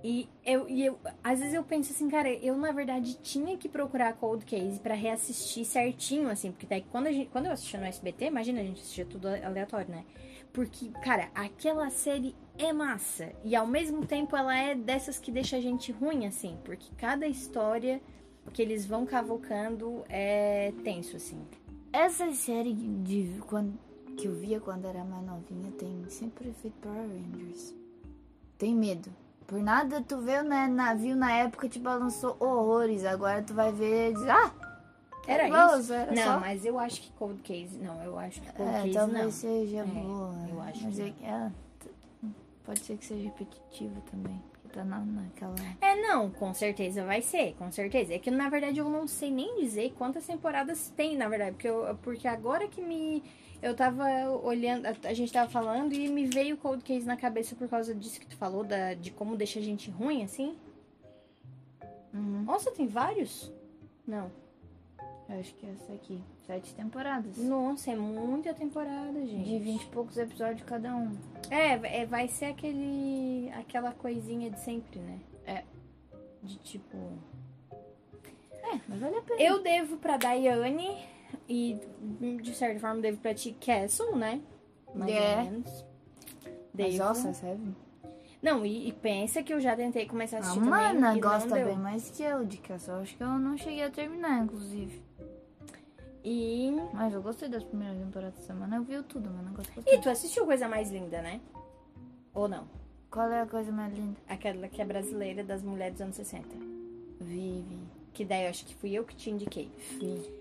E 0.05 0.29
eu, 0.45 0.69
e 0.69 0.85
eu, 0.85 0.99
às 1.25 1.39
vezes 1.39 1.55
eu 1.55 1.65
penso 1.65 1.91
assim, 1.91 2.11
cara, 2.11 2.31
eu 2.31 2.55
na 2.59 2.71
verdade 2.71 3.15
tinha 3.23 3.57
que 3.57 3.67
procurar 3.69 4.13
Cold 4.15 4.45
Case 4.45 4.79
pra 4.79 4.95
reassistir 4.95 5.65
certinho, 5.65 6.29
assim, 6.29 6.53
porque 6.53 6.67
daí 6.67 6.83
quando, 6.91 7.07
a 7.07 7.13
gente, 7.13 7.31
quando 7.31 7.47
eu 7.47 7.53
assistia 7.53 7.81
no 7.81 7.87
SBT, 7.87 8.27
imagina 8.27 8.61
a 8.61 8.65
gente 8.65 8.81
assistia 8.83 9.07
tudo 9.07 9.27
aleatório, 9.29 9.91
né? 9.91 10.05
Porque, 10.53 10.89
cara, 11.03 11.31
aquela 11.35 11.91
série 11.91 12.35
é 12.59 12.73
massa. 12.73 13.33
E 13.45 13.55
ao 13.55 13.67
mesmo 13.67 14.05
tempo 14.05 14.37
ela 14.37 14.57
é 14.57 14.75
dessas 14.75 15.19
que 15.19 15.31
deixa 15.31 15.57
a 15.57 15.61
gente 15.61 15.93
ruim, 15.93 16.27
assim, 16.27 16.59
porque 16.65 16.87
cada 16.97 17.27
história 17.27 18.01
que 18.53 18.61
eles 18.61 18.85
vão 18.85 19.07
cavocando 19.07 20.05
é 20.09 20.73
tenso, 20.83 21.17
assim. 21.17 21.41
Essa 21.93 22.33
série 22.33 22.73
de 22.73 23.41
quando, 23.47 23.79
que 24.17 24.27
eu 24.27 24.35
via 24.35 24.61
quando 24.61 24.87
era 24.87 25.05
mais 25.05 25.25
novinha 25.25 25.73
tem 25.73 26.05
sempre 26.09 26.53
feito 26.53 26.77
Power 26.81 27.09
Rangers. 27.09 27.75
Tem 28.59 28.75
medo. 28.75 29.11
Por 29.47 29.61
nada 29.61 30.01
tu 30.01 30.19
viu, 30.19 30.45
né, 30.45 30.69
na, 30.69 30.95
viu 30.95 31.17
na 31.17 31.33
época 31.33 31.69
te 31.69 31.79
balançou 31.79 32.37
horrores. 32.39 33.05
Agora 33.05 33.43
tu 33.43 33.55
vai 33.55 33.73
ver 33.73 34.11
e 34.11 34.15
diz, 34.15 34.29
ah, 34.29 34.55
Era 35.27 35.49
isso? 35.79 35.93
Era 35.93 36.13
não, 36.13 36.23
só... 36.35 36.41
mas 36.41 36.65
eu 36.65 36.79
acho 36.79 37.01
que 37.03 37.11
Cold 37.13 37.41
Case. 37.43 37.79
Não, 37.79 38.03
eu 38.03 38.19
acho 38.19 38.41
que 38.41 38.53
Cold 38.53 38.71
É, 38.75 38.83
Case 38.83 38.93
talvez 38.95 39.25
não. 39.25 39.31
seja 39.31 39.79
É, 39.79 39.85
boa. 39.85 40.35
eu 40.49 40.61
acho 40.63 40.85
mas 40.85 40.97
que 40.97 41.03
é, 41.25 41.51
t- 41.79 41.91
pode 42.65 42.81
ser 42.81 42.97
que 42.97 43.05
seja 43.07 43.25
repetitivo 43.25 44.01
também. 44.11 44.43
Porque 44.63 44.69
tá 44.79 44.85
na, 44.85 44.99
naquela. 45.01 45.55
É, 45.81 45.95
não, 45.97 46.31
com 46.31 46.53
certeza 46.55 47.05
vai 47.05 47.23
ser, 47.23 47.55
com 47.55 47.71
certeza. 47.71 48.15
É 48.15 48.19
que 48.19 48.31
na 48.31 48.49
verdade 48.49 48.79
eu 48.79 48.89
não 48.89 49.07
sei 49.07 49.31
nem 49.31 49.61
dizer 49.61 49.95
quantas 49.97 50.27
temporadas 50.27 50.93
tem, 50.97 51.17
na 51.17 51.29
verdade, 51.29 51.53
porque, 51.53 51.69
eu, 51.69 51.97
porque 52.03 52.27
agora 52.27 52.67
que 52.67 52.81
me. 52.81 53.23
Eu 53.63 53.75
tava 53.77 54.05
olhando, 54.43 54.87
a, 54.87 54.95
a 55.05 55.13
gente 55.13 55.31
tava 55.31 55.51
falando 55.51 55.93
e 55.93 56.09
me 56.09 56.25
veio 56.25 56.57
Cold 56.57 56.83
Case 56.83 57.05
na 57.07 57.15
cabeça 57.17 57.55
por 57.55 57.69
causa 57.69 57.95
disso 57.95 58.19
que 58.19 58.27
tu 58.27 58.35
falou, 58.37 58.65
da, 58.65 58.95
de 58.95 59.11
como 59.11 59.37
deixa 59.37 59.59
a 59.59 59.63
gente 59.63 59.91
ruim, 59.91 60.25
assim. 60.25 60.57
Uhum. 62.15 62.43
Nossa, 62.45 62.71
tem 62.71 62.87
vários? 62.87 63.53
Não. 64.07 64.31
Eu 65.33 65.39
acho 65.39 65.55
que 65.55 65.65
é 65.67 65.71
essa 65.71 65.93
aqui. 65.93 66.21
Sete 66.47 66.75
temporadas. 66.75 67.37
Nossa, 67.39 67.93
é 67.93 67.97
muita 67.97 68.53
temporada, 68.53 69.25
gente. 69.25 69.45
De 69.49 69.59
vinte 69.61 69.85
e 69.85 69.87
poucos 69.87 70.17
episódios 70.19 70.63
cada 70.67 70.95
um. 70.97 71.17
É, 71.49 72.01
é, 72.01 72.05
vai 72.07 72.27
ser 72.27 72.47
aquele. 72.47 73.49
aquela 73.53 73.93
coisinha 73.93 74.51
de 74.51 74.59
sempre, 74.59 74.99
né? 74.99 75.19
É. 75.47 75.63
De 76.43 76.57
tipo. 76.59 76.97
É, 78.63 78.81
mas 78.89 78.99
vale 79.01 79.17
a 79.17 79.23
pena. 79.23 79.41
Eu 79.41 79.63
devo 79.63 79.97
pra 79.99 80.17
Daiane 80.17 80.97
e, 81.49 81.79
de 82.43 82.53
certa 82.55 82.81
forma, 82.81 83.01
devo 83.01 83.19
pra 83.19 83.33
ti 83.33 83.53
Castle, 83.65 84.17
né? 84.17 84.41
Mais 84.95 85.13
É. 85.13 85.37
ou 85.37 85.45
menos. 85.45 85.85
Mas, 86.75 86.95
Devo. 86.95 86.99
nossa, 87.05 87.33
sério? 87.35 87.77
Não, 88.43 88.65
e, 88.65 88.89
e 88.89 88.93
pensa 88.93 89.43
que 89.43 89.53
eu 89.53 89.61
já 89.61 89.77
tentei 89.77 90.07
começar 90.07 90.39
a 90.39 90.41
A 90.41 90.43
assistir 90.43 90.59
também. 90.61 90.71
mana 90.71 91.19
gosta 91.19 91.55
bem 91.63 91.77
mais 91.77 92.11
que 92.11 92.23
eu 92.23 92.45
de 92.45 92.57
Castle. 92.57 92.95
Acho 92.95 93.17
que 93.17 93.23
eu 93.23 93.29
não 93.39 93.57
cheguei 93.57 93.85
a 93.85 93.91
terminar, 93.91 94.43
inclusive. 94.45 95.03
E. 96.25 96.71
Mas 96.93 97.15
eu 97.15 97.23
gostei 97.23 97.49
das 97.49 97.65
primeiras 97.65 97.99
temporadas 97.99 98.35
da 98.35 98.43
semana. 98.43 98.77
Eu 98.77 98.83
vi 98.83 99.03
tudo, 99.03 99.31
mas 99.31 99.45
não 99.45 99.53
gostei. 99.53 99.83
E 99.87 99.99
tu 99.99 100.09
assistiu 100.11 100.45
Coisa 100.45 100.69
Mais 100.69 100.91
Linda, 100.91 101.23
né? 101.23 101.41
Ou 102.35 102.49
não? 102.49 102.67
Qual 103.11 103.29
é 103.31 103.41
a 103.41 103.47
coisa 103.47 103.73
mais 103.73 103.93
linda? 103.93 104.17
Aquela 104.29 104.69
que 104.69 104.81
é 104.81 104.85
brasileira 104.85 105.43
das 105.43 105.63
mulheres 105.63 105.95
dos 105.95 106.03
anos 106.03 106.17
60. 106.17 106.47
Vi, 107.21 107.65
vi. 107.69 107.79
Que 108.13 108.25
daí 108.25 108.45
eu 108.45 108.51
acho 108.51 108.65
que 108.65 108.75
fui 108.75 108.93
eu 108.93 109.05
que 109.05 109.17
te 109.17 109.31
indiquei. 109.31 109.71
vi. 109.99 110.41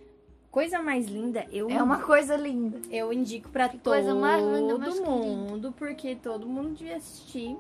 Coisa 0.52 0.82
mais 0.82 1.08
linda, 1.08 1.46
eu 1.52 1.70
É 1.70 1.82
uma 1.82 2.00
coisa 2.02 2.36
linda. 2.36 2.80
Eu 2.90 3.14
indico 3.14 3.50
pra 3.50 3.70
todo 3.70 3.82
coisa 3.82 4.16
mais 4.16 4.44
linda, 4.44 4.78
mais 4.78 5.00
mundo, 5.00 5.72
porque 5.78 6.16
todo 6.16 6.48
mundo 6.48 6.76
devia 6.76 6.98
assistir. 6.98 7.56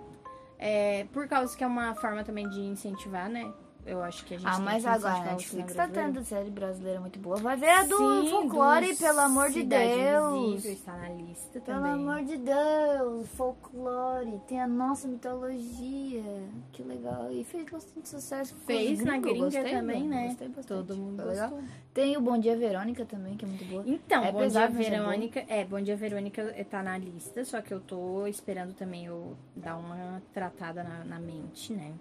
É, 0.57 1.05
por 1.13 1.27
causa 1.27 1.55
que 1.55 1.63
é 1.63 1.67
uma 1.67 1.95
forma 1.95 2.23
também 2.23 2.49
de 2.49 2.59
incentivar, 2.59 3.29
né? 3.29 3.51
Eu 3.85 4.03
acho 4.03 4.23
que 4.25 4.35
a 4.35 4.37
gente 4.37 4.47
Ah, 4.47 4.59
mas 4.59 4.85
agora 4.85 5.15
a 5.15 5.23
Netflix 5.31 5.73
tá 5.73 5.87
tendo 5.87 6.23
série 6.23 6.49
brasileira 6.51 6.99
muito 6.99 7.17
boa. 7.17 7.37
Vai 7.37 7.57
ver 7.57 7.69
a 7.69 7.83
do 7.83 7.97
Sim, 7.97 8.29
folclore, 8.29 8.93
do 8.93 8.99
pelo 8.99 9.19
amor 9.19 9.49
de 9.49 9.63
Deus. 9.63 10.63
Está 10.65 10.95
na 10.95 11.09
lista 11.09 11.59
Pelo 11.59 11.65
também. 11.65 11.91
amor 11.93 12.23
de 12.23 12.37
Deus, 12.37 13.27
folclore, 13.29 14.39
tem 14.47 14.61
a 14.61 14.67
nossa 14.67 15.07
mitologia. 15.07 16.23
Que 16.71 16.83
legal. 16.83 17.31
E 17.31 17.43
fez 17.43 17.65
bastante 17.69 18.09
sucesso. 18.09 18.55
Fez 18.67 19.03
na 19.03 19.17
gringa 19.17 19.45
gostei, 19.45 19.71
também, 19.71 20.07
né? 20.07 20.27
Gostei 20.27 20.47
bastante. 20.49 20.67
Todo 20.67 20.95
mundo 20.97 21.25
legal. 21.25 21.49
gostou. 21.49 21.69
Tem 21.93 22.15
o 22.15 22.21
Bom 22.21 22.37
Dia 22.37 22.55
Verônica 22.55 23.05
também, 23.05 23.35
que 23.35 23.45
é 23.45 23.47
muito 23.47 23.65
boa. 23.65 23.83
Então, 23.87 24.23
É 24.23 24.31
Bom 24.31 24.37
Dia 24.39 24.47
pesado, 24.47 24.79
é. 24.81 24.89
Verônica. 24.89 25.45
É, 25.47 25.65
Bom 25.65 25.81
Dia 25.81 25.95
Verônica 25.95 26.53
tá 26.69 26.83
na 26.83 26.97
lista, 26.97 27.43
só 27.43 27.61
que 27.61 27.73
eu 27.73 27.79
tô 27.79 28.27
esperando 28.27 28.73
também 28.75 29.05
eu 29.05 29.35
dar 29.55 29.77
uma 29.77 30.21
tratada 30.33 30.83
na, 30.83 31.03
na 31.05 31.19
mente, 31.19 31.73
né? 31.73 31.93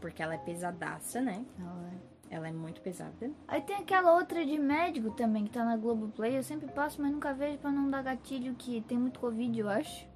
Porque 0.00 0.22
ela 0.22 0.34
é 0.34 0.38
pesadaça, 0.38 1.20
né? 1.20 1.44
Ela 2.30 2.48
é 2.48 2.52
muito 2.52 2.80
pesada. 2.80 3.30
Aí 3.48 3.60
tem 3.60 3.76
aquela 3.76 4.14
outra 4.14 4.44
de 4.44 4.56
médico 4.58 5.10
também, 5.10 5.44
que 5.44 5.50
tá 5.50 5.64
na 5.64 5.76
Globoplay. 5.76 6.36
Eu 6.36 6.42
sempre 6.42 6.68
passo, 6.68 7.02
mas 7.02 7.10
nunca 7.10 7.34
vejo 7.34 7.58
pra 7.58 7.72
não 7.72 7.90
dar 7.90 8.02
gatilho, 8.02 8.54
que 8.54 8.80
tem 8.82 8.96
muito 8.96 9.18
Covid, 9.18 9.58
eu 9.58 9.68
acho. 9.68 10.09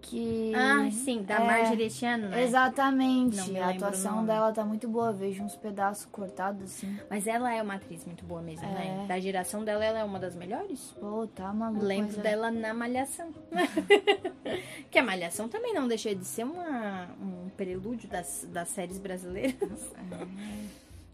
Que... 0.00 0.52
Ah, 0.54 0.90
sim, 0.90 1.22
da 1.22 1.34
é, 1.34 1.46
Marjorie 1.46 1.90
ano, 2.04 2.28
né? 2.28 2.42
Exatamente. 2.42 3.58
A 3.58 3.70
atuação 3.70 4.24
dela 4.24 4.52
tá 4.52 4.64
muito 4.64 4.88
boa. 4.88 5.12
Vejo 5.12 5.42
uns 5.42 5.56
pedaços 5.56 6.06
cortados 6.06 6.62
assim. 6.64 6.98
Mas 7.10 7.26
ela 7.26 7.52
é 7.52 7.62
uma 7.62 7.74
atriz 7.74 8.04
muito 8.04 8.24
boa 8.24 8.40
mesmo, 8.40 8.66
né? 8.68 9.02
É. 9.04 9.06
Da 9.06 9.18
geração 9.20 9.64
dela, 9.64 9.84
ela 9.84 9.98
é 9.98 10.04
uma 10.04 10.18
das 10.18 10.34
melhores. 10.34 10.94
Pô, 10.98 11.26
tá 11.26 11.52
maluco. 11.52 11.84
Lembro 11.84 12.16
mas 12.16 12.18
é- 12.18 12.22
dela 12.22 12.50
na 12.50 12.72
Malhação. 12.72 13.32
que 14.90 14.98
a 14.98 15.02
Malhação 15.02 15.48
também 15.48 15.74
não 15.74 15.86
deixa 15.88 16.14
de 16.14 16.24
ser 16.24 16.44
uma, 16.44 17.08
um 17.20 17.48
prelúdio 17.56 18.08
das, 18.08 18.46
das 18.50 18.68
séries 18.68 18.98
brasileiras. 18.98 19.92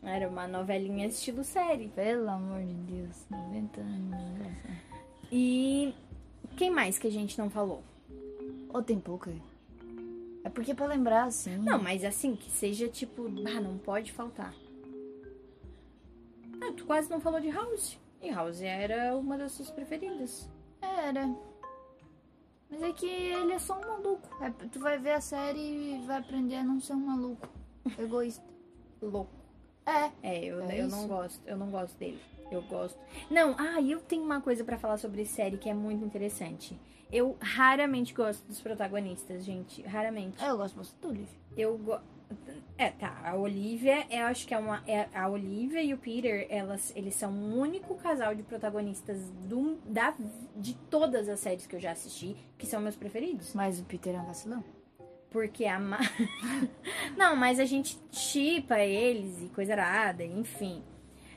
Era 0.03 0.29
uma 0.29 0.47
novelinha 0.47 1.07
estilo 1.07 1.43
série. 1.43 1.89
Pelo 1.89 2.29
amor 2.29 2.61
de 2.61 2.75
Deus, 2.75 3.27
90 3.31 3.81
anos. 3.81 4.23
E 5.33 5.95
quem 6.57 6.71
mais 6.71 6.99
que 6.99 7.07
a 7.07 7.11
gente 7.11 7.39
não 7.39 7.51
falou? 7.51 7.83
Ou 8.75 8.83
tem 8.83 8.99
pouca? 8.99 9.33
É 10.43 10.51
porque 10.51 10.73
é 10.73 10.75
pra 10.75 10.87
lembrar, 10.87 11.27
assim. 11.27 11.57
Não, 11.59 11.81
mas 11.81 12.05
assim, 12.05 12.35
que 12.35 12.51
seja 12.51 12.89
tipo, 12.89 13.27
ah, 13.47 13.61
não 13.61 13.79
pode 13.79 14.11
faltar. 14.13 14.53
Ah, 16.61 16.73
tu 16.77 16.85
quase 16.85 17.09
não 17.09 17.21
falou 17.21 17.41
de 17.41 17.51
House. 17.51 17.97
E 18.21 18.31
House 18.31 18.61
era 18.61 19.17
uma 19.17 19.39
das 19.39 19.53
suas 19.53 19.71
preferidas. 19.71 20.49
Era. 20.83 21.33
Mas 22.69 22.83
é 22.83 22.93
que 22.93 23.07
ele 23.07 23.53
é 23.53 23.59
só 23.61 23.79
um 23.79 23.81
maluco. 23.81 24.29
É, 24.43 24.51
tu 24.51 24.81
vai 24.81 24.99
ver 24.99 25.13
a 25.13 25.21
série 25.21 25.61
e 25.61 26.03
vai 26.05 26.19
aprender 26.19 26.57
a 26.57 26.65
não 26.65 26.81
ser 26.81 26.95
um 26.95 27.07
maluco. 27.07 27.49
Egoísta. 27.97 28.43
Louco. 29.01 29.31
É. 29.87 30.11
É, 30.21 30.45
eu, 30.45 30.61
É 30.65 30.81
eu 30.81 30.89
isso? 30.89 30.97
não 30.97 31.07
gosto, 31.07 31.41
eu 31.47 31.57
não 31.57 31.71
gosto 31.71 31.97
dele. 31.97 32.21
Eu 32.51 32.61
gosto. 32.63 32.99
Não, 33.31 33.55
ah, 33.57 33.81
e 33.81 33.93
eu 33.93 34.01
tenho 34.01 34.25
uma 34.25 34.41
coisa 34.41 34.65
pra 34.65 34.79
falar 34.79 34.99
sobre 34.99 35.25
série 35.25 35.59
que 35.59 35.69
é 35.69 35.75
muito 35.75 36.05
interessante. 36.05 36.77
Eu 37.15 37.37
raramente 37.41 38.13
gosto 38.13 38.45
dos 38.49 38.61
protagonistas, 38.61 39.45
gente. 39.45 39.83
Raramente. 39.83 40.43
É, 40.43 40.51
Eu 40.51 40.57
gosto 40.57 40.77
bastante 40.77 41.01
do 41.01 41.09
Olivia. 41.09 41.39
Eu 41.57 41.79
go... 41.79 41.99
É, 42.77 42.91
tá. 42.91 43.21
A 43.25 43.37
Olivia, 43.37 44.05
eu 44.11 44.27
acho 44.27 44.47
que 44.49 44.53
é 44.55 44.59
uma. 44.59 44.83
É, 44.89 45.09
a 45.15 45.29
Olivia 45.29 45.81
e 45.81 45.95
o 45.95 45.99
Peter, 45.99 46.47
elas, 46.51 46.93
eles 46.97 47.15
são 47.15 47.31
o 47.33 47.59
único 47.61 47.95
casal 47.95 48.35
de 48.35 48.43
protagonistas 48.43 49.31
do, 49.49 49.77
da, 49.85 50.13
de 50.57 50.75
todas 50.91 51.29
as 51.29 51.39
séries 51.39 51.67
que 51.67 51.77
eu 51.77 51.81
já 51.81 51.93
assisti, 51.93 52.35
que 52.59 52.67
são 52.67 52.81
meus 52.81 52.97
preferidos. 52.97 53.55
Mas 53.55 53.79
o 53.79 53.85
Peter 53.85 54.15
é 54.15 54.19
um 54.19 54.25
vacilão. 54.27 54.65
Porque 55.31 55.67
a. 55.67 55.79
Ma... 55.79 55.99
Não, 57.17 57.37
mas 57.37 57.61
a 57.61 57.65
gente 57.65 57.97
chipa 58.11 58.81
eles 58.81 59.43
e 59.43 59.49
coisa 59.51 59.73
arada, 59.75 60.25
enfim. 60.25 60.83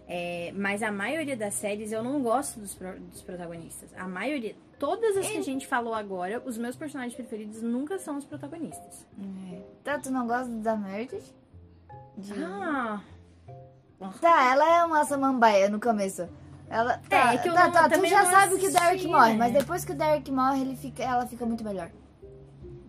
É, 0.07 0.51
mas 0.55 0.81
a 0.81 0.91
maioria 0.91 1.35
das 1.35 1.53
séries 1.53 1.91
eu 1.91 2.01
não 2.01 2.23
gosto 2.23 2.59
dos, 2.61 2.73
pro- 2.73 2.97
dos 2.99 3.21
protagonistas. 3.21 3.93
A 3.95 4.07
maioria. 4.07 4.55
Todas 4.79 5.17
as 5.17 5.27
que 5.27 5.37
a 5.37 5.41
gente 5.41 5.65
falou 5.65 5.93
agora, 5.93 6.41
os 6.45 6.57
meus 6.57 6.75
personagens 6.75 7.15
preferidos 7.15 7.61
nunca 7.61 7.97
são 7.97 8.17
os 8.17 8.25
protagonistas. 8.25 9.07
É. 9.51 9.61
Tá, 9.83 9.97
tu 9.97 10.11
não 10.11 10.27
gosta 10.27 10.49
da 10.51 10.75
Meredith? 10.75 11.33
De- 12.17 12.33
Ah! 12.43 13.01
Tá, 14.21 14.51
ela 14.51 14.77
é 14.77 14.83
uma 14.85 15.03
samambaia 15.05 15.69
no 15.69 15.79
começo. 15.79 16.27
Ela, 16.69 16.97
tá, 17.09 17.33
é 17.33 17.37
que 17.39 17.49
eu 17.49 17.53
tá, 17.53 17.65
não- 17.65 17.71
tá, 17.71 17.89
tu 17.89 18.05
já 18.05 18.25
sabe 18.25 18.57
que 18.59 18.67
o 18.67 18.71
Derek 18.73 19.07
morre, 19.07 19.31
né? 19.33 19.37
mas 19.39 19.53
depois 19.53 19.83
que 19.85 19.91
o 19.93 19.95
Derek 19.95 20.31
morre, 20.31 20.61
ele 20.61 20.75
fica, 20.75 21.01
ela 21.01 21.25
fica 21.25 21.45
muito 21.45 21.63
melhor. 21.63 21.89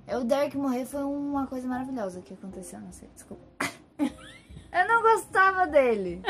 O 0.08 0.24
Derek 0.24 0.56
morrer 0.56 0.84
foi 0.84 1.02
uma 1.04 1.46
coisa 1.46 1.66
maravilhosa 1.68 2.20
que 2.20 2.34
aconteceu, 2.34 2.80
não 2.80 2.92
sei, 2.92 3.08
desculpa. 3.14 3.42
eu 3.98 4.88
não 4.88 5.02
gostava 5.02 5.66
dele. 5.66 6.20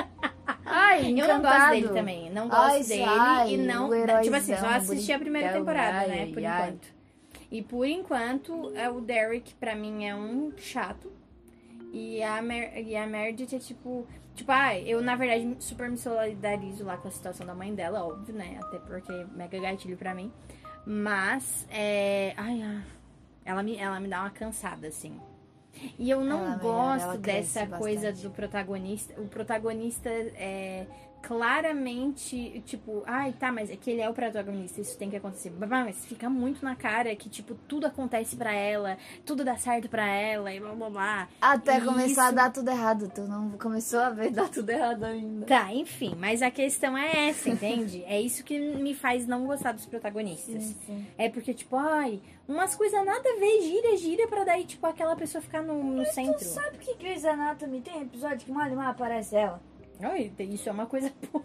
Ai, 0.65 1.21
Eu 1.21 1.29
não 1.29 1.43
gosto 1.43 1.71
dele 1.71 1.89
também. 1.89 2.31
Não 2.31 2.49
gosto 2.49 2.63
Ai, 2.63 2.83
dele. 2.85 3.05
sai, 3.05 3.55
e 3.55 3.57
não. 3.59 3.91
tipo 4.23 4.37
assim, 4.37 4.57
só 4.57 4.67
assisti 4.69 5.13
a 5.13 5.19
primeira 5.19 5.53
temporada, 5.53 5.99
ai, 5.99 6.09
né? 6.09 6.21
ai, 6.23 6.33
Por 6.33 6.45
ai. 6.45 6.69
enquanto. 6.69 6.99
E 7.51 7.63
por 7.63 7.87
enquanto, 7.87 8.73
é 8.75 8.91
o 8.91 9.01
Derek, 9.01 9.55
pra 9.55 9.75
mim, 9.75 10.05
é 10.05 10.15
um 10.15 10.53
chato. 10.57 11.11
E 11.93 12.23
a, 12.23 12.43
Mer 12.43 12.87
e 12.87 12.95
a 12.97 13.07
Meredith 13.07 13.55
é 13.55 13.59
tipo. 13.59 14.07
Tipo, 14.35 14.53
ah, 14.53 14.79
eu 14.79 15.01
na 15.03 15.17
verdade 15.17 15.57
super 15.59 15.91
me 15.91 15.97
solidarizo 15.97 16.85
lá 16.85 16.97
com 16.97 17.09
a 17.09 17.11
situação 17.11 17.45
da 17.47 17.55
mãe 17.55 17.75
dela, 17.75 18.05
óbvio, 18.05 18.35
né? 18.35 18.59
Até 18.63 18.79
porque 18.79 19.11
é 19.11 19.27
mega 19.35 19.59
gatilho 19.59 19.97
pra 19.97 20.15
mim. 20.15 20.31
Mas, 20.87 21.67
é. 21.71 22.35
Ai, 22.37 22.63
ai. 22.63 22.83
Ela 23.45 23.63
me, 23.63 23.77
ela 23.77 23.99
me 23.99 24.09
dá 24.09 24.21
uma 24.21 24.31
cansada, 24.31 24.87
assim. 24.89 25.19
E 25.99 26.11
eu 26.11 26.21
não 26.25 26.39
Ela 26.39 26.57
melhora, 26.57 26.63
gosto 26.63 27.03
ela 27.05 27.19
dessa 27.19 27.67
coisa 27.67 28.09
bastante. 28.09 28.23
do 28.23 28.31
protagonista. 28.31 29.21
O 29.21 29.29
protagonista 29.29 30.09
é 30.09 30.87
claramente, 31.23 32.63
tipo, 32.67 33.03
ai, 33.07 33.33
tá, 33.39 33.53
mas 33.53 33.71
é 33.71 33.77
que 33.77 33.91
ele 33.91 34.01
é 34.01 34.09
o 34.09 34.15
protagonista, 34.15 34.81
isso 34.81 34.97
tem 34.97 35.11
que 35.11 35.17
acontecer. 35.17 35.53
Mas 35.59 36.05
fica 36.07 36.29
muito 36.29 36.65
na 36.65 36.75
cara 36.75 37.15
que, 37.17 37.29
tipo, 37.29 37.55
tudo 37.67 37.87
acontece 37.87 38.37
pra 38.37 38.53
ela, 38.53 38.97
tudo 39.25 39.45
dá 39.45 39.57
certo 39.57 39.89
pra 39.89 40.07
ela 40.07 40.53
e 40.53 40.59
blá 40.61 40.73
blá 40.75 40.91
blá. 40.91 41.29
Até 41.41 41.79
E 41.79 41.81
começar 41.83 42.23
a 42.23 42.27
isso- 42.27 42.35
dar 42.35 42.53
tudo 42.53 42.71
errado. 42.71 43.11
Tu 43.15 43.23
não 43.23 43.51
começou 43.53 44.01
a 44.01 44.11
ver 44.11 44.31
dar 44.33 44.49
tudo 44.49 44.71
errado 44.71 45.05
ainda. 45.05 45.47
Tá, 45.47 45.73
enfim, 45.73 46.15
mas 46.19 46.43
a 46.43 46.51
questão 46.51 46.97
é 46.97 47.29
essa, 47.29 47.49
entende? 47.51 48.03
é 48.07 48.21
isso 48.21 48.43
que 48.45 48.59
me 48.59 48.95
faz 48.95 49.27
não 49.27 49.47
gostar 49.47 49.73
dos 49.73 49.87
protagonistas. 49.87 50.75
É 51.17 51.29
porque, 51.29 51.53
tipo, 51.55 51.77
ai, 51.77 52.21
umas 52.47 52.75
coisas 52.75 53.05
nada 53.05 53.29
a 53.29 53.39
ver, 53.39 53.61
gira, 53.63 53.97
gira, 53.97 54.29
pra 54.29 54.45
daí, 54.45 54.65
tipo, 54.65 54.87
aquela 54.87 55.15
pessoa 55.17 55.43
ficar 55.43 55.63
no, 55.63 55.83
no 55.83 56.05
centro. 56.07 56.45
Sabe 56.45 56.79
que 56.79 56.95
Grey's 56.95 57.25
Anatomy 57.25 57.81
tem 57.81 58.03
episódio 58.03 58.47
que 58.47 58.53
mal 58.53 58.69
mal 58.71 58.91
aparece 58.91 59.37
ela? 59.37 59.61
Ai, 60.01 60.33
isso 60.39 60.69
é 60.69 60.73
uma 60.73 60.87
coisa 60.87 61.13
boa. 61.33 61.45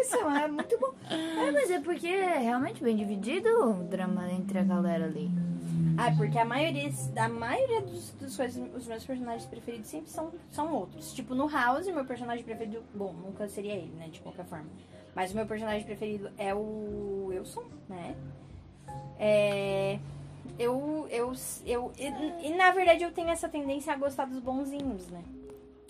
Isso 0.00 0.16
é 0.16 0.48
muito 0.48 0.78
bom. 0.78 0.92
É, 1.08 1.50
mas 1.52 1.70
é 1.70 1.80
porque 1.80 2.06
é 2.06 2.38
realmente 2.38 2.82
bem 2.82 2.96
dividido 2.96 3.48
o 3.48 3.84
drama 3.84 4.30
entre 4.32 4.58
a 4.58 4.64
galera 4.64 5.04
ali. 5.04 5.30
Ah, 5.96 6.12
porque 6.16 6.38
a 6.38 6.44
maioria, 6.44 6.90
a 7.16 7.28
maioria 7.28 7.82
dos, 7.82 8.10
dos 8.12 8.36
coisas, 8.36 8.74
os 8.74 8.86
meus 8.86 9.04
personagens 9.04 9.46
preferidos 9.46 9.88
sempre 9.88 10.10
são, 10.10 10.32
são 10.50 10.72
outros. 10.72 11.12
Tipo, 11.12 11.34
no 11.34 11.48
House, 11.48 11.86
meu 11.86 12.04
personagem 12.04 12.44
preferido, 12.44 12.82
bom, 12.94 13.12
nunca 13.12 13.48
seria 13.48 13.74
ele, 13.74 13.92
né, 13.96 14.08
de 14.08 14.20
qualquer 14.20 14.44
forma. 14.46 14.66
Mas 15.14 15.32
o 15.32 15.36
meu 15.36 15.46
personagem 15.46 15.84
preferido 15.84 16.30
é 16.38 16.54
o 16.54 17.26
Wilson, 17.28 17.64
né? 17.88 18.16
É, 19.18 19.98
eu, 20.58 21.06
eu, 21.10 21.32
eu, 21.66 21.92
e, 21.98 22.48
e, 22.48 22.56
na 22.56 22.70
verdade 22.70 23.04
eu 23.04 23.12
tenho 23.12 23.28
essa 23.28 23.48
tendência 23.48 23.92
a 23.92 23.96
gostar 23.96 24.24
dos 24.24 24.38
bonzinhos, 24.38 25.06
né? 25.08 25.22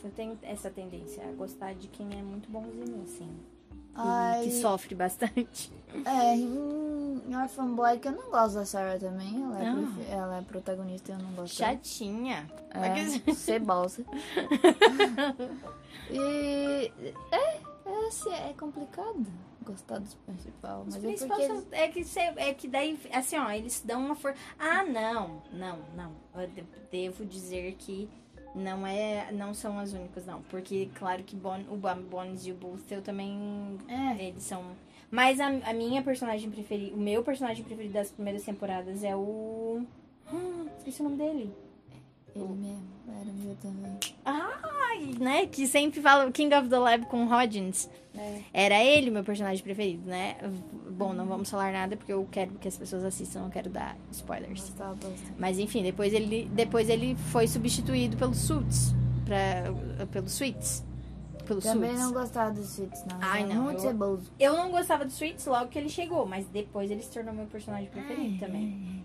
Eu 0.05 0.11
tenho 0.11 0.39
essa 0.43 0.69
tendência 0.71 1.23
a 1.29 1.33
gostar 1.33 1.75
de 1.75 1.87
quem 1.89 2.09
é 2.19 2.23
muito 2.23 2.51
bonzinho, 2.51 3.03
assim. 3.03 3.31
Ai, 3.95 4.45
que 4.45 4.53
sofre 4.53 4.95
bastante. 4.95 5.71
é, 6.07 6.35
em 6.35 7.37
Orphan 7.37 7.75
Black 7.75 8.07
eu 8.07 8.13
não 8.13 8.31
gosto 8.31 8.55
da 8.55 8.65
Sarah 8.65 8.99
também. 8.99 9.43
Ela 9.43 9.63
é, 9.63 9.69
Ah. 9.69 9.75
prefe- 9.75 10.11
ela 10.11 10.39
é 10.39 10.43
protagonista 10.43 11.13
e 11.13 11.15
eu 11.15 11.19
não 11.19 11.33
gosto. 11.33 11.55
Chatinha. 11.55 12.51
É, 12.71 13.35
cebosa. 13.35 14.03
e 16.11 16.93
é, 17.31 17.37
é, 17.87 18.07
assim, 18.09 18.33
é 18.33 18.55
complicado 18.59 19.27
gostar 19.65 19.99
dos 20.01 20.15
principais. 20.15 20.89
Os 20.89 20.95
Mas 20.97 21.05
é 21.05 21.85
é 21.85 21.89
que 21.89 22.05
é 22.37 22.55
que 22.55 22.69
daí 22.69 22.99
assim 23.13 23.37
ó 23.39 23.49
eles 23.51 23.81
dão 23.85 24.05
uma 24.07 24.17
força 24.17 24.37
ah 24.59 24.83
não 24.83 25.41
não 25.53 25.79
não 25.97 26.13
eu 26.35 26.49
de- 26.49 26.65
devo 26.91 27.25
dizer 27.25 27.75
que 27.79 28.09
não 28.55 28.87
é 28.87 29.31
não 29.33 29.55
são 29.55 29.79
as 29.79 29.93
únicas 29.93 30.25
não. 30.27 30.43
Porque 30.43 30.89
claro 30.95 31.23
que 31.23 31.35
bon, 31.37 31.61
o 31.71 31.77
Bon- 31.77 32.03
Bones 32.11 32.47
e 32.47 32.53
o 32.53 32.55
Boothel 32.55 33.03
também 33.03 33.79
É. 33.89 34.25
eles 34.29 34.43
são. 34.43 34.65
Mas 35.11 35.39
a, 35.41 35.47
a 35.49 35.73
minha 35.75 36.03
personagem 36.03 36.51
preferida 36.51 36.95
o 36.95 36.99
meu 36.99 37.23
personagem 37.23 37.65
preferido 37.65 37.95
das 37.95 38.11
primeiras 38.11 38.43
temporadas 38.45 39.05
é 39.05 39.15
o 39.15 39.83
Ah, 40.27 40.65
esqueci 40.79 41.01
o 41.01 41.05
nome 41.05 41.17
dele 41.17 41.53
ele 42.35 42.45
mesmo 42.55 42.83
era 43.09 43.33
meu 43.33 43.55
também. 43.57 43.99
ai 44.25 45.15
né 45.19 45.47
que 45.47 45.67
sempre 45.67 46.01
fala 46.01 46.31
King 46.31 46.55
of 46.55 46.69
the 46.69 46.79
Lab 46.79 47.07
com 47.07 47.27
Hodgins 47.27 47.89
É. 48.17 48.41
Era 48.53 48.83
ele 48.85 49.11
meu 49.11 49.25
personagem 49.25 49.63
preferido, 49.65 50.09
né? 50.09 50.37
Bom, 50.91 51.15
não 51.15 51.25
vamos 51.27 51.49
falar 51.51 51.73
nada 51.73 51.97
porque 51.97 52.13
eu 52.13 52.29
quero 52.31 52.51
que 52.59 52.69
as 52.69 52.77
pessoas 52.77 53.03
assistam, 53.05 53.41
não 53.41 53.49
quero 53.51 53.71
dar 53.71 53.97
spoilers. 54.11 54.69
Bastante. 54.71 55.23
Mas 55.39 55.59
enfim, 55.59 55.83
depois 55.83 56.13
ele, 56.13 56.47
depois 56.53 56.91
ele 56.91 57.15
foi 57.31 57.49
substituído 57.49 58.15
pelo 58.19 58.35
Suits, 58.35 58.95
pra, 59.25 60.07
pelo 60.13 60.29
Suits. 60.29 60.85
Pelo 61.47 61.61
Também 61.63 61.91
Suits. 61.91 62.05
não 62.05 62.13
gostava 62.13 62.51
dos 62.53 62.69
Sweets, 62.79 63.03
não. 63.07 63.17
Ai, 63.21 63.45
não, 63.47 63.63
Muito 63.65 63.79
eu- 63.79 63.89
ceboso. 63.89 64.31
Eu 64.39 64.57
não 64.59 64.71
gostava 64.71 65.05
do 65.07 65.11
Suits 65.11 65.45
logo 65.47 65.69
que 65.71 65.79
ele 65.79 65.89
chegou, 65.89 66.25
mas 66.27 66.47
depois 66.49 66.91
ele 66.91 67.03
se 67.03 67.11
tornou 67.11 67.33
meu 67.35 67.47
personagem 67.47 67.89
preferido 67.89 68.39
também. 68.39 69.03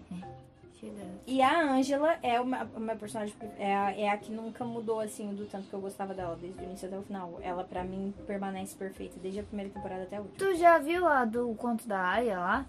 E 1.26 1.42
a 1.42 1.62
Angela 1.74 2.18
é 2.22 2.40
o 2.40 2.46
meu, 2.46 2.66
o 2.76 2.80
meu 2.80 2.96
personagem 2.96 3.34
é 3.58 3.76
a, 3.76 3.92
é 3.98 4.10
a 4.10 4.18
que 4.18 4.32
nunca 4.32 4.64
mudou 4.64 5.00
assim 5.00 5.34
do 5.34 5.46
tanto 5.46 5.68
que 5.68 5.74
eu 5.74 5.82
gostava 5.82 6.14
dela 6.14 6.38
desde 6.40 6.60
o 6.60 6.64
início 6.64 6.88
até 6.88 6.98
o 6.98 7.02
final. 7.02 7.40
Ela 7.42 7.64
pra 7.64 7.84
mim 7.84 8.14
permanece 8.26 8.76
perfeita 8.76 9.16
desde 9.22 9.40
a 9.40 9.44
primeira 9.44 9.72
temporada 9.72 10.04
até 10.04 10.18
a 10.18 10.22
última. 10.22 10.38
Tu 10.38 10.56
já 10.58 10.78
viu 10.78 11.08
a 11.08 11.26
do 11.26 11.54
conto 11.56 11.88
da 11.88 12.00
Aya 12.00 12.40
lá? 12.40 12.66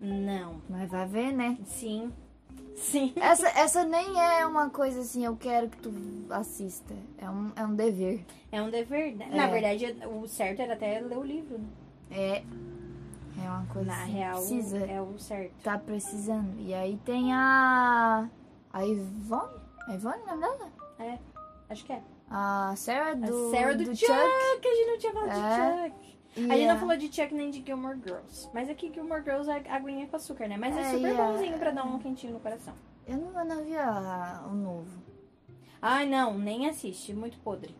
Não. 0.00 0.60
Mas 0.68 0.90
vai 0.90 1.06
ver, 1.06 1.32
né? 1.32 1.56
Sim. 1.64 2.12
Sim. 2.76 3.12
Essa, 3.20 3.48
essa 3.50 3.84
nem 3.84 4.20
é 4.20 4.44
uma 4.44 4.68
coisa 4.68 5.00
assim, 5.00 5.24
eu 5.24 5.36
quero 5.36 5.68
que 5.68 5.76
tu 5.78 5.92
assista. 6.30 6.92
É 7.18 7.30
um, 7.30 7.52
é 7.54 7.64
um 7.64 7.74
dever. 7.74 8.24
É 8.50 8.60
um 8.60 8.68
dever. 8.68 9.14
né? 9.16 9.28
É. 9.30 9.36
Na 9.36 9.46
verdade, 9.46 9.96
o 10.06 10.26
certo 10.26 10.60
era 10.60 10.74
até 10.74 11.00
ler 11.00 11.16
o 11.16 11.22
livro. 11.22 11.58
né? 11.58 11.66
É. 12.10 12.42
É 13.42 13.48
uma 13.48 13.66
coisa 13.66 13.90
Na 13.90 14.02
assim, 14.02 14.12
real, 14.12 14.36
precisa. 14.36 14.78
é 14.78 15.00
o 15.02 15.18
certo. 15.18 15.52
Tá 15.62 15.78
precisando. 15.78 16.60
E 16.60 16.72
aí 16.74 16.96
tem 17.04 17.32
a. 17.32 18.28
A 18.72 18.84
Ivone? 18.86 19.60
A 19.88 19.94
Ivone, 19.94 20.22
o 20.22 20.26
nome 20.26 20.40
dela? 20.40 20.72
É, 20.98 21.18
acho 21.68 21.84
que 21.84 21.92
é. 21.92 22.02
A 22.30 22.74
Sarah 22.76 23.10
A 23.10 23.14
do, 23.14 23.50
Sarah 23.50 23.72
do, 23.74 23.84
do 23.84 23.96
Chuck. 23.96 24.06
Chuck. 24.06 24.68
A 24.68 24.74
gente 24.74 24.86
não 24.90 24.98
tinha 24.98 25.12
falado 25.12 25.30
É. 25.30 25.88
de 25.88 25.94
Chuck. 25.94 26.14
E 26.36 26.50
A 26.50 26.56
gente 26.56 26.66
não 26.66 26.74
a- 26.74 26.78
falou 26.78 26.96
de 26.96 27.06
Chuck 27.14 27.34
nem 27.34 27.50
de 27.50 27.62
Gilmore 27.64 28.00
Girls. 28.04 28.48
Mas 28.52 28.68
aqui 28.68 28.90
Gilmore 28.92 29.22
Girls 29.22 29.48
é 29.50 29.62
aguinha 29.70 30.06
com 30.08 30.16
açúcar, 30.16 30.48
né? 30.48 30.56
Mas 30.56 30.76
é, 30.76 30.80
É, 30.80 30.90
super 30.90 31.08
e 31.14 31.20
a- 31.20 31.26
bonzinho 31.26 31.58
pra 31.58 31.70
dar 31.70 31.84
um 31.84 31.98
quentinho 31.98 32.32
no 32.32 32.40
coração. 32.40 32.74
Eu 33.06 33.18
não, 33.18 33.38
eu 33.40 33.44
não 33.44 33.64
vi 33.64 33.76
a- 33.76 34.44
o 34.50 34.54
novo. 34.54 35.02
Ai, 35.80 36.06
não, 36.08 36.36
nem 36.38 36.68
assiste. 36.68 37.12
Muito 37.14 37.38
podre. 37.38 37.76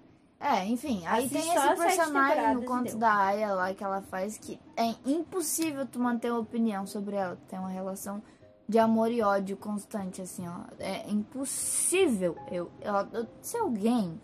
É, 0.46 0.66
enfim, 0.66 1.06
aí 1.06 1.24
Assiste 1.24 1.32
tem 1.42 1.54
esse 1.56 1.66
personagem 1.96 2.54
no 2.54 2.62
conto 2.64 2.96
da 2.98 3.14
Aya 3.14 3.54
lá 3.54 3.72
que 3.72 3.82
ela 3.82 4.02
faz 4.02 4.36
que 4.36 4.60
é 4.76 4.94
impossível 5.06 5.86
tu 5.86 5.98
manter 5.98 6.30
uma 6.30 6.40
opinião 6.40 6.86
sobre 6.86 7.16
ela. 7.16 7.38
Tem 7.48 7.58
uma 7.58 7.70
relação 7.70 8.22
de 8.68 8.78
amor 8.78 9.10
e 9.10 9.22
ódio 9.22 9.56
constante, 9.56 10.20
assim, 10.20 10.46
ó. 10.46 10.60
É 10.78 11.08
impossível. 11.10 12.36
Eu, 12.50 12.70
eu- 12.82 13.08
eu- 13.20 13.26
se 13.40 13.56
alguém 13.56 14.20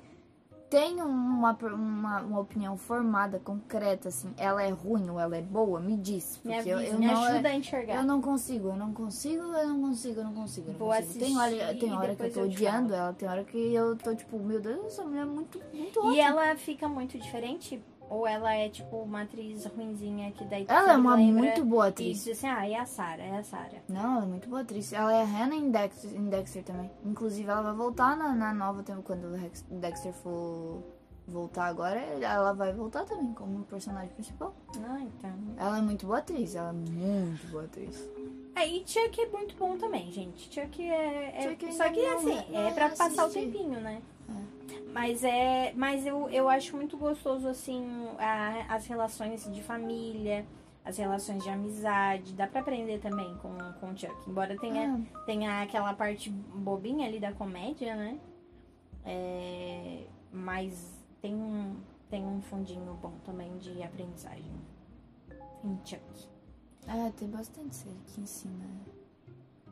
tem 0.70 1.02
uma, 1.02 1.52
uma, 1.60 2.20
uma 2.22 2.38
opinião 2.40 2.76
formada, 2.76 3.40
concreta, 3.40 4.08
assim, 4.08 4.32
ela 4.38 4.62
é 4.62 4.70
ruim 4.70 5.10
ou 5.10 5.18
ela 5.18 5.36
é 5.36 5.42
boa, 5.42 5.80
me 5.80 5.96
diz. 5.96 6.40
Me 6.44 6.54
Porque 6.54 6.70
avisa, 6.70 6.86
eu, 6.88 6.92
eu 6.94 6.98
me 7.00 7.06
não, 7.06 7.24
ajuda 7.24 7.48
é- 7.48 7.52
a 7.52 7.54
enxergar. 7.56 7.96
eu 7.96 8.02
não 8.04 8.22
consigo, 8.22 8.68
eu 8.68 8.76
não 8.76 8.92
consigo, 8.94 9.42
eu 9.42 9.68
não 9.68 9.80
consigo, 9.80 10.20
eu 10.20 10.24
não 10.24 10.32
consigo. 10.34 10.68
eu 10.68 10.72
não 10.72 10.78
Vou 10.78 10.88
consigo. 10.94 11.18
Tem 11.18 11.36
hora, 11.36 11.74
tem 11.74 11.92
hora 11.92 12.14
que 12.14 12.22
eu 12.22 12.32
tô 12.32 12.40
eu 12.40 12.44
odiando 12.46 12.88
falo. 12.90 13.00
ela, 13.02 13.12
tem 13.12 13.28
hora 13.28 13.44
que 13.44 13.74
eu 13.74 13.96
tô 13.96 14.14
tipo, 14.14 14.38
meu 14.38 14.60
Deus, 14.60 14.86
essa 14.86 15.02
mulher 15.04 15.22
é 15.22 15.24
muito, 15.24 15.60
muito 15.74 15.98
ótima. 15.98 16.14
E 16.14 16.20
ela 16.20 16.56
fica 16.56 16.88
muito 16.88 17.18
diferente 17.18 17.82
Ou 18.10 18.26
ela 18.26 18.52
é, 18.52 18.68
tipo, 18.68 18.96
uma 18.96 19.22
atriz 19.22 19.64
ruinzinha 19.66 20.32
que 20.32 20.44
daí 20.44 20.66
Ela 20.68 20.94
é 20.94 20.96
uma 20.96 21.16
muito 21.16 21.64
boa 21.64 21.86
E 21.86 21.88
atriz. 21.90 22.24
diz 22.24 22.36
assim, 22.36 22.48
ah, 22.48 22.68
é 22.68 22.74
a 22.74 22.84
Sarah, 22.84 23.22
é 23.22 23.38
a 23.38 23.42
Sarah. 23.44 23.78
Não, 23.88 24.16
ela 24.16 24.24
é 24.24 24.28
muito 24.28 24.48
boa 24.48 24.62
atriz. 24.62 24.92
Ela 24.92 25.14
é 25.14 25.22
a 25.22 25.24
Hannah 25.24 25.54
em 25.54 25.70
Dexter, 25.70 26.16
em 26.16 26.28
Dexter 26.28 26.64
também. 26.64 26.90
Inclusive, 27.04 27.48
ela 27.48 27.62
vai 27.62 27.72
voltar 27.74 28.16
na, 28.16 28.34
na 28.34 28.52
nova 28.52 28.82
tempo 28.82 29.00
quando 29.02 29.26
o 29.70 29.74
Dexter 29.78 30.12
for 30.12 30.82
voltar 31.28 31.66
agora. 31.66 32.00
Ela 32.00 32.52
vai 32.52 32.72
voltar 32.72 33.04
também 33.04 33.32
como 33.32 33.62
personagem 33.64 34.10
principal. 34.14 34.52
Ah, 34.84 35.00
então. 35.00 35.30
Ela 35.56 35.78
é 35.78 35.80
muito 35.80 36.04
boa 36.04 36.18
atriz. 36.18 36.56
Ela 36.56 36.70
é 36.70 36.72
muito 36.72 37.46
boa 37.46 37.62
atriz. 37.62 38.10
É, 38.56 38.66
e 38.66 38.82
Chuck 38.84 39.20
é 39.20 39.28
muito 39.28 39.54
bom 39.56 39.78
também, 39.78 40.10
gente. 40.10 40.52
Chuck 40.52 40.82
é. 40.82 41.32
é- 41.44 41.48
Chuck 41.48 41.72
só 41.74 41.88
que 41.88 42.04
assim, 42.04 42.50
não 42.50 42.60
é 42.60 42.72
pra 42.72 42.88
passar 42.90 43.26
o 43.26 43.30
tempinho, 43.30 43.80
né? 43.80 44.02
Mas 44.92 45.22
é. 45.24 45.72
Mas 45.74 46.06
eu, 46.06 46.28
eu 46.30 46.48
acho 46.48 46.76
muito 46.76 46.96
gostoso, 46.96 47.46
assim, 47.48 47.84
a- 48.18 48.66
as 48.74 48.86
relações 48.86 49.44
de 49.52 49.62
família, 49.62 50.44
as 50.84 50.96
relações 50.96 51.42
de 51.42 51.50
amizade. 51.50 52.32
Dá 52.34 52.46
pra 52.46 52.60
aprender 52.60 52.98
também 53.00 53.36
com, 53.38 53.56
com 53.80 53.90
o 53.92 53.96
Chuck. 53.98 54.14
Embora 54.28 54.56
tenha, 54.58 54.94
Ah, 55.14 55.24
tenha 55.24 55.62
aquela 55.62 55.92
parte 55.94 56.30
bobinha 56.30 57.06
ali 57.06 57.20
da 57.20 57.32
comédia, 57.32 57.94
né? 57.96 58.18
É, 59.04 60.04
mas 60.32 60.98
tem 61.22 61.34
um, 61.34 61.76
tem 62.10 62.24
um 62.26 62.40
fundinho 62.42 62.92
bom 63.00 63.12
também 63.24 63.56
de 63.58 63.82
aprendizagem 63.82 64.52
em 65.64 65.78
Chuck. 65.84 66.28
é, 66.86 67.10
tem 67.12 67.28
bastante 67.28 67.74
série 67.76 67.96
que 68.06 68.20
ensina 68.20 68.66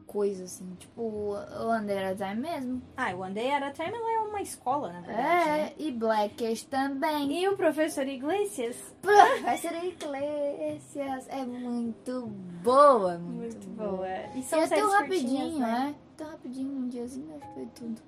coisa 0.09 0.44
assim. 0.44 0.74
Tipo, 0.78 1.02
o 1.02 1.72
Under 1.72 2.16
Time 2.16 2.34
mesmo. 2.40 2.82
Ah, 2.96 3.14
o 3.14 3.20
One 3.20 3.34
Day 3.34 3.52
at 3.52 3.62
a 3.62 3.70
Time 3.70 3.96
ela 3.96 4.12
é 4.16 4.18
uma 4.28 4.40
escola, 4.42 4.92
na 4.92 5.00
verdade. 5.02 5.26
né? 5.50 5.61
É, 5.68 5.74
e 5.78 5.92
Blackish 5.92 6.64
também. 6.64 7.40
E 7.40 7.48
o 7.48 7.56
professor 7.56 8.06
Iglesias? 8.09 8.76
Professor 9.00 9.84
Iglesias 9.84 11.26
é 11.28 11.44
muito 11.44 12.26
boa, 12.62 13.18
muito, 13.18 13.54
Muito 13.54 13.68
boa. 13.76 13.88
boa. 13.98 14.09
E 14.34 14.40
E 14.40 14.42
são 14.42 14.59
é 14.61 14.66
séries 14.66 14.84
tão 14.84 14.92
rapidinho, 15.00 15.59
né? 15.61 15.94
é? 15.94 16.09
Tão 16.16 16.28
rapidinho, 16.30 16.72
um 16.72 16.88
diazinho 16.88 17.36
acho 17.36 17.46
que 17.46 17.54
foi 17.54 17.66
tudo. 17.66 18.02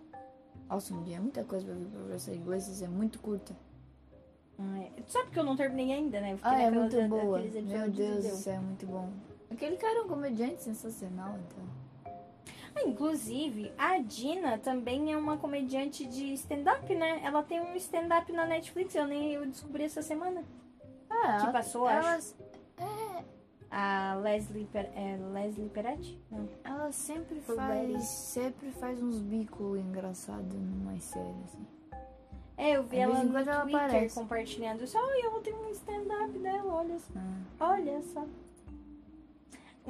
Nossa, 0.69 0.95
um 0.95 1.03
dia 1.03 1.17
é 1.17 1.21
muita 1.21 1.45
coisa 1.45 1.65
pra 1.67 1.75
ver 1.75 1.87
Professor 1.87 2.35
Iglesias, 2.35 2.83
é 2.83 2.89
muito 2.89 3.19
curta. 3.21 3.55
Ah, 4.59 4.79
é. 4.81 4.91
Tu 5.03 5.13
sabe 5.13 5.31
que 5.31 5.39
eu 5.39 5.45
não 5.45 5.57
terminei 5.57 5.95
ainda, 5.97 6.21
né? 6.21 6.37
Ah, 6.43 6.61
é 6.61 6.71
muito 6.71 6.95
da- 6.97 7.09
boa. 7.09 7.39
Meu 7.39 7.87
e 7.87 7.91
Deus 7.91 8.25
céu, 8.25 8.55
é 8.55 8.59
muito 8.59 8.87
bom. 8.87 9.09
Aquele 9.51 9.77
cara 9.77 9.99
é 9.99 10.03
um 10.03 10.09
comediante 10.09 10.63
sensacional, 10.63 11.31
então. 11.39 11.65
Ah, 12.75 12.83
inclusive, 12.87 13.73
a 13.77 13.99
Dina 13.99 14.57
também 14.59 15.13
é 15.13 15.17
uma 15.17 15.37
comediante 15.37 16.05
de 16.07 16.33
stand-up, 16.35 16.95
né? 16.95 17.21
Ela 17.25 17.43
tem 17.43 17.61
um 17.61 17.75
stand-up 17.77 18.31
na 18.33 18.47
Netflix, 18.47 18.95
eu 18.95 19.07
nem 19.07 19.33
eu 19.33 19.45
descobri 19.47 19.85
essa 19.85 20.03
semana. 20.03 20.45
Ah, 21.09 21.37
Que 21.39 21.43
ela- 21.45 21.53
passou, 21.53 21.87
acho. 21.87 22.09
elas, 22.09 22.37
A 23.73 24.15
Leslie, 24.17 24.65
Per- 24.67 24.91
é, 24.97 25.17
Leslie 25.33 25.69
Peretti? 25.69 26.21
Não. 26.29 26.49
ela 26.65 26.91
sempre 26.91 27.41
Foi 27.41 27.55
faz, 27.55 28.03
sempre 28.05 28.73
faz 28.73 29.01
uns 29.01 29.21
bicos 29.21 29.79
engraçados 29.79 30.53
numas 30.55 31.05
séries, 31.05 31.37
assim. 31.45 31.67
É, 32.57 32.73
eu 32.77 32.83
vi 32.83 32.97
ela 32.99 33.23
no 33.23 33.39
ela 33.39 33.61
Twitter 33.63 33.81
aparece. 33.85 34.15
compartilhando 34.21 34.83
isso. 34.83 34.99
Olha, 34.99 35.25
ela 35.27 35.41
tem 35.41 35.55
um 35.55 35.71
stand-up 35.71 36.37
dela, 36.41 36.75
olha 36.75 36.99
só. 36.99 37.13
Ah. 37.17 37.71
Olha 37.75 38.03
só. 38.03 38.27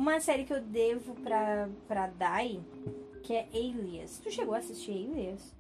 Uma 0.01 0.18
série 0.18 0.44
que 0.46 0.55
eu 0.55 0.62
devo 0.62 1.14
pra, 1.16 1.68
pra 1.86 2.07
Dai, 2.07 2.59
que 3.22 3.34
é 3.34 3.46
Alias. 3.53 4.18
Tu 4.18 4.30
chegou 4.30 4.55
a 4.55 4.57
assistir 4.57 4.92
Alias? 4.92 5.55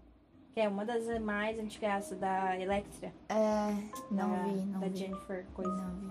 Que 0.54 0.60
é 0.60 0.66
uma 0.66 0.82
das 0.82 1.20
mais 1.20 1.58
antigas 1.58 2.08
da 2.12 2.58
Electra. 2.58 3.12
É, 3.28 3.76
não 4.10 4.30
da, 4.30 4.42
vi, 4.44 4.56
não 4.60 4.80
Da 4.80 4.88
vi. 4.88 4.96
Jennifer 4.96 5.44
coisa. 5.52 5.70
Não 5.70 5.94
vi. 5.94 6.10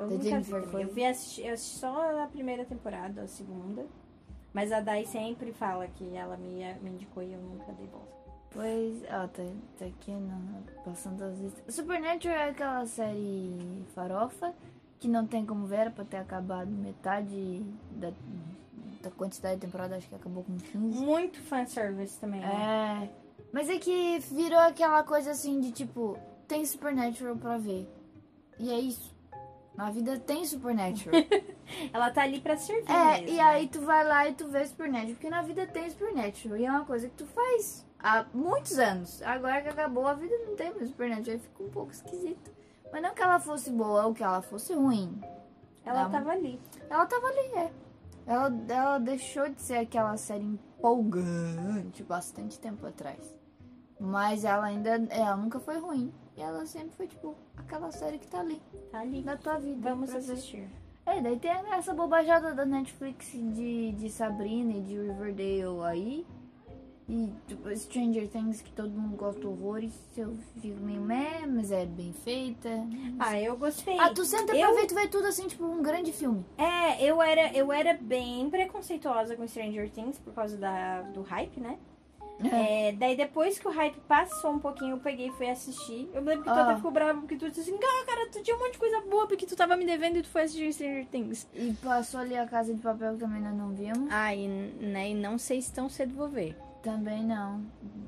Eu 0.00 0.06
Da 0.06 0.14
nunca 0.16 0.22
Jennifer 0.22 0.66
vi. 0.66 0.82
Eu 0.82 0.88
vi 0.92 1.04
assisti, 1.06 1.46
eu 1.46 1.54
assisti 1.54 1.78
só 1.78 2.22
a 2.22 2.26
primeira 2.26 2.66
temporada, 2.66 3.22
a 3.22 3.26
segunda. 3.26 3.86
Mas 4.52 4.70
a 4.70 4.80
Dai 4.82 5.06
sempre 5.06 5.50
fala 5.50 5.88
que 5.88 6.14
ela 6.14 6.36
me, 6.36 6.62
me 6.82 6.90
indicou 6.90 7.22
e 7.22 7.32
eu 7.32 7.40
nunca 7.40 7.72
dei 7.72 7.86
bola. 7.86 8.06
Pois, 8.50 9.02
ó, 9.04 9.26
tá, 9.28 9.42
tá 9.78 9.86
aqui 9.86 10.10
não, 10.10 10.62
passando 10.84 11.24
as 11.24 11.38
listas. 11.38 11.74
Supernatural 11.74 12.36
é 12.36 12.50
aquela 12.50 12.84
série 12.84 13.82
farofa 13.94 14.54
que 15.04 15.08
não 15.08 15.26
tem 15.26 15.44
como 15.44 15.66
ver, 15.66 15.80
era 15.80 15.90
pra 15.90 16.02
ter 16.02 16.16
acabado 16.16 16.70
metade 16.70 17.62
da, 17.90 18.10
da 19.02 19.10
quantidade 19.10 19.56
de 19.56 19.60
temporada, 19.60 19.96
acho 19.96 20.08
que 20.08 20.14
acabou 20.14 20.42
com 20.42 20.56
15. 20.56 20.78
Muito 20.78 21.42
fanservice 21.42 22.18
também, 22.18 22.40
né? 22.40 23.04
É. 23.04 23.24
Mas 23.52 23.68
é 23.68 23.78
que 23.78 24.18
virou 24.32 24.58
aquela 24.60 25.02
coisa 25.02 25.32
assim 25.32 25.60
de 25.60 25.72
tipo, 25.72 26.18
tem 26.48 26.64
Supernatural 26.64 27.36
pra 27.36 27.58
ver. 27.58 27.86
E 28.58 28.72
é 28.72 28.78
isso. 28.78 29.14
Na 29.76 29.90
vida 29.90 30.18
tem 30.18 30.42
Supernatural. 30.46 31.20
Ela 31.92 32.10
tá 32.10 32.22
ali 32.22 32.40
pra 32.40 32.56
servir 32.56 32.90
é, 32.90 33.20
mesmo, 33.20 33.28
e 33.28 33.36
né? 33.36 33.42
aí 33.42 33.68
tu 33.68 33.82
vai 33.82 34.08
lá 34.08 34.26
e 34.26 34.32
tu 34.32 34.48
vê 34.48 34.64
Supernatural, 34.64 35.12
porque 35.12 35.28
na 35.28 35.42
vida 35.42 35.66
tem 35.66 35.90
Supernatural. 35.90 36.56
E 36.56 36.64
é 36.64 36.70
uma 36.70 36.86
coisa 36.86 37.10
que 37.10 37.14
tu 37.14 37.26
faz 37.26 37.86
há 37.98 38.24
muitos 38.32 38.78
anos. 38.78 39.20
Agora 39.20 39.60
que 39.60 39.68
acabou, 39.68 40.06
a 40.06 40.14
vida 40.14 40.34
não 40.46 40.56
tem 40.56 40.72
mais 40.72 40.88
Supernatural. 40.88 41.34
Aí 41.34 41.38
fica 41.38 41.62
um 41.62 41.70
pouco 41.70 41.92
esquisito. 41.92 42.53
Mas 42.94 43.02
não 43.02 43.12
que 43.12 43.20
ela 43.22 43.40
fosse 43.40 43.72
boa 43.72 44.06
ou 44.06 44.14
que 44.14 44.22
ela 44.22 44.40
fosse 44.40 44.72
ruim. 44.72 45.20
Ela 45.84 46.04
Não. 46.04 46.10
tava 46.12 46.30
ali. 46.30 46.60
Ela 46.88 47.04
tava 47.06 47.26
ali, 47.26 47.54
é. 47.56 47.72
Ela, 48.24 48.54
ela 48.68 48.98
deixou 48.98 49.48
de 49.48 49.60
ser 49.60 49.78
aquela 49.78 50.16
série 50.16 50.44
empolgante 50.44 52.04
bastante 52.04 52.56
tempo 52.60 52.86
atrás. 52.86 53.36
Mas 53.98 54.44
ela 54.44 54.66
ainda. 54.66 54.90
Ela 55.10 55.36
nunca 55.36 55.58
foi 55.58 55.76
ruim. 55.76 56.14
E 56.36 56.40
ela 56.40 56.64
sempre 56.66 56.90
foi, 56.96 57.08
tipo, 57.08 57.34
aquela 57.56 57.90
série 57.90 58.18
que 58.20 58.28
tá 58.28 58.38
ali, 58.38 58.62
Tá 58.92 59.00
ali. 59.00 59.24
na 59.24 59.36
tua 59.36 59.58
vida. 59.58 59.90
Vamos 59.90 60.14
assistir. 60.14 60.70
É, 61.04 61.20
daí 61.20 61.36
tem 61.36 61.50
essa 61.50 61.92
bobajada 61.92 62.54
da 62.54 62.64
Netflix 62.64 63.26
de, 63.32 63.90
de 63.90 64.08
Sabrina 64.08 64.72
e 64.72 64.82
de 64.82 64.94
Riverdale 65.00 65.82
aí. 65.84 66.26
E 67.06 67.28
tipo, 67.46 67.68
Stranger 67.76 68.26
Things 68.28 68.62
que 68.62 68.72
todo 68.72 68.90
mundo 68.90 69.14
gosta 69.16 69.46
horrores. 69.46 69.92
Eu 70.16 70.34
fico 70.60 70.80
meio 70.80 71.02
meh, 71.02 71.44
mas 71.46 71.70
é 71.70 71.84
bem 71.84 72.12
feita. 72.14 72.70
Ah, 73.18 73.38
eu 73.38 73.56
gostei. 73.58 73.98
Ah, 73.98 74.12
tu 74.14 74.24
senta 74.24 74.56
eu- 74.56 74.60
pra 74.66 74.80
ver, 74.80 74.86
tu 74.86 74.94
vê 74.94 75.06
tudo 75.08 75.26
assim, 75.26 75.46
tipo, 75.46 75.64
um 75.64 75.82
grande 75.82 76.12
filme. 76.12 76.44
É, 76.56 77.04
eu 77.04 77.20
era, 77.20 77.52
eu 77.52 77.70
era 77.70 77.92
bem 77.94 78.48
preconceituosa 78.48 79.36
com 79.36 79.46
Stranger 79.46 79.90
Things 79.90 80.18
por 80.18 80.32
causa 80.32 80.56
da, 80.56 81.02
do 81.02 81.20
hype, 81.22 81.60
né? 81.60 81.78
É, 82.52 82.90
daí 82.92 83.16
depois 83.16 83.58
que 83.60 83.68
o 83.68 83.70
hype 83.70 83.96
passou 84.08 84.50
um 84.52 84.58
pouquinho, 84.58 84.96
eu 84.96 84.98
peguei 84.98 85.28
e 85.28 85.32
fui 85.32 85.48
assistir. 85.48 86.08
Eu 86.12 86.20
lembro 86.22 86.42
que 86.42 86.50
tu 86.50 86.54
Ah. 86.54 86.62
até 86.64 86.76
ficou 86.76 86.90
bravo 86.90 87.20
porque 87.20 87.36
tu 87.36 87.48
disse 87.48 87.60
assim, 87.70 87.76
ah, 87.80 88.04
cara, 88.06 88.28
tu 88.30 88.42
tinha 88.42 88.56
um 88.56 88.58
monte 88.60 88.72
de 88.72 88.78
coisa 88.78 89.00
boa 89.02 89.28
porque 89.28 89.46
tu 89.46 89.54
tava 89.54 89.76
me 89.76 89.86
devendo 89.86 90.16
e 90.16 90.22
tu 90.22 90.28
foi 90.28 90.42
assistir 90.42 90.72
Stranger 90.72 91.06
Things. 91.06 91.46
E 91.54 91.72
passou 91.82 92.18
ali 92.20 92.36
a 92.36 92.44
Casa 92.46 92.74
de 92.74 92.80
Papel 92.80 93.12
que 93.14 93.20
também 93.20 93.40
nós 93.40 93.54
não 93.54 93.68
vimos. 93.72 94.08
Ah, 94.10 94.34
e, 94.34 94.48
né, 94.48 95.10
e 95.10 95.14
não 95.14 95.38
sei 95.38 95.60
se 95.62 95.70
tão 95.72 95.88
cedo 95.88 96.12
vou 96.14 96.28
ver. 96.28 96.56
Também 96.84 97.24
não. 97.24 97.64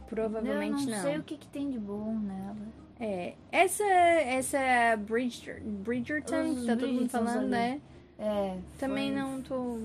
Provavelmente 0.07 0.85
eu 0.85 0.91
não. 0.91 0.97
não. 0.97 1.03
sei 1.03 1.19
o 1.19 1.23
que, 1.23 1.39
que 1.39 1.49
tem 1.49 1.71
de 1.71 1.79
bom 1.79 2.15
nela. 2.15 2.57
É, 3.01 3.35
essa, 3.51 3.85
essa 3.85 4.97
Bridger, 4.99 5.63
Bridgerton, 5.63 6.51
Os 6.51 6.61
que 6.61 6.67
tá 6.67 6.77
todo 6.77 6.93
mundo 6.93 7.09
falando, 7.09 7.39
ali. 7.39 7.49
né? 7.49 7.81
É. 8.19 8.57
Também 8.79 9.13
foi- 9.13 9.21
não 9.21 9.43
tô... 9.43 9.79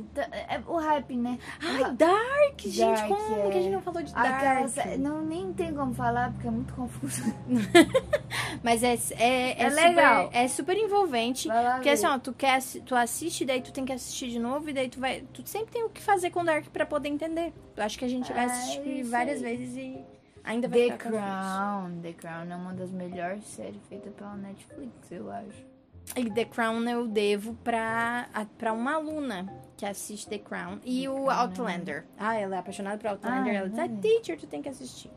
É 0.48 0.62
o 0.66 0.78
hype, 0.78 1.18
né? 1.18 1.38
Ai, 1.62 1.92
Dark, 1.94 2.60
gente, 2.62 2.80
Dark, 2.80 3.08
como 3.10 3.36
é. 3.36 3.52
que 3.52 3.58
a 3.58 3.62
gente 3.62 3.74
não 3.74 3.82
falou 3.82 4.02
de 4.02 4.14
Dark? 4.14 4.70
sé- 4.70 4.98
Não, 4.98 5.22
nem 5.22 5.52
tem 5.52 5.74
como 5.74 5.94
falar 5.94 6.32
porque 6.32 6.48
é 6.48 6.52
muito 6.52 6.74
confuso. 6.74 7.24
Mas 8.64 8.84
é, 8.84 8.94
é, 9.18 9.62
é, 9.62 9.64
É 9.64 9.70
super, 9.70 9.84
legal. 9.88 10.30
é 10.32 10.48
super 10.48 10.78
envolvente. 10.78 11.50
Porque 11.50 11.84
ver. 11.84 11.90
assim, 11.90 12.06
ó, 12.06 12.18
tu, 12.20 12.32
quer, 12.34 12.62
tu 12.86 12.96
assiste, 12.96 13.44
daí 13.46 13.62
tu 13.62 13.74
tem 13.74 13.84
que 13.84 13.92
assistir 13.94 14.30
de 14.30 14.40
novo, 14.40 14.70
e 14.70 14.74
daí 14.74 14.88
tu 14.90 15.00
vai. 15.00 15.22
Tu 15.34 15.42
sempre 15.48 15.72
tem 15.74 15.84
o 15.84 15.90
que 15.90 16.02
fazer 16.02 16.30
com 16.30 16.44
Dark 16.46 16.66
pra 16.68 16.86
poder 16.86 17.10
entender. 17.10 17.54
Eu 17.76 17.84
acho 17.84 18.00
que 18.00 18.06
a 18.06 18.10
gente 18.10 18.32
vai 18.32 18.44
É 18.44 18.46
assistir 18.46 19.04
várias 19.04 19.42
vezes 19.42 19.76
e 19.76 20.00
ainda 20.44 20.68
vai 20.70 20.90
The. 20.90 20.98
Crown. 20.98 22.00
The 22.02 22.14
Crown 22.14 22.50
é 22.52 22.56
uma 22.56 22.74
das 22.74 22.92
melhores 22.92 23.44
séries 23.46 23.82
feitas 23.90 24.14
pela 24.14 24.36
Netflix, 24.36 25.12
eu 25.12 25.30
acho. 25.32 25.71
E 26.16 26.30
The 26.30 26.46
Crown 26.46 26.84
eu 26.90 27.08
devo 27.08 27.54
pra, 27.64 28.28
a- 28.34 28.46
pra 28.58 28.74
uma 28.74 28.96
aluna 28.96 29.46
que 29.78 29.86
assiste 29.86 30.28
The 30.28 30.40
Crown. 30.40 30.80
E 30.84 31.02
The 31.04 31.10
o 31.10 31.26
Crown, 31.26 31.40
Outlander. 31.40 32.06
Ah, 32.18 32.36
ela 32.36 32.56
é 32.58 32.60
apaixonada 32.60 32.98
por 32.98 33.08
Outlander. 33.08 33.54
Ah, 33.54 33.58
ela 33.58 33.70
diz, 33.70 33.80
ah, 33.80 33.88
né? 33.88 33.98
teacher, 34.02 34.38
tu 34.38 34.46
tem 34.48 34.62
que 34.62 34.70
assistir. 34.70 35.12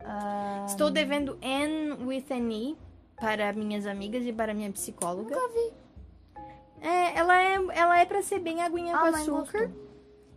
Ah, 0.00 0.64
Estou 0.68 0.90
devendo 0.90 1.38
Anne 1.42 1.92
with 2.04 2.26
an 2.30 2.50
E 2.52 2.76
para 3.16 3.52
minhas 3.52 3.86
amigas 3.86 4.24
e 4.24 4.32
para 4.32 4.52
minha 4.54 4.70
psicóloga. 4.70 5.34
Nunca 5.34 5.48
vi. 5.54 5.72
É, 6.86 7.18
ela 7.18 7.42
é, 7.42 7.54
ela 7.74 7.98
é 7.98 8.04
pra 8.04 8.22
ser 8.22 8.38
bem 8.38 8.62
aguinha 8.62 8.94
Ah, 8.94 9.00
com 9.00 9.06
açúcar. 9.06 9.70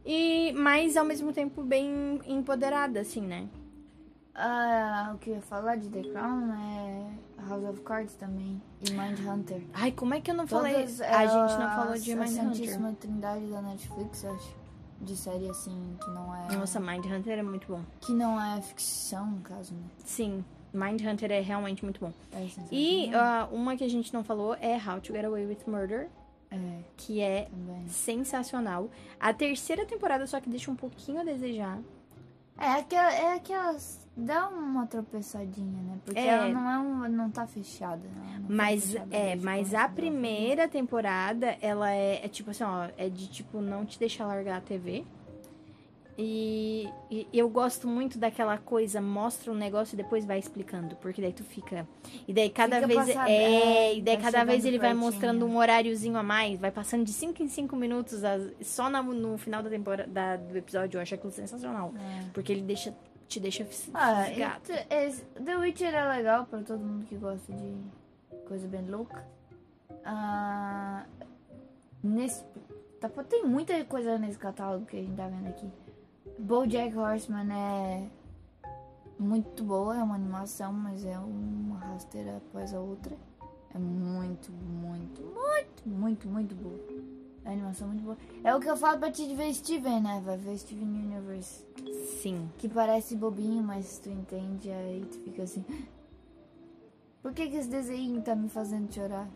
E, 0.06 0.52
mas 0.54 0.98
ao 0.98 1.06
mesmo 1.06 1.32
tempo 1.32 1.62
bem 1.62 2.20
empoderada, 2.26 3.02
assim, 3.02 3.22
né? 3.22 3.48
Ah, 4.44 5.12
o 5.14 5.18
que 5.20 5.30
eu 5.30 5.36
ia 5.36 5.42
falar 5.42 5.76
de 5.76 5.88
The 5.90 6.02
Crown 6.10 6.52
é 6.54 7.12
House 7.48 7.64
of 7.70 7.82
Cards 7.82 8.16
também. 8.16 8.62
E 8.82 8.92
Mindhunter. 8.92 9.62
Ai, 9.74 9.92
como 9.92 10.14
é 10.16 10.22
que 10.22 10.32
eu 10.32 10.36
não 10.36 10.48
falei? 10.48 10.74
Todas, 10.74 11.02
a 11.02 11.26
gente 11.28 11.60
não 11.60 11.70
falou 11.76 11.94
de 11.98 12.12
a 12.12 12.16
Mindhunter. 12.16 12.44
Santíssima 12.44 12.94
Trindade 13.00 13.46
da 13.48 13.62
Netflix, 13.62 14.26
acho. 14.26 14.62
De 15.00 15.16
série 15.18 15.50
assim, 15.50 15.98
que 16.04 16.10
não 16.12 16.36
é. 16.36 16.56
Nossa, 16.56 16.80
Mindhunter 16.80 17.38
é 17.40 17.44
muito 17.44 17.68
bom. 17.68 17.82
Que 18.00 18.14
não 18.14 18.40
é 18.42 18.62
ficção, 18.62 19.26
no 19.28 19.42
caso, 19.42 19.74
né? 19.74 19.84
Sim. 20.06 20.44
Mindhunter 20.74 21.32
é 21.32 21.40
realmente 21.42 21.84
muito 21.84 22.00
bom. 22.00 22.14
É. 22.32 22.48
E 22.72 23.14
ah, 23.14 23.48
uma 23.52 23.76
que 23.76 23.84
a 23.84 23.90
gente 23.90 24.14
não 24.14 24.24
falou 24.24 24.56
é 24.56 24.76
How 24.78 25.02
to 25.02 25.14
Get 25.14 25.26
Away 25.26 25.46
with 25.48 25.58
Murder, 25.68 26.08
É, 26.50 26.58
que 26.98 27.20
é 27.20 27.46
também. 27.46 27.88
sensacional. 27.90 28.90
A 29.20 29.34
terceira 29.34 29.86
temporada 29.86 30.26
só 30.28 30.40
que 30.40 30.50
deixa 30.50 30.70
um 30.72 30.76
pouquinho 30.76 31.20
a 31.20 31.24
desejar. 31.24 31.80
É 32.58 32.74
aquela, 32.74 33.12
é 33.14 33.34
aquelas. 33.36 34.01
Dá 34.16 34.50
uma 34.50 34.86
tropeçadinha, 34.86 35.82
né? 35.84 35.98
Porque 36.04 36.20
É. 36.20 36.28
ela 36.28 36.50
não 36.50 36.70
é 36.70 36.78
um, 36.80 37.10
não 37.10 37.30
tá 37.32 37.48
fechada. 37.48 38.02
né? 38.08 38.36
Não 38.40 38.48
foi 38.48 38.56
Mas 38.56 38.92
fechada 38.92 39.16
é, 39.16 39.36
mas 39.38 39.74
a 39.74 39.88
primeira 39.88 40.68
temporada, 40.68 41.58
ela 41.62 41.92
é, 41.92 42.26
é 42.26 42.28
tipo 42.28 42.52
assim, 42.52 42.64
ó, 42.64 42.90
é 42.98 43.08
de 43.10 43.28
tipo 43.28 43.62
não 43.62 43.86
te 43.86 43.98
deixar 43.98 44.26
largar 44.28 44.58
a 44.58 44.62
TV. 44.62 45.06
E, 46.18 46.88
e 47.10 47.26
eu 47.34 47.50
gosto 47.50 47.88
muito 47.88 48.20
daquela 48.20 48.58
coisa, 48.58 49.02
mostra 49.02 49.50
um 49.52 49.56
negócio 49.56 49.96
e 49.96 49.98
depois 49.98 50.26
vai 50.26 50.38
explicando, 50.38 50.96
porque 50.98 51.22
daí 51.22 51.32
tu 51.34 51.44
fica. 51.44 51.88
E 52.28 52.34
daí 52.34 52.50
cada 52.50 52.76
Fica 52.76 52.88
vez 52.88 53.00
passado- 53.00 53.30
é, 53.30 53.34
é, 53.34 53.96
e 53.98 54.02
daí 54.02 54.18
cada 54.18 54.44
vez 54.44 54.66
ele 54.66 54.78
vai 54.78 54.94
mostrando 54.94 55.46
um 55.48 55.58
horáriozinho 55.58 56.18
a 56.18 56.22
mais, 56.22 56.60
vai 56.60 56.70
passando 56.70 57.06
de 57.06 57.14
5 57.14 57.42
em 57.42 57.48
5 57.48 57.76
minutos 57.78 58.22
só 58.62 58.90
na- 58.90 59.02
no 59.02 59.38
final 59.38 59.64
da 59.64 59.70
temporada 59.70 60.12
da- 60.12 60.36
do 60.36 60.56
episódio, 60.58 60.98
eu 60.98 61.02
acho 61.02 61.16
aquilo 61.16 61.32
sensacional, 61.32 61.94
É. 61.98 62.26
porque 62.34 62.52
ele 62.52 62.62
deixa 62.62 62.94
te 63.32 63.40
deixa 63.40 63.64
Ah, 63.94 64.26
fisgado. 64.26 64.62
esse- 64.70 64.88
esse- 64.94 65.26
The 65.44 65.56
Witcher 65.58 65.94
é 65.96 66.06
legal 66.18 66.46
pra 66.46 66.62
todo 66.62 66.84
mundo 66.84 67.06
que 67.06 67.16
gosta 67.16 67.54
de 67.54 67.78
coisa 68.46 68.68
bem 68.68 68.86
louca. 68.90 69.26
Ah, 70.04 71.06
nesse, 72.04 72.44
tá, 73.00 73.08
tem 73.24 73.46
muita 73.46 73.84
coisa 73.86 74.18
nesse 74.18 74.38
catálogo 74.38 74.86
que 74.86 74.98
a 74.98 75.02
gente 75.02 75.16
tá 75.16 75.28
vendo 75.28 75.48
aqui. 75.48 75.70
BoJack 76.40 76.98
Horseman 76.98 77.48
é 77.54 78.08
muito 79.18 79.64
boa, 79.64 79.96
é 79.98 80.04
uma 80.04 80.16
animação, 80.16 80.74
mas 80.74 81.06
é 81.06 81.18
uma 81.18 81.80
rasteira 81.80 82.38
após 82.38 82.74
a 82.74 82.80
outra. 82.80 83.16
É 83.74 83.78
muito, 83.80 84.52
muito, 84.52 85.22
muito, 85.22 85.88
muito, 85.88 86.28
muito 86.28 86.56
boa. 86.56 86.80
É 87.44 87.50
uma 87.50 87.54
animação 87.54 87.88
muito 87.88 88.04
boa. 88.04 88.18
É 88.44 88.56
o 88.56 88.60
que 88.60 88.70
eu 88.70 88.78
falo 88.78 89.00
pra 89.00 89.12
ti 89.12 89.28
de 89.28 89.36
ver 89.36 89.54
Steven, 89.54 90.00
né? 90.02 90.22
Vai 90.24 90.38
ver 90.38 90.58
Steven 90.58 90.88
Universe. 90.88 91.66
Sim. 92.22 92.50
Que 92.58 92.70
parece 92.70 93.16
bobinho, 93.16 93.64
mas 93.64 93.98
tu 94.00 94.10
entende, 94.10 94.70
aí 94.72 95.04
tu 95.12 95.18
fica 95.20 95.44
assim. 95.44 95.66
Por 97.22 97.34
que, 97.34 97.48
que 97.50 97.56
esse 97.58 97.70
desenho 97.70 98.22
tá 98.22 98.36
me 98.36 98.50
fazendo 98.50 98.92
chorar? 98.94 99.28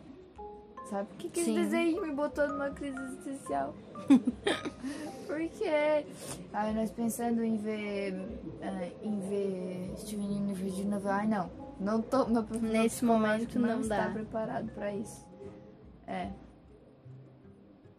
Sabe? 0.90 1.08
Por 1.08 1.16
que, 1.18 1.28
que 1.28 1.40
esse 1.40 1.52
desenho 1.52 2.02
me 2.02 2.12
botou 2.12 2.46
numa 2.48 2.70
crise 2.70 2.96
existencial? 3.00 3.74
Por 5.26 5.48
quê? 5.50 6.06
Aí 6.52 6.74
nós 6.74 6.90
pensando 6.92 7.42
em 7.44 7.56
ver. 7.56 8.14
ah, 8.62 8.88
em 9.02 9.18
ver 9.20 9.94
Steven 9.98 10.26
Universe 10.42 10.76
de 10.76 10.84
novo. 10.84 11.08
Ai 11.08 11.26
não. 11.26 11.50
Não 11.80 12.00
tô. 12.00 12.26
Meu 12.26 12.42
Nesse 12.60 13.04
momento 13.04 13.46
psicológico 13.46 13.58
não 13.58 13.80
está 13.80 14.06
dá. 14.06 14.10
preparado 14.12 14.70
pra 14.72 14.94
isso. 14.94 15.26
É. 16.06 16.30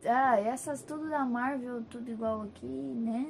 Ah, 0.05 0.39
essas 0.39 0.81
tudo 0.81 1.09
da 1.09 1.25
Marvel, 1.25 1.83
tudo 1.89 2.09
igual 2.11 2.43
aqui, 2.43 2.65
né? 2.65 3.25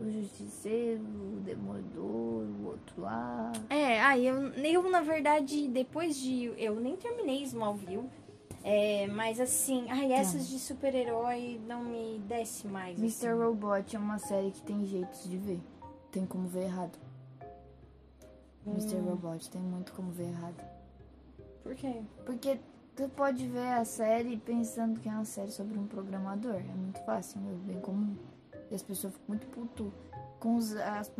O 0.00 0.10
Justiceiro, 0.10 1.02
o 1.02 1.40
Demolidor, 1.40 2.04
o 2.04 2.66
outro 2.66 3.02
lá. 3.02 3.52
É, 3.68 4.00
aí 4.00 4.26
eu, 4.26 4.52
eu, 4.52 4.90
na 4.90 5.00
verdade, 5.00 5.68
depois 5.68 6.16
de. 6.16 6.52
Eu 6.56 6.76
nem 6.76 6.96
terminei 6.96 7.42
Smallville. 7.42 8.08
É, 8.62 9.06
mas 9.08 9.40
assim, 9.40 9.86
ai, 9.88 10.12
essas 10.12 10.48
de 10.48 10.58
super-herói 10.58 11.60
não 11.66 11.84
me 11.84 12.18
desce 12.26 12.66
mais. 12.66 12.98
Mr. 12.98 13.28
assim. 13.28 13.42
Robot 13.42 13.96
é 13.96 13.98
uma 13.98 14.18
série 14.18 14.50
que 14.50 14.62
tem 14.62 14.84
jeitos 14.86 15.28
de 15.28 15.36
ver. 15.36 15.60
Tem 16.10 16.26
como 16.26 16.48
ver 16.48 16.64
errado. 16.64 16.98
Mr. 18.66 18.96
Robot 18.96 19.50
tem 19.50 19.60
muito 19.60 19.92
como 19.92 20.10
ver 20.10 20.28
errado. 20.28 20.62
Por 21.62 21.74
quê? 21.74 22.02
Porque 22.24 22.58
tu 22.98 23.08
pode 23.10 23.46
ver 23.46 23.68
a 23.74 23.84
série 23.84 24.36
pensando 24.38 24.98
que 24.98 25.08
é 25.08 25.12
uma 25.12 25.24
série 25.24 25.52
sobre 25.52 25.78
um 25.78 25.86
programador. 25.86 26.56
É 26.56 26.74
muito 26.74 26.98
fácil, 27.04 27.40
é 27.48 27.72
bem 27.72 27.80
comum. 27.80 28.16
E 28.70 28.74
as 28.74 28.82
pessoas 28.82 29.12
ficam 29.12 29.28
muito 29.28 29.46
puto 29.46 29.92
com 30.40 30.56
os, 30.56 30.74
as 30.76 31.10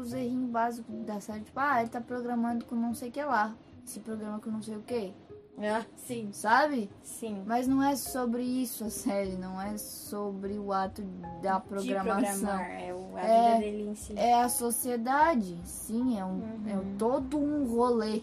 os 0.00 0.12
errinhos 0.12 0.50
básicos 0.50 1.04
da 1.04 1.20
série. 1.20 1.42
Tipo, 1.44 1.60
ah, 1.60 1.80
ele 1.80 1.90
tá 1.90 2.00
programando 2.00 2.64
com 2.64 2.74
não 2.74 2.92
sei 2.92 3.08
o 3.08 3.12
que 3.12 3.22
lá. 3.22 3.54
Esse 3.86 4.00
programa 4.00 4.40
com 4.40 4.50
não 4.50 4.60
sei 4.62 4.76
o 4.76 4.82
que. 4.82 5.14
Ah, 5.60 5.84
sim, 5.96 6.30
Sabe? 6.32 6.90
sim. 7.02 7.42
Mas 7.46 7.66
não 7.66 7.82
é 7.82 7.94
sobre 7.96 8.42
isso 8.42 8.84
a 8.84 8.90
série. 8.90 9.36
Não 9.36 9.60
é 9.60 9.76
sobre 9.78 10.58
o 10.58 10.72
ato 10.72 11.02
da 11.40 11.60
programação. 11.60 12.30
De 12.30 12.36
programar, 12.36 12.70
é 12.82 12.94
o, 12.94 13.16
a 13.16 13.20
É, 13.20 13.50
vida 13.54 13.58
dele 13.60 13.90
em 13.90 13.94
si. 13.94 14.12
É 14.16 14.34
a 14.42 14.48
sociedade, 14.48 15.56
sim, 15.64 16.18
é, 16.18 16.24
um, 16.24 16.42
é 16.66 16.76
Uhum. 16.76 16.96
todo 16.98 17.38
um 17.38 17.64
rolê 17.64 18.22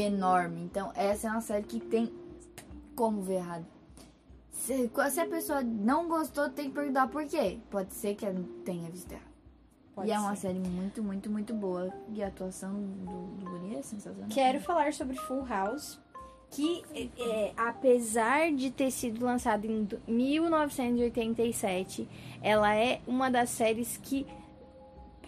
enorme. 0.00 0.62
Então, 0.62 0.90
essa 0.94 1.28
é 1.28 1.30
uma 1.30 1.40
série 1.40 1.64
que 1.64 1.78
tem 1.80 2.12
como 2.96 3.22
ver 3.22 3.34
errado. 3.36 3.66
Se, 4.50 4.90
se 5.10 5.20
a 5.20 5.26
pessoa 5.26 5.62
não 5.62 6.08
gostou, 6.08 6.48
tem 6.50 6.68
que 6.68 6.74
perguntar 6.74 7.08
por 7.08 7.24
quê. 7.26 7.58
Pode 7.70 7.92
ser 7.94 8.14
que 8.14 8.24
ela 8.24 8.34
não 8.38 8.44
tenha 8.64 8.88
visto 8.90 9.10
errado. 9.12 9.32
Pode 9.94 10.08
e 10.08 10.12
é 10.12 10.18
uma 10.18 10.34
ser. 10.36 10.48
série 10.48 10.58
muito, 10.60 11.02
muito, 11.02 11.30
muito 11.30 11.52
boa. 11.54 11.90
E 12.14 12.22
a 12.22 12.28
atuação 12.28 12.72
do, 12.74 13.26
do 13.36 13.44
Guri 13.50 13.76
é 13.76 13.82
sensacional. 13.82 14.28
Quero 14.30 14.60
falar 14.60 14.92
sobre 14.92 15.16
Full 15.16 15.46
House, 15.46 15.98
que 16.50 16.82
é, 17.18 17.52
apesar 17.56 18.52
de 18.52 18.70
ter 18.70 18.90
sido 18.90 19.24
lançada 19.24 19.66
em 19.66 19.84
do- 19.84 20.00
1987, 20.06 22.06
ela 22.42 22.74
é 22.74 23.00
uma 23.06 23.30
das 23.30 23.48
séries 23.50 23.98
que 24.02 24.26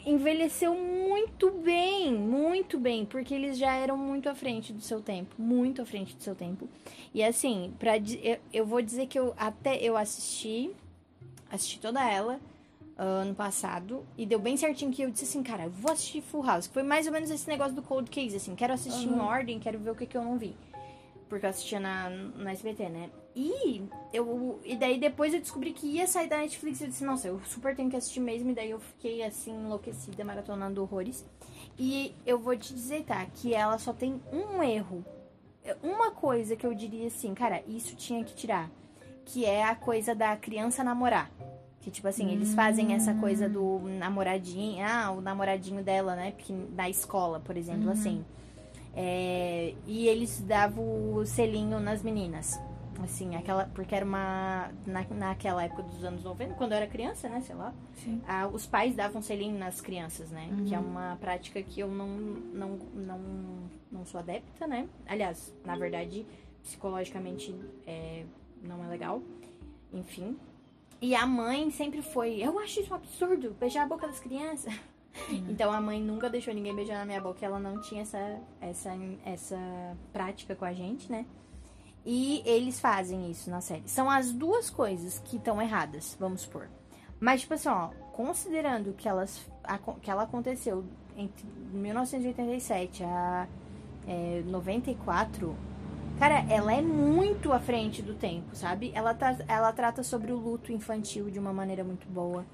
envelheceu 0.07 0.75
muito 0.75 1.51
bem, 1.51 2.13
muito 2.13 2.79
bem, 2.79 3.05
porque 3.05 3.35
eles 3.35 3.57
já 3.57 3.75
eram 3.75 3.97
muito 3.97 4.29
à 4.29 4.35
frente 4.35 4.73
do 4.73 4.81
seu 4.81 5.01
tempo, 5.01 5.35
muito 5.39 5.83
à 5.83 5.87
frente 5.87 6.15
do 6.15 6.23
seu 6.23 6.35
tempo. 6.35 6.69
E 7.13 7.23
assim, 7.23 7.73
para 7.79 7.97
eu, 7.97 8.39
eu 8.53 8.67
vou 8.67 8.83
dizer 8.83 9.07
que 9.07 9.19
eu 9.19 9.35
até 9.37 9.77
eu 9.77 9.97
assisti, 9.97 10.71
assisti 11.51 11.79
toda 11.81 12.07
ela 12.09 12.39
ah, 12.97 13.03
ano 13.03 13.35
passado 13.35 14.05
e 14.17 14.27
deu 14.27 14.39
bem 14.39 14.57
certinho 14.57 14.93
que 14.93 15.03
eu 15.03 15.11
disse 15.11 15.25
assim, 15.25 15.43
cara, 15.43 15.65
eu 15.65 15.71
vou 15.71 15.93
assistir 15.93 16.21
Full 16.21 16.45
House, 16.45 16.67
que 16.67 16.75
foi 16.75 16.83
mais 16.83 17.07
ou 17.07 17.13
menos 17.13 17.31
esse 17.31 17.49
negócio 17.49 17.75
do 17.75 17.83
Cold 17.83 18.11
Case, 18.11 18.37
assim, 18.37 18.55
quero 18.55 18.73
assistir 18.73 19.09
em 19.09 19.21
ordem, 19.21 19.59
quero 19.59 19.79
ver 19.79 19.91
o 19.91 19.95
que 19.95 20.07
que 20.07 20.17
eu 20.17 20.23
não 20.23 20.39
vi. 20.39 20.55
Porque 21.29 21.47
eu 21.47 21.51
assistia 21.51 21.81
na, 21.81 22.11
na 22.11 22.53
SBT, 22.53 22.89
né? 22.89 23.11
E 23.37 23.83
eu 24.13 24.61
e 24.65 24.77
daí 24.77 24.99
depois 24.99 25.35
eu 25.35 25.41
descobri 25.41 25.73
que 25.73 25.87
ia 25.87 26.07
sair 26.07 26.29
da 26.29 26.39
Netflix 26.39 26.81
eu 26.81 26.89
disse, 26.89 27.05
nossa, 27.05 27.27
eu 27.27 27.41
super 27.45 27.75
tenho 27.75 27.91
que 27.91 27.97
assistir 27.97 28.21
mesmo, 28.21 28.51
e 28.51 28.55
daí 28.55 28.71
eu 28.71 28.79
fiquei 28.79 29.25
assim 29.25 29.53
enlouquecida, 29.53 30.25
maratonando 30.25 30.83
horrores. 30.83 31.27
E 31.79 32.15
eu 32.25 32.39
vou 32.39 32.57
te 32.57 32.73
dizer, 32.73 33.05
tá, 33.05 33.27
que 33.27 33.53
ela 33.53 33.79
só 33.79 33.93
tem 33.93 34.21
um 34.33 34.63
erro. 34.63 35.05
Uma 35.83 36.11
coisa 36.11 36.55
que 36.55 36.67
eu 36.67 36.75
diria 36.75 37.09
assim, 37.09 37.35
cara, 37.35 37.63
isso 37.67 37.97
tinha 37.97 38.23
que 38.23 38.35
tirar, 38.35 38.71
que 39.25 39.45
é 39.45 39.65
a 39.65 39.75
coisa 39.75 40.15
da 40.15 40.37
criança 40.37 40.85
namorar. 40.85 41.31
Que, 41.81 41.91
tipo 41.91 42.07
assim, 42.09 42.31
eles 42.31 42.55
fazem 42.55 42.95
essa 42.95 43.13
coisa 43.15 43.47
do 43.49 43.81
namoradinho, 43.99 44.83
ah, 44.87 45.11
o 45.11 45.21
namoradinho 45.21 45.83
dela, 45.83 46.15
né, 46.15 46.33
da 46.71 46.89
escola, 46.89 47.41
por 47.41 47.57
exemplo, 47.57 47.91
assim. 47.91 48.25
É, 48.97 49.75
e 49.87 50.07
eles 50.07 50.41
davam 50.41 51.15
o 51.15 51.27
selinho 51.27 51.81
nas 51.81 52.03
meninas. 52.03 52.61
Assim, 53.03 53.35
aquela. 53.35 53.67
Porque 53.75 53.95
era 53.95 54.05
uma. 54.05 54.71
Na, 54.87 55.05
naquela 55.11 55.65
época 55.65 55.83
dos 55.83 56.05
anos 56.05 56.23
90, 56.23 56.55
quando 56.55 56.73
eu 56.73 56.77
era 56.77 56.87
criança, 56.87 57.29
né? 57.29 57.41
Sei 57.41 57.55
lá. 57.55 57.75
Ah, 58.27 58.47
os 58.47 58.67
pais 58.67 58.95
davam 58.95 59.21
selinho 59.21 59.59
nas 59.59 59.81
crianças, 59.81 60.31
né? 60.31 60.49
Que 60.67 60.75
é 60.75 60.79
uma 60.79 61.17
prática 61.17 61.61
que 61.63 61.81
eu 61.81 61.89
não, 61.89 62.07
não, 62.09 62.79
não, 62.95 63.21
não 63.91 64.07
sou 64.07 64.21
adepta, 64.21 64.67
né? 64.67 64.89
Aliás, 65.07 65.53
na 65.65 65.77
verdade, 65.77 66.25
psicologicamente 66.63 67.55
é, 67.87 68.25
não 68.63 68.85
é 68.85 68.89
legal. 68.89 69.21
Enfim. 69.93 70.37
E 71.01 71.15
a 71.15 71.27
mãe 71.27 71.71
sempre 71.71 72.01
foi. 72.01 72.37
Eu 72.41 72.59
acho 72.59 72.81
isso 72.81 72.93
um 72.93 72.97
absurdo, 72.97 73.57
beijar 73.59 73.83
a 73.83 73.87
boca 73.87 74.07
das 74.07 74.21
crianças. 74.21 74.73
Então 75.49 75.73
a 75.73 75.81
mãe 75.81 76.01
nunca 76.03 76.29
deixou 76.29 76.53
ninguém 76.53 76.75
beijar 76.75 76.99
na 76.99 77.05
minha 77.05 77.21
boca, 77.21 77.45
ela 77.45 77.59
não 77.61 77.81
tinha 77.81 78.03
essa, 78.03 78.39
essa, 78.61 78.91
essa 79.25 79.59
prática 80.13 80.55
com 80.55 80.65
a 80.65 80.73
gente, 80.73 81.11
né? 81.11 81.25
E 82.05 82.43
eles 82.45 82.79
fazem 82.81 83.31
isso 83.31 83.49
na 83.51 83.61
série. 83.61 83.83
São 83.87 84.11
as 84.11 84.31
duas 84.33 84.69
coisas 84.69 85.19
que 85.21 85.37
estão 85.37 85.61
erradas, 85.63 86.17
vamos 86.21 86.43
supor. 86.43 86.69
Mas, 87.19 87.41
tipo 87.43 87.55
assim, 87.55 87.69
ó, 87.69 87.89
considerando 88.13 88.93
que, 88.93 89.09
elas, 89.09 89.41
a- 89.63 89.79
que 89.79 90.11
ela 90.11 90.25
aconteceu 90.25 90.85
entre 91.17 91.47
1987 91.73 93.03
a 93.05 93.47
é, 94.07 94.43
94, 94.47 95.57
cara, 96.19 96.45
ela 96.51 96.75
é 96.75 96.83
muito 96.83 97.53
à 97.53 97.59
frente 97.61 98.03
do 98.03 98.15
tempo, 98.15 98.55
sabe? 98.55 98.91
Ela, 98.95 99.15
tá, 99.15 99.37
ela 99.49 99.73
trata 99.73 100.03
sobre 100.03 100.31
o 100.33 100.37
luto 100.37 100.71
infantil 100.73 101.31
de 101.31 101.39
uma 101.39 101.53
maneira 101.53 101.83
muito 101.83 102.07
boa. 102.09 102.45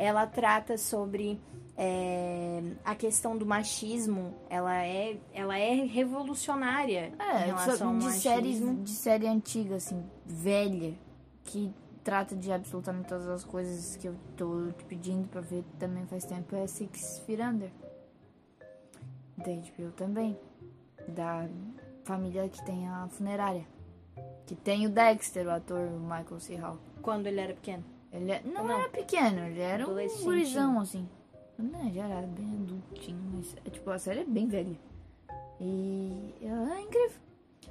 Ela 0.00 0.26
trata 0.28 0.78
sobre 0.78 1.40
é, 1.76 2.62
a 2.84 2.94
questão 2.94 3.36
do 3.36 3.44
machismo. 3.44 4.32
Ela 4.48 4.82
é, 4.84 5.18
ela 5.34 5.58
é 5.58 5.74
revolucionária 5.84 7.12
em 7.18 7.20
É, 7.22 7.44
relação 7.46 7.88
ao 7.88 7.98
de 7.98 8.04
machismo. 8.04 8.20
série, 8.22 8.74
de 8.84 8.90
série 8.90 9.26
antiga, 9.26 9.74
assim, 9.74 10.02
velha, 10.24 10.94
que 11.44 11.74
trata 12.04 12.36
de 12.36 12.50
absolutamente 12.52 13.08
todas 13.08 13.28
as 13.28 13.42
coisas 13.44 13.96
que 13.96 14.06
eu 14.08 14.14
tô 14.36 14.70
te 14.72 14.84
pedindo 14.84 15.26
pra 15.28 15.40
ver 15.40 15.64
também 15.78 16.06
faz 16.06 16.24
tempo, 16.24 16.54
é 16.54 16.66
Six 16.66 17.18
Feet 17.26 17.40
Under. 17.40 17.70
Da 19.36 19.52
HBO 19.52 19.90
também. 19.96 20.38
Da 21.08 21.46
família 22.04 22.48
que 22.48 22.64
tem 22.64 22.88
a 22.88 23.08
funerária. 23.08 23.66
Que 24.46 24.54
tem 24.54 24.86
o 24.86 24.90
Dexter, 24.90 25.46
o 25.46 25.50
ator 25.50 25.90
Michael 25.90 26.40
C. 26.40 26.56
Hall. 26.56 26.78
Quando 27.02 27.26
ele 27.26 27.40
era 27.40 27.52
pequeno. 27.54 27.84
Ele 28.12 28.32
é- 28.32 28.42
não, 28.44 28.64
Não. 28.64 28.78
era 28.80 28.88
pequeno, 28.88 29.40
ele 29.46 29.60
era 29.60 29.86
um 29.88 29.94
gurizão, 30.24 30.80
assim. 30.80 31.08
Não, 31.58 31.92
já 31.92 32.06
era 32.06 32.26
bem 32.26 32.46
adultinho, 32.62 33.20
mas 33.34 33.54
é, 33.64 33.70
tipo, 33.70 33.90
a 33.90 33.98
série 33.98 34.20
é 34.20 34.24
bem 34.24 34.46
velha. 34.46 34.76
E 35.60 36.34
ela 36.42 36.76
é 36.76 36.80
incrível. 36.82 37.16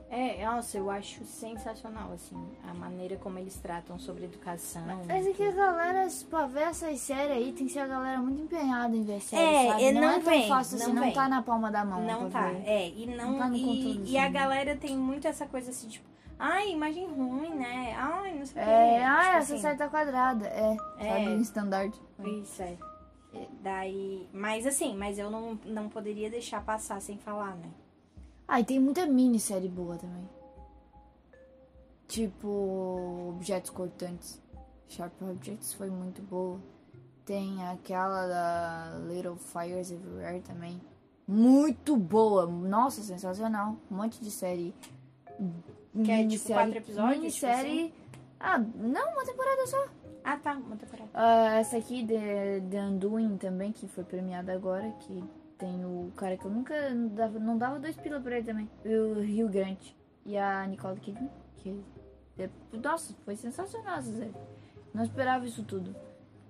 É, 0.10 0.46
nossa, 0.46 0.78
eu 0.78 0.90
acho 0.90 1.26
sensacional, 1.26 2.14
assim, 2.14 2.36
a 2.64 2.74
maneira 2.74 3.18
como 3.18 3.40
eles 3.40 3.58
tratam 3.58 4.00
sobre 4.00 4.24
educação. 4.26 4.84
Mas 5.06 5.26
é 5.28 5.32
que 5.34 5.44
a 5.44 5.52
galera, 5.52 6.08
pra 6.30 6.46
ver 6.48 6.62
essas 6.64 6.98
séries 7.02 7.32
aí, 7.36 7.52
tem 7.52 7.68
que 7.68 7.74
ser 7.74 7.80
a 7.80 7.88
galera 7.88 8.20
muito 8.20 8.42
empenhada 8.42 8.96
em 8.96 9.04
ver 9.04 9.20
série, 9.22 9.44
É, 9.68 9.72
sabe? 9.72 9.92
não, 9.92 10.02
não 10.02 10.10
é 10.10 10.20
tão 10.20 10.32
vem, 10.32 10.48
fácil 10.48 10.78
não 10.78 10.86
assim, 10.86 10.94
não 10.96 11.04
vem. 11.04 11.14
tá 11.14 11.28
na 11.28 11.42
palma 11.42 11.70
da 11.72 11.84
mão. 11.84 12.02
Não 12.06 12.30
tá, 12.30 12.48
ver. 12.52 12.64
é, 12.66 12.90
e 12.90 13.06
não, 13.06 13.32
Não 13.34 13.38
tá 13.40 13.50
e, 13.58 14.02
e 14.12 14.18
a 14.18 14.24
assim. 14.24 14.32
galera 14.34 14.76
tem 14.78 14.98
muito 14.98 15.28
essa 15.28 15.46
coisa 15.46 15.72
assim, 15.72 15.90
tipo, 15.90 16.08
ai, 16.40 16.72
imagem 16.72 17.08
ruim, 17.08 17.56
né? 17.56 17.94
Ai, 17.98 18.38
não 18.38 18.46
sei 18.46 18.62
o 18.62 18.66
quê. 18.66 18.72
É, 18.72 19.06
ah, 19.06 19.16
Tipo 19.18 19.28
essa 19.38 19.54
assim, 19.54 19.62
série 19.62 19.78
tá 19.78 19.88
quadrada. 19.90 20.48
É, 20.48 20.78
É. 21.00 21.10
sabe, 21.10 21.26
em 21.32 21.42
standard. 21.42 22.02
Isso, 22.26 22.62
é. 22.62 22.78
É, 23.34 23.48
Daí, 23.62 24.28
mas 24.32 24.66
assim, 24.66 24.96
mas 24.96 25.20
eu 25.20 25.30
não, 25.30 25.60
não 25.66 25.90
poderia 25.90 26.30
deixar 26.30 26.64
passar 26.64 27.02
sem 27.02 27.18
falar, 27.18 27.56
né? 27.56 27.70
Ah, 28.48 28.60
e 28.62 28.64
tem 28.64 28.80
muita 28.80 29.06
minissérie 29.06 29.68
boa 29.68 29.98
também. 29.98 30.28
Tipo, 32.08 33.34
Objetos 33.36 33.70
Cortantes. 33.70 34.42
Sharp 34.88 35.12
Objects 35.22 35.74
foi 35.74 35.90
muito 35.90 36.22
boa. 36.22 36.60
Tem 37.26 37.62
aquela 37.68 38.26
da 38.28 39.00
Little 39.06 39.36
Fires 39.36 39.92
Everywhere 39.92 40.40
também. 40.42 40.82
Muito 41.28 41.98
boa. 41.98 42.46
Nossa, 42.48 43.02
sensacional. 43.04 43.76
Um 43.92 43.98
monte 43.98 44.22
de 44.24 44.32
série. 44.32 44.74
Que 45.94 46.00
é, 46.00 46.04
tipo, 46.18 46.28
Minissérie- 46.28 46.54
quatro 46.54 46.78
episódios, 46.78 47.18
Minissérie. 47.20 47.94
Ah, 48.40 48.58
não, 48.60 49.12
uma 49.14 49.26
temporada 49.26 49.66
só. 49.68 49.88
Ah, 50.24 50.38
tá, 50.38 50.54
uma 50.54 50.76
temporada. 50.76 51.10
Ah, 51.14 51.56
essa 51.60 51.78
aqui, 51.78 52.06
The, 52.06 52.62
The 52.70 52.82
Undoing, 52.84 53.38
também, 53.38 53.72
que 53.72 53.88
foi 53.88 54.04
premiada 54.04 54.54
agora, 54.54 54.92
que 55.00 55.24
tem 55.58 55.84
o 55.86 56.12
cara 56.16 56.38
que 56.38 56.46
eu 56.46 56.52
nunca 56.52 56.90
não 56.94 57.08
dava, 57.08 57.40
não 57.40 57.58
dava 57.58 57.80
dois 57.80 57.96
pila 57.96 58.20
pra 58.20 58.38
ele 58.38 58.46
também. 58.46 58.70
O 58.86 59.22
Rio 59.22 59.48
Grande. 59.50 59.96
E 60.26 60.38
a 60.38 60.68
Nicole 60.68 61.00
Kidman, 61.00 61.30
que... 61.56 61.82
é- 62.38 62.50
Nossa, 62.74 63.16
foi 63.26 63.36
sensacional 63.36 63.98
essa 64.00 64.12
série. 64.12 64.34
Não 64.94 65.04
esperava 65.04 65.46
isso 65.48 65.64
tudo. 65.64 65.96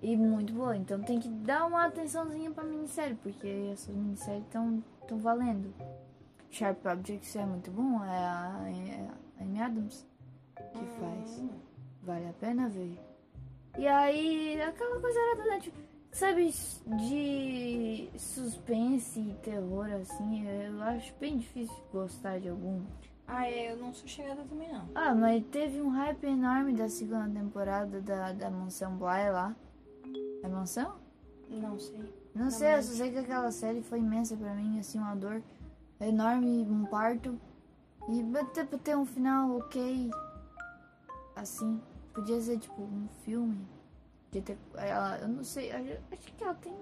E 0.02 0.16
muito 0.16 0.52
boa, 0.52 0.76
então 0.76 1.00
tem 1.00 1.18
que 1.18 1.28
dar 1.28 1.64
uma 1.66 1.86
atençãozinha 1.86 2.50
pra 2.50 2.62
minissérie, 2.64 3.16
porque 3.22 3.70
essas 3.72 3.94
minisséries 3.94 4.44
estão 4.44 4.82
tão 5.06 5.18
valendo. 5.18 5.72
Sharp 6.50 6.84
Objects 6.86 7.34
é 7.36 7.44
muito 7.44 7.70
bom, 7.70 8.02
é 8.04 8.08
é 8.08 9.08
a 9.08 9.27
Amy 9.40 9.60
Adams 9.60 10.06
que 10.56 10.84
faz. 11.00 11.38
Hum. 11.38 11.50
Vale 12.02 12.28
a 12.28 12.32
pena 12.32 12.68
ver. 12.68 12.98
E 13.76 13.86
aí, 13.86 14.60
aquela 14.60 15.00
coisa 15.00 15.18
era 15.18 15.36
da 15.36 15.44
Netflix. 15.44 15.88
Sabe, 16.10 16.50
de 17.06 18.10
suspense 18.18 19.20
e 19.20 19.34
terror, 19.42 19.86
assim, 19.92 20.48
eu 20.48 20.82
acho 20.82 21.14
bem 21.20 21.36
difícil 21.36 21.76
gostar 21.92 22.40
de 22.40 22.48
algum. 22.48 22.82
Ah, 23.26 23.46
é, 23.46 23.72
eu 23.72 23.76
não 23.76 23.92
sou 23.92 24.08
chegada 24.08 24.42
também, 24.44 24.72
não. 24.72 24.88
Ah, 24.94 25.14
mas 25.14 25.44
teve 25.52 25.82
um 25.82 25.90
hype 25.90 26.24
enorme 26.24 26.72
da 26.72 26.88
segunda 26.88 27.28
temporada 27.28 28.00
da, 28.00 28.32
da 28.32 28.50
Mansão 28.50 28.96
Bly 28.96 29.30
lá. 29.30 29.54
É 30.42 30.48
Mansão? 30.48 30.96
Não 31.50 31.78
sei. 31.78 32.14
Não, 32.34 32.50
sei, 32.50 32.74
eu 32.74 32.82
só 32.82 32.92
sei 32.94 33.12
que 33.12 33.18
aquela 33.18 33.50
série 33.50 33.82
foi 33.82 33.98
imensa 33.98 34.36
pra 34.36 34.54
mim, 34.54 34.78
assim, 34.78 34.98
uma 34.98 35.14
dor 35.14 35.42
enorme, 36.00 36.66
um 36.68 36.86
parto. 36.86 37.38
E 38.08 38.36
até 38.38 38.64
pra 38.64 38.78
ter 38.78 38.96
um 38.96 39.04
final 39.04 39.56
ok, 39.58 40.10
assim, 41.36 41.80
podia 42.14 42.40
ser 42.40 42.58
tipo 42.58 42.80
um 42.82 43.06
filme. 43.24 43.66
Podia 44.26 44.42
ter, 44.42 44.58
ela, 44.76 45.18
eu 45.18 45.28
não 45.28 45.44
sei, 45.44 45.70
acho 45.72 46.32
que 46.36 46.42
ela 46.44 46.54
tem 46.54 46.72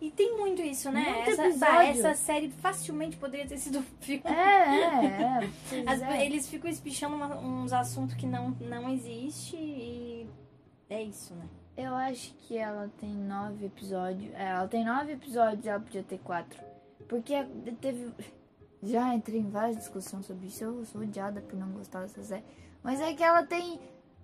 E 0.00 0.10
tem 0.10 0.36
muito 0.36 0.60
isso, 0.62 0.90
né? 0.90 1.24
Muito 1.24 1.40
essa, 1.40 1.82
essa 1.84 2.14
série 2.14 2.50
facilmente 2.50 3.16
poderia 3.16 3.46
ter 3.46 3.58
sido 3.58 3.82
filme. 4.00 4.22
É, 4.26 4.30
é, 4.30 5.44
é. 5.44 5.88
As- 5.90 6.02
é. 6.02 6.24
Eles 6.26 6.48
ficam 6.48 6.68
espichando 6.70 7.14
uma- 7.16 7.36
uns 7.38 7.72
assuntos 7.72 8.14
que 8.16 8.26
não, 8.26 8.50
não 8.60 8.88
existe 8.90 9.56
e 9.56 10.28
é 10.90 11.02
isso, 11.02 11.34
né? 11.34 11.46
Eu 11.76 11.94
acho 11.94 12.32
que 12.34 12.56
ela 12.56 12.90
tem 12.98 13.10
nove 13.14 13.66
episódios. 13.66 14.32
É, 14.34 14.48
ela 14.48 14.66
tem 14.66 14.84
nove 14.84 15.12
episódios, 15.12 15.66
ela 15.66 15.78
podia 15.80 16.02
ter 16.02 16.18
quatro. 16.18 16.58
Porque 17.08 17.34
teve. 17.80 18.10
Já 18.82 19.14
entrei 19.14 19.40
em 19.40 19.48
várias 19.50 19.76
discussões 19.76 20.26
sobre 20.26 20.46
isso. 20.46 20.62
Eu 20.64 20.84
sou 20.84 21.00
odiada 21.00 21.40
por 21.40 21.58
não 21.58 21.68
gostar 21.70 22.02
dessa 22.02 22.22
série. 22.22 22.44
Mas 22.82 23.00
é 23.00 23.12
que 23.14 23.22
ela 23.22 23.42
tem 23.44 23.80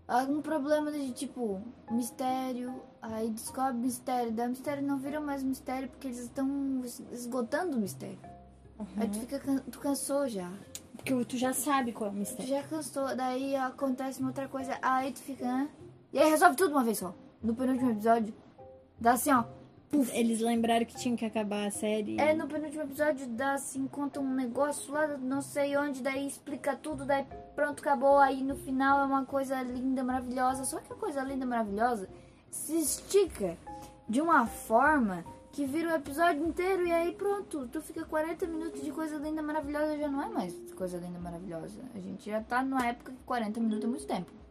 algum 0.06 0.40
problema 0.42 0.92
de 0.92 1.10
tipo 1.12 1.60
mistério. 1.90 2.74
Aí 3.00 3.30
descobre 3.30 3.74
mistério. 3.78 4.30
O 4.30 4.48
mistério 4.48 4.82
não 4.82 4.98
vira 4.98 5.20
mais 5.20 5.42
mistério 5.42 5.88
porque 5.88 6.06
eles 6.08 6.18
estão 6.18 6.80
es- 6.84 7.02
esgotando 7.12 7.76
o 7.76 7.80
mistério. 7.80 8.18
Aí 8.96 9.08
tu 9.08 9.18
fica 9.20 9.38
tu 9.70 9.78
cansou 9.80 10.28
já. 10.28 10.50
Porque 10.96 11.24
tu 11.24 11.36
já 11.36 11.52
sabe 11.52 11.92
qual 11.92 12.10
é 12.10 12.12
o 12.12 12.14
Tu 12.14 12.18
mistério. 12.20 12.48
já 12.48 12.62
cansou, 12.64 13.16
daí 13.16 13.56
acontece 13.56 14.20
uma 14.20 14.28
outra 14.28 14.46
coisa, 14.48 14.78
aí 14.82 15.10
tu 15.12 15.20
fica, 15.20 15.44
né? 15.44 15.68
E 16.12 16.18
aí 16.18 16.28
resolve 16.30 16.54
tudo 16.56 16.72
uma 16.72 16.84
vez 16.84 16.98
só. 16.98 17.12
No 17.42 17.54
penúltimo 17.56 17.90
episódio, 17.90 18.32
dá 19.00 19.12
assim, 19.14 19.32
ó. 19.32 19.44
Eles 20.14 20.40
lembraram 20.40 20.86
que 20.86 20.96
tinham 20.96 21.16
que 21.16 21.24
acabar 21.24 21.66
a 21.66 21.70
série. 21.70 22.18
É, 22.18 22.32
no 22.34 22.46
penúltimo 22.48 22.82
episódio 22.82 23.26
dá 23.28 23.54
assim, 23.54 23.86
conta 23.86 24.20
um 24.20 24.34
negócio 24.34 24.90
lá, 24.92 25.06
não 25.18 25.42
sei 25.42 25.76
onde, 25.76 26.02
daí 26.02 26.26
explica 26.26 26.74
tudo, 26.74 27.04
daí 27.04 27.26
pronto, 27.54 27.80
acabou. 27.80 28.16
Aí 28.18 28.42
no 28.42 28.56
final 28.56 29.00
é 29.00 29.04
uma 29.04 29.26
coisa 29.26 29.62
linda, 29.62 30.02
maravilhosa. 30.02 30.64
Só 30.64 30.80
que 30.80 30.92
a 30.92 30.96
coisa 30.96 31.22
linda, 31.22 31.44
maravilhosa 31.44 32.08
se 32.50 32.78
estica 32.78 33.56
de 34.08 34.20
uma 34.20 34.46
forma 34.46 35.24
que 35.52 35.66
vira 35.66 35.90
o 35.90 35.94
episódio 35.94 36.46
inteiro 36.46 36.86
e 36.86 36.92
aí 36.92 37.12
pronto. 37.12 37.68
Tu 37.68 37.80
fica 37.82 38.04
40 38.04 38.46
minutos 38.46 38.82
de 38.82 38.90
coisa 38.90 39.16
linda, 39.18 39.42
maravilhosa, 39.42 39.98
já 39.98 40.08
não 40.08 40.22
é 40.22 40.28
mais 40.28 40.54
coisa 40.74 40.96
linda, 40.96 41.18
maravilhosa. 41.18 41.80
A 41.94 41.98
gente 41.98 42.30
já 42.30 42.40
tá 42.40 42.62
numa 42.62 42.86
época 42.86 43.12
que 43.12 43.22
40 43.24 43.60
minutos 43.60 43.84
é 43.84 43.88
muito 43.88 44.06
tempo. 44.06 44.41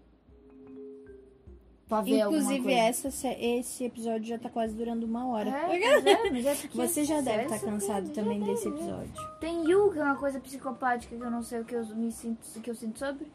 Pra 1.91 1.99
ver 1.99 2.21
alguma 2.21 2.41
Inclusive, 2.41 2.73
essa, 2.73 3.27
esse 3.37 3.83
episódio 3.83 4.25
já 4.25 4.39
tá 4.39 4.49
quase 4.49 4.73
durando 4.73 5.05
uma 5.05 5.27
hora. 5.27 5.49
É, 5.49 5.75
é, 5.75 6.31
mas 6.31 6.45
é 6.45 6.55
porque 6.55 6.77
Você 6.77 7.03
já 7.03 7.19
deve 7.19 7.43
estar 7.43 7.59
cansado 7.59 8.07
já 8.07 8.13
também 8.13 8.39
deve, 8.39 8.53
desse 8.53 8.69
né? 8.69 8.75
episódio. 8.77 9.13
Tem 9.41 9.69
Yu, 9.69 9.91
que 9.91 9.99
é 9.99 10.03
uma 10.05 10.15
coisa 10.15 10.39
psicopática 10.39 11.13
que 11.13 11.21
eu 11.21 11.29
não 11.29 11.43
sei 11.43 11.59
o 11.59 11.65
que 11.65 11.75
eu 11.75 11.85
me 11.87 12.09
sinto, 12.09 12.39
o 12.55 12.61
que 12.61 12.69
eu 12.69 12.75
sinto 12.75 12.97
sobre. 12.97 13.29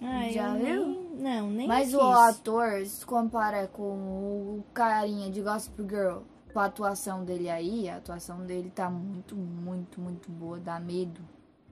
Ah, 0.00 0.30
Já 0.30 0.54
viu? 0.54 0.86
Nem, 0.86 1.40
não, 1.42 1.50
nem 1.50 1.68
Mas 1.68 1.88
quis. 1.88 1.94
o 1.94 2.00
ator, 2.00 2.86
se 2.86 3.04
compara 3.04 3.66
com 3.66 3.82
o 3.82 4.64
carinha 4.72 5.30
de 5.30 5.42
Gossip 5.42 5.82
Girl, 5.82 6.20
com 6.54 6.58
a 6.58 6.64
atuação 6.64 7.22
dele 7.22 7.50
aí, 7.50 7.86
a 7.86 7.96
atuação 7.98 8.46
dele 8.46 8.72
tá 8.74 8.88
muito, 8.88 9.36
muito, 9.36 10.00
muito 10.00 10.30
boa, 10.30 10.58
dá 10.58 10.80
medo, 10.80 11.20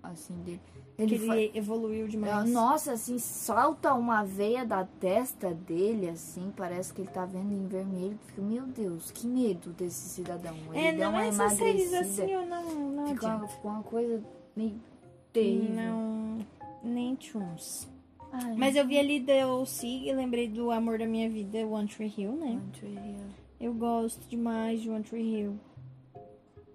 assim, 0.03 0.35
dele. 0.43 0.61
Ele 0.99 1.15
ele 1.15 1.51
evoluiu 1.55 2.05
É, 2.05 2.09
demais. 2.09 2.51
Nossa, 2.51 2.93
assim, 2.93 3.19
salta 3.19 3.95
uma 3.95 4.23
veia 4.25 4.65
da 4.65 4.85
testa 4.85 5.53
dele, 5.55 6.09
assim, 6.09 6.53
parece 6.57 6.93
que 6.93 7.01
ele 7.01 7.11
tá 7.11 7.25
vendo 7.25 7.53
em 7.53 7.67
vermelho. 7.67 8.19
Tu 8.19 8.27
Fica, 8.27 8.43
meu 8.43 8.67
Deus, 8.67 9.11
que 9.11 9.27
medo 9.27 9.71
desse 9.71 10.09
cidadão. 10.11 10.55
Ele 10.73 10.79
é, 10.87 10.93
deu 10.93 11.05
não, 11.07 11.11
uma 11.13 11.25
essas 11.25 11.53
séries 11.55 11.89
emagrecida. 11.93 12.23
assim, 12.25 12.33
eu 12.33 12.47
não, 12.47 12.63
não 12.91 13.07
ficou, 13.09 13.29
adianta. 13.29 13.49
ficou 13.49 13.71
uma 13.71 13.83
coisa 13.83 14.23
meio 14.55 14.75
terrível. 15.33 15.75
Não, 15.75 16.47
nem 16.83 17.15
tchuns. 17.15 17.89
Ai, 18.31 18.55
Mas 18.57 18.77
eu 18.77 18.87
vi 18.87 18.99
ali 18.99 19.21
The 19.21 19.47
O.C. 19.47 19.87
e 19.87 20.13
lembrei 20.13 20.49
do 20.49 20.71
Amor 20.71 20.99
da 20.99 21.07
Minha 21.07 21.29
Vida, 21.29 21.67
One 21.67 21.89
Tree 21.89 22.13
Hill, 22.17 22.33
né? 22.33 22.53
One 22.53 22.71
Tree 22.73 22.95
Hill. 22.95 23.27
Eu 23.61 23.75
gosto 23.75 24.27
demais 24.29 24.81
de 24.81 24.91
One 24.91 25.05
Tree 25.05 25.23
Hill. 25.41 25.59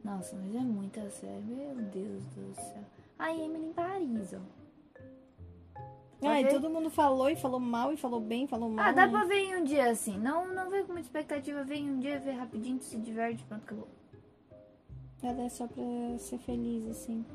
Nossa, 0.04 0.36
mas 0.38 0.56
é 0.56 0.60
muita 0.60 1.10
série. 1.10 1.42
Meu 1.42 1.76
Deus 1.76 2.24
do 2.28 2.56
céu. 2.56 2.84
A 3.20 3.32
Emily 3.32 3.66
em 3.68 3.74
Paris, 3.74 4.34
ó. 4.34 4.58
Ah, 6.24 6.42
e 6.42 6.46
ver? 6.46 6.54
todo 6.54 6.70
mundo 6.70 6.90
falou 6.90 7.30
e 7.30 7.36
falou 7.36 7.60
mal 7.60 7.94
e 7.94 7.98
falou 7.98 8.20
bem, 8.20 8.48
falou 8.48 8.70
mal. 8.70 8.86
Ah, 8.88 8.92
dá 8.92 9.06
né? 9.06 9.12
pra 9.12 9.24
ver 9.26 9.36
em 9.38 9.56
um 9.58 9.64
dia 9.64 9.90
assim. 9.92 10.18
Não, 10.18 10.48
não 10.52 10.70
vem 10.70 10.84
com 10.84 10.94
muita 10.94 11.08
expectativa. 11.08 11.64
Vem 11.64 11.86
em 11.86 11.92
um 11.92 12.00
dia, 12.00 12.20
vê 12.20 12.32
rapidinho, 12.32 12.80
tu 12.80 12.86
se 12.86 12.98
diverte, 12.98 13.44
pronto, 13.44 13.64
acabou. 13.64 13.88
Ela 15.22 15.44
é 15.44 15.50
só 15.50 15.68
pra 15.68 15.84
ser 16.20 16.38
feliz, 16.40 16.88
assim. 16.90 17.26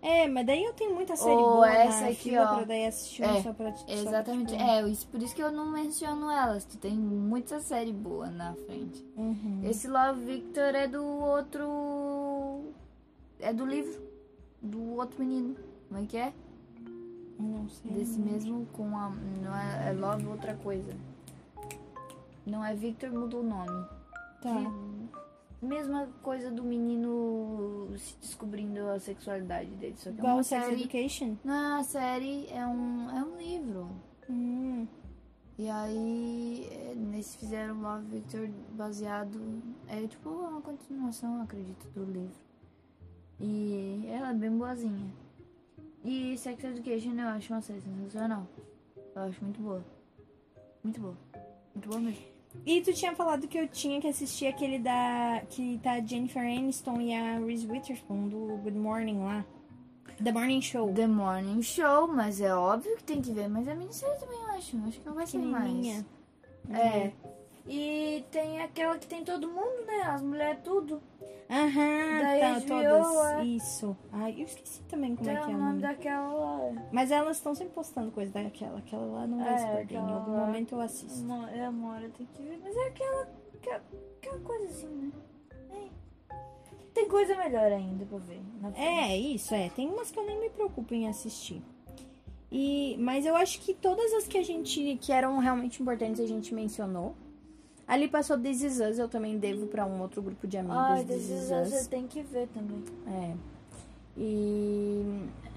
É, 0.00 0.28
mas 0.28 0.46
daí 0.46 0.62
eu 0.64 0.72
tenho 0.72 0.94
muita 0.94 1.16
série 1.16 1.34
Ou 1.34 1.54
boa 1.54 1.68
essa 1.72 2.02
na 2.02 2.06
aqui, 2.08 2.30
fila 2.30 2.44
ó. 2.52 2.54
pra 2.56 2.64
daí 2.64 2.86
assistir 2.86 3.22
É, 3.24 3.42
só 3.42 3.52
pra... 3.52 3.76
só 3.76 3.84
pra, 3.84 3.94
Exatamente. 3.94 4.52
tipo, 4.52 4.62
É, 4.62 4.88
isso, 4.88 5.06
por 5.08 5.20
isso 5.22 5.34
que 5.34 5.42
eu 5.42 5.50
não 5.50 5.66
menciono 5.70 6.30
elas. 6.30 6.64
Tu 6.64 6.76
tem 6.78 6.92
muita 6.96 7.58
série 7.60 7.92
boa 7.92 8.30
na 8.30 8.54
frente. 8.54 9.04
uhum. 9.16 9.60
Esse 9.64 9.88
Love 9.88 10.20
Victor 10.24 10.74
é 10.76 10.86
do 10.86 11.04
outro. 11.04 12.62
É 13.40 13.52
do 13.52 13.66
livro. 13.66 14.00
Do 14.60 14.96
outro 14.96 15.24
menino. 15.24 15.56
Como 15.88 16.00
é 16.00 16.06
que 16.06 16.16
é? 16.16 16.32
Não 17.38 17.68
sei. 17.68 17.92
Desse 17.92 18.18
mesmo 18.18 18.66
com 18.72 18.96
a. 18.96 19.10
Não 19.10 19.56
é, 19.56 19.90
é 19.90 19.92
Love 19.92 20.26
outra 20.26 20.54
coisa. 20.54 20.92
Não 22.44 22.64
é 22.64 22.74
Victor, 22.74 23.10
mudou 23.10 23.40
o 23.40 23.46
nome. 23.46 23.86
Tá. 24.40 24.54
mesma 25.60 26.08
coisa 26.22 26.50
do 26.50 26.62
menino 26.62 27.88
se 27.96 28.16
descobrindo 28.20 28.88
a 28.88 28.98
sexualidade 29.00 29.70
dele. 29.70 29.96
Só 29.96 30.10
que 30.12 30.20
é 30.20 30.24
uma 30.24 30.42
série. 30.42 30.74
Education. 30.74 31.36
Não 31.44 31.54
é 31.54 31.68
uma 31.74 31.84
série, 31.84 32.46
é 32.50 32.66
um, 32.66 33.10
é 33.10 33.22
um 33.22 33.36
livro. 33.36 33.88
Hum. 34.28 34.86
E 35.58 35.68
aí, 35.68 36.68
é, 36.70 36.92
eles 36.92 37.34
fizeram 37.34 37.80
Love 37.80 38.06
Victor 38.06 38.48
baseado. 38.70 39.40
É 39.88 40.06
tipo 40.06 40.30
uma 40.30 40.60
continuação, 40.60 41.42
acredito, 41.42 41.88
do 41.94 42.04
livro. 42.04 42.47
E 43.40 44.06
ela 44.08 44.30
é 44.30 44.34
bem 44.34 44.50
boazinha. 44.50 45.12
E 46.04 46.36
Sex 46.38 46.62
Education 46.64 47.12
eu 47.12 47.28
acho 47.28 47.52
uma 47.52 47.60
série 47.60 47.80
sensacional. 47.80 48.46
Eu 49.14 49.22
acho 49.22 49.44
muito 49.44 49.60
boa. 49.60 49.84
Muito 50.82 51.00
boa. 51.00 51.16
Muito 51.74 51.88
boa 51.88 52.00
mesmo. 52.00 52.24
E 52.64 52.80
tu 52.80 52.92
tinha 52.92 53.14
falado 53.14 53.46
que 53.46 53.58
eu 53.58 53.68
tinha 53.68 54.00
que 54.00 54.08
assistir 54.08 54.46
aquele 54.46 54.78
da. 54.78 55.42
que 55.50 55.78
tá 55.82 55.92
a 55.92 56.00
Jennifer 56.00 56.42
Aniston 56.42 57.00
e 57.00 57.14
a 57.14 57.38
Reese 57.38 57.66
Witherspoon 57.66 58.28
do 58.28 58.56
Good 58.58 58.78
Morning 58.78 59.18
lá. 59.18 59.44
The 60.22 60.32
Morning 60.32 60.60
Show. 60.60 60.92
The 60.92 61.06
Morning 61.06 61.62
Show, 61.62 62.08
mas 62.08 62.40
é 62.40 62.52
óbvio 62.52 62.96
que 62.96 63.04
tem 63.04 63.22
que 63.22 63.32
ver. 63.32 63.48
Mas 63.48 63.68
é 63.68 63.74
minissérie 63.74 64.18
também, 64.18 64.40
eu 64.40 64.48
acho. 64.48 64.76
Acho 64.88 65.00
que 65.00 65.06
não 65.06 65.14
vai 65.14 65.26
ser 65.26 65.38
mais. 65.38 66.04
É. 66.70 67.12
E 67.68 68.24
tem 68.30 68.60
aquela 68.60 68.98
que 68.98 69.06
tem 69.06 69.22
todo 69.22 69.46
mundo, 69.46 69.86
né? 69.86 70.02
As 70.06 70.22
mulheres 70.22 70.60
tudo. 70.64 71.00
Aham, 71.50 72.18
Da 72.20 72.54
tá, 72.54 72.60
todas. 72.66 73.16
é. 73.40 73.44
Isso. 73.44 73.96
Ai, 74.12 74.34
eu 74.38 74.44
esqueci 74.44 74.82
também 74.82 75.16
como 75.16 75.26
Tem 75.26 75.36
é 75.36 75.40
que 75.40 75.50
é 75.50 75.54
o 75.54 75.58
nome 75.58 75.80
daquela 75.80 76.28
lá. 76.34 76.88
Mas 76.92 77.10
elas 77.10 77.38
estão 77.38 77.54
sempre 77.54 77.72
postando 77.74 78.10
coisa 78.10 78.30
daquela. 78.32 78.78
Aquela 78.78 79.06
lá 79.06 79.26
não 79.26 79.38
vai 79.38 79.54
É, 79.54 79.58
se 79.58 79.66
perder. 79.66 79.94
Em 79.94 80.12
algum 80.12 80.32
lá. 80.32 80.46
momento 80.46 80.74
eu 80.74 80.80
assisto. 80.82 81.20
Uma, 81.24 81.50
é 81.50 81.66
uma 81.68 81.94
hora 81.94 82.08
tem 82.10 82.26
que 82.26 82.42
ver. 82.42 82.60
Mas 82.62 82.76
é 82.76 82.86
aquela, 82.88 83.28
aquela, 83.54 83.82
aquela 84.18 84.38
coisa 84.40 84.64
assim, 84.66 84.88
né? 84.88 85.12
É. 85.70 86.34
Tem 86.92 87.08
coisa 87.08 87.34
melhor 87.36 87.72
ainda 87.72 88.04
pra 88.04 88.18
ver. 88.18 88.42
É, 88.74 89.16
isso, 89.16 89.54
é. 89.54 89.70
Tem 89.70 89.88
umas 89.88 90.10
que 90.10 90.18
eu 90.18 90.26
nem 90.26 90.38
me 90.38 90.50
preocupo 90.50 90.92
em 90.92 91.08
assistir. 91.08 91.62
E, 92.52 92.96
mas 92.98 93.24
eu 93.24 93.36
acho 93.36 93.60
que 93.60 93.72
todas 93.74 94.12
as 94.14 94.26
que 94.28 94.36
a 94.36 94.42
gente 94.42 94.98
que 95.00 95.12
eram 95.12 95.38
realmente 95.38 95.80
importantes 95.82 96.20
a 96.20 96.26
gente 96.26 96.54
mencionou. 96.54 97.14
Ali 97.88 98.06
passou 98.06 98.38
This 98.38 98.62
Is 98.62 98.80
Us, 98.80 98.98
eu 98.98 99.08
também 99.08 99.38
devo 99.38 99.66
pra 99.66 99.86
um 99.86 100.00
outro 100.02 100.20
grupo 100.20 100.46
de 100.46 100.58
amigos. 100.58 100.76
Ai, 100.76 101.04
This 101.04 101.22
Is 101.22 101.28
desses 101.28 101.50
Us. 101.50 101.68
você 101.70 101.88
tem 101.88 102.06
que 102.06 102.22
ver 102.22 102.46
também. 102.48 102.84
É. 103.06 103.34
E 104.20 105.04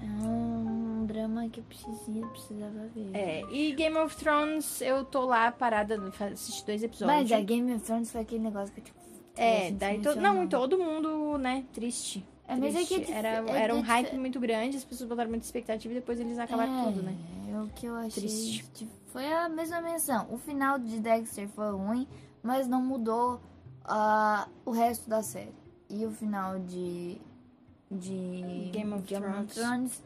É 0.00 0.26
um 0.26 1.04
drama 1.04 1.48
que 1.48 1.60
eu 1.60 1.64
precisava, 1.64 2.26
precisava 2.28 2.88
ver. 2.94 3.10
é, 3.12 3.42
e 3.50 3.72
Game 3.72 3.96
of 3.98 4.16
Thrones, 4.16 4.80
eu 4.80 5.04
tô 5.04 5.26
lá 5.26 5.52
parada, 5.52 6.00
assisti 6.32 6.64
dois 6.64 6.82
episódios. 6.82 7.30
Mas 7.30 7.32
a 7.32 7.40
Game 7.40 7.72
of 7.74 7.84
Thrones 7.84 8.10
foi 8.10 8.20
aquele 8.22 8.44
negócio 8.44 8.72
que 8.72 8.80
eu, 8.80 8.84
tipo. 8.84 8.98
É, 9.36 9.66
assim, 9.66 9.76
daí 9.76 9.98
to... 9.98 10.08
mencionou. 10.10 10.34
não, 10.34 10.46
todo 10.46 10.78
mundo, 10.78 11.38
né, 11.38 11.64
triste. 11.72 12.24
É, 12.52 12.56
mas 12.56 12.74
é 12.74 12.84
que 12.84 12.94
é 12.94 13.10
era, 13.10 13.28
é 13.28 13.62
era 13.62 13.74
um 13.74 13.80
hype 13.80 14.16
muito 14.16 14.38
grande, 14.40 14.76
as 14.76 14.84
pessoas 14.84 15.08
botaram 15.08 15.30
muita 15.30 15.44
expectativa 15.44 15.92
e 15.92 15.96
depois 15.96 16.20
eles 16.20 16.38
acabaram 16.38 16.80
é, 16.80 16.84
tudo, 16.84 17.02
né? 17.02 17.16
É 17.50 17.60
o 17.60 17.68
que 17.68 17.86
eu 17.86 17.94
achei. 17.96 18.22
Triste. 18.22 18.88
foi 19.06 19.30
a 19.32 19.48
mesma 19.48 19.80
menção. 19.80 20.26
O 20.30 20.38
final 20.38 20.78
de 20.78 21.00
Dexter 21.00 21.48
foi 21.48 21.70
ruim, 21.70 22.06
mas 22.42 22.66
não 22.66 22.82
mudou 22.82 23.40
ah, 23.84 24.48
o 24.64 24.70
resto 24.70 25.08
da 25.08 25.22
série. 25.22 25.54
E 25.88 26.06
o 26.06 26.10
final 26.10 26.58
de. 26.58 27.20
de 27.90 28.70
Game 28.72 28.92
of 28.94 29.04
Thrones. 29.04 30.02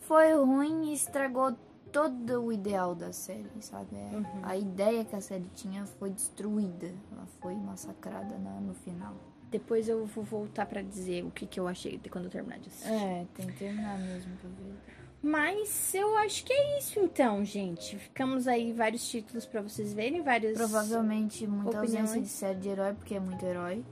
foi 0.00 0.34
ruim 0.34 0.90
e 0.90 0.94
estragou 0.94 1.54
todo 1.92 2.44
o 2.44 2.52
ideal 2.52 2.94
da 2.94 3.12
série, 3.12 3.50
sabe? 3.60 3.94
Uhum. 3.94 4.24
A 4.42 4.56
ideia 4.56 5.04
que 5.04 5.14
a 5.14 5.20
série 5.20 5.48
tinha 5.54 5.86
foi 5.86 6.10
destruída. 6.10 6.92
Ela 7.12 7.26
foi 7.40 7.54
massacrada 7.54 8.36
no 8.38 8.74
final. 8.74 9.14
Depois 9.50 9.88
eu 9.88 10.04
vou 10.04 10.24
voltar 10.24 10.66
pra 10.66 10.82
dizer 10.82 11.24
o 11.24 11.30
que, 11.30 11.46
que 11.46 11.58
eu 11.58 11.66
achei 11.66 11.96
de 11.96 12.10
quando 12.10 12.24
eu 12.24 12.30
terminar 12.30 12.58
de 12.58 12.68
assistir. 12.68 12.92
É, 12.92 13.26
tem 13.34 13.46
que 13.46 13.52
terminar 13.54 13.98
mesmo 13.98 14.36
pra 14.36 14.50
ver. 14.50 14.74
Mas 15.20 15.92
eu 15.94 16.16
acho 16.18 16.44
que 16.44 16.52
é 16.52 16.78
isso 16.78 17.00
então, 17.00 17.44
gente. 17.44 17.96
Ficamos 17.98 18.46
aí 18.46 18.72
vários 18.72 19.08
títulos 19.08 19.44
pra 19.46 19.60
vocês 19.60 19.92
verem, 19.92 20.22
vários. 20.22 20.56
Provavelmente 20.56 21.46
muita 21.46 21.78
ausência 21.80 22.04
opiniões. 22.04 22.22
de 22.22 22.28
série 22.28 22.58
de 22.60 22.68
herói, 22.68 22.94
porque 22.94 23.14
é 23.14 23.20
muito 23.20 23.44
herói. 23.44 23.84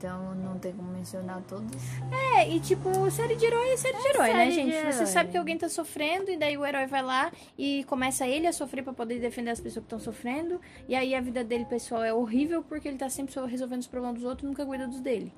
Então 0.00 0.34
não 0.34 0.58
tem 0.58 0.72
como 0.72 0.90
mencionar 0.90 1.42
todos. 1.42 1.76
É, 2.34 2.48
e 2.48 2.58
tipo, 2.58 2.88
série 3.10 3.36
de 3.36 3.44
herói 3.44 3.68
é 3.68 3.76
série 3.76 3.98
de 3.98 4.08
herói, 4.08 4.32
né, 4.32 4.32
série 4.32 4.48
de 4.48 4.54
gente? 4.54 4.72
Você 4.72 5.02
herói. 5.02 5.06
sabe 5.06 5.30
que 5.30 5.36
alguém 5.36 5.58
tá 5.58 5.68
sofrendo 5.68 6.30
e 6.30 6.38
daí 6.38 6.56
o 6.56 6.64
herói 6.64 6.86
vai 6.86 7.02
lá 7.02 7.30
e 7.58 7.84
começa 7.84 8.26
ele 8.26 8.46
a 8.46 8.52
sofrer 8.52 8.82
pra 8.82 8.94
poder 8.94 9.20
defender 9.20 9.50
as 9.50 9.60
pessoas 9.60 9.84
que 9.84 9.94
estão 9.94 10.00
sofrendo. 10.00 10.58
E 10.88 10.94
aí 10.94 11.14
a 11.14 11.20
vida 11.20 11.44
dele, 11.44 11.66
pessoal, 11.66 12.02
é 12.02 12.14
horrível 12.14 12.62
porque 12.62 12.88
ele 12.88 12.96
tá 12.96 13.10
sempre 13.10 13.38
resolvendo 13.46 13.80
os 13.80 13.86
problemas 13.86 14.16
dos 14.16 14.24
outros 14.24 14.44
e 14.44 14.46
nunca 14.46 14.64
cuida 14.64 14.88
dos 14.88 15.00
dele. 15.00 15.34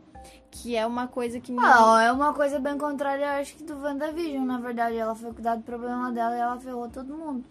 Que 0.48 0.76
é 0.76 0.86
uma 0.86 1.08
coisa 1.08 1.40
que 1.40 1.50
me. 1.50 1.58
Ah, 1.60 2.00
é 2.04 2.12
uma 2.12 2.32
coisa 2.32 2.60
bem 2.60 2.78
contrária, 2.78 3.24
eu 3.24 3.40
acho 3.40 3.56
que 3.56 3.64
do 3.64 3.76
WandaVision. 3.82 4.44
Na 4.44 4.60
verdade, 4.60 4.96
ela 4.96 5.16
foi 5.16 5.32
cuidar 5.32 5.56
do 5.56 5.64
problema 5.64 6.12
dela 6.12 6.36
e 6.36 6.40
ela 6.40 6.60
ferrou 6.60 6.88
todo 6.88 7.18
mundo. 7.18 7.44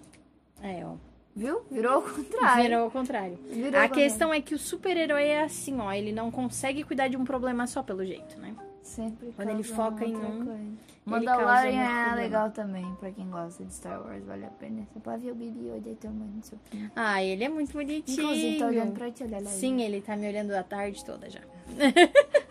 É, 0.61 0.85
ó. 0.85 0.95
Viu? 1.35 1.61
Virou 1.71 1.99
o 1.99 2.01
contrário. 2.01 2.63
Virou 2.63 2.83
ao 2.83 2.91
contrário. 2.91 3.37
Virou 3.49 3.63
A 3.79 3.83
ao 3.83 3.89
contrário. 3.89 3.93
questão 3.95 4.33
é 4.33 4.41
que 4.41 4.53
o 4.53 4.59
super-herói 4.59 5.23
é 5.23 5.43
assim, 5.43 5.79
ó. 5.79 5.91
Ele 5.91 6.11
não 6.11 6.29
consegue 6.29 6.83
cuidar 6.83 7.07
de 7.07 7.15
um 7.17 7.23
problema 7.23 7.65
só 7.67 7.81
pelo 7.81 8.05
jeito, 8.05 8.37
né? 8.39 8.55
Sempre 8.83 9.31
Quando 9.35 9.49
ele 9.49 9.63
foca 9.63 10.03
em 10.03 10.15
um, 10.15 10.45
coisa. 10.45 10.91
Mandalorian 11.05 11.81
é 12.11 12.15
legal 12.15 12.51
também, 12.51 12.85
pra 12.99 13.11
quem 13.11 13.29
gosta 13.29 13.63
de 13.63 13.73
Star 13.73 14.01
Wars, 14.01 14.23
vale 14.25 14.45
a 14.45 14.49
pena. 14.49 14.85
Você 14.91 14.99
pode 14.99 15.23
ver 15.23 15.31
o 15.31 15.35
Baby 15.35 15.67
Yoda 15.69 15.89
e 15.89 15.95
tomando 15.95 16.43
seu 16.43 16.57
pinho. 16.69 16.91
Ah, 16.95 17.23
ele 17.23 17.43
é 17.43 17.49
muito 17.49 17.73
bonitinho. 17.73 18.21
Inclusive, 18.21 18.59
tá 18.59 18.67
olhando 18.67 18.91
pra 18.93 19.09
ti, 19.11 19.23
olha 19.23 19.39
lá. 19.39 19.49
Sim, 19.49 19.81
ele 19.81 20.01
tá 20.01 20.15
me 20.15 20.27
olhando 20.27 20.51
a 20.51 20.63
tarde 20.63 21.03
toda 21.05 21.29
já. 21.29 21.39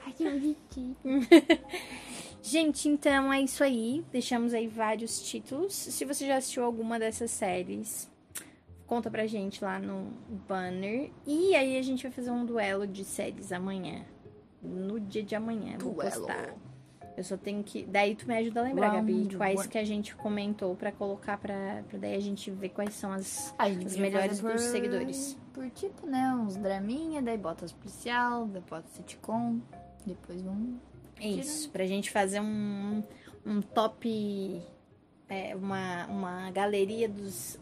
Ai, 0.06 0.12
que 0.12 0.24
bonitinho. 0.24 0.96
Gente, 2.42 2.88
então 2.88 3.32
é 3.32 3.40
isso 3.42 3.62
aí. 3.62 4.02
Deixamos 4.10 4.54
aí 4.54 4.66
vários 4.66 5.20
títulos. 5.22 5.74
Se 5.74 6.04
você 6.04 6.26
já 6.26 6.36
assistiu 6.36 6.64
alguma 6.64 6.98
dessas 6.98 7.30
séries, 7.30 8.09
conta 8.90 9.08
pra 9.08 9.24
gente 9.24 9.62
lá 9.62 9.78
no 9.78 10.12
banner. 10.48 11.12
E 11.24 11.54
aí 11.54 11.78
a 11.78 11.82
gente 11.82 12.02
vai 12.02 12.10
fazer 12.10 12.32
um 12.32 12.44
duelo 12.44 12.88
de 12.88 13.04
séries 13.04 13.52
amanhã. 13.52 14.04
No 14.60 14.98
dia 14.98 15.22
de 15.22 15.36
amanhã. 15.36 15.78
Vou 15.78 15.94
Duelo. 15.94 16.10
postar. 16.10 16.54
Eu 17.16 17.22
só 17.22 17.36
tenho 17.36 17.62
que. 17.62 17.84
Daí 17.84 18.16
tu 18.16 18.26
me 18.26 18.36
ajuda 18.36 18.60
a 18.60 18.62
lembrar, 18.64 18.88
Round 18.88 19.12
Gabi, 19.12 19.36
quais 19.36 19.60
one. 19.60 19.68
que 19.68 19.78
a 19.78 19.84
gente 19.84 20.16
comentou 20.16 20.74
pra 20.74 20.90
colocar 20.90 21.38
pra, 21.38 21.84
pra 21.88 21.98
daí 21.98 22.16
a 22.16 22.20
gente 22.20 22.50
ver 22.50 22.70
quais 22.70 22.94
são 22.94 23.12
as. 23.12 23.54
A 23.56 23.68
gente 23.68 23.86
Os 23.86 23.92
podia 23.92 24.02
melhores 24.02 24.40
fazer 24.40 24.54
dos 24.54 24.62
seguidores. 24.64 25.38
Por 25.52 25.70
tipo, 25.70 26.06
né? 26.06 26.34
Uns 26.34 26.56
draminha, 26.56 27.22
daí 27.22 27.38
bota 27.38 27.64
os 27.64 27.72
policial, 27.72 28.46
daí 28.46 28.62
bota 28.68 28.88
sitcom, 28.88 29.60
depois 30.04 30.44
um. 30.44 30.76
Isso, 31.20 31.70
pra 31.70 31.86
gente 31.86 32.10
fazer 32.10 32.40
um, 32.40 33.04
um 33.46 33.60
top. 33.60 34.62
É, 35.30 35.54
uma, 35.54 36.06
uma 36.06 36.50
galeria 36.50 37.08
dos, 37.08 37.58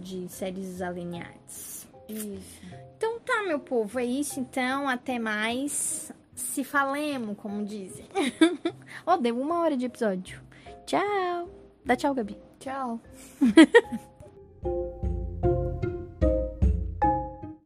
de 0.00 0.28
séries 0.28 0.82
alinhadas. 0.82 1.88
Isso. 2.08 2.62
Então 2.96 3.18
tá, 3.20 3.42
meu 3.42 3.58
povo, 3.58 3.98
é 3.98 4.04
isso 4.04 4.38
então. 4.38 4.88
Até 4.88 5.18
mais. 5.18 6.12
Se 6.34 6.62
falemos, 6.62 7.36
como 7.38 7.64
dizem. 7.64 8.04
Ó, 9.06 9.16
deu 9.16 9.40
uma 9.40 9.60
hora 9.60 9.76
de 9.76 9.86
episódio. 9.86 10.40
Tchau. 10.84 11.48
Dá 11.84 11.96
tchau, 11.96 12.14
Gabi. 12.14 12.38
Tchau. 12.60 13.00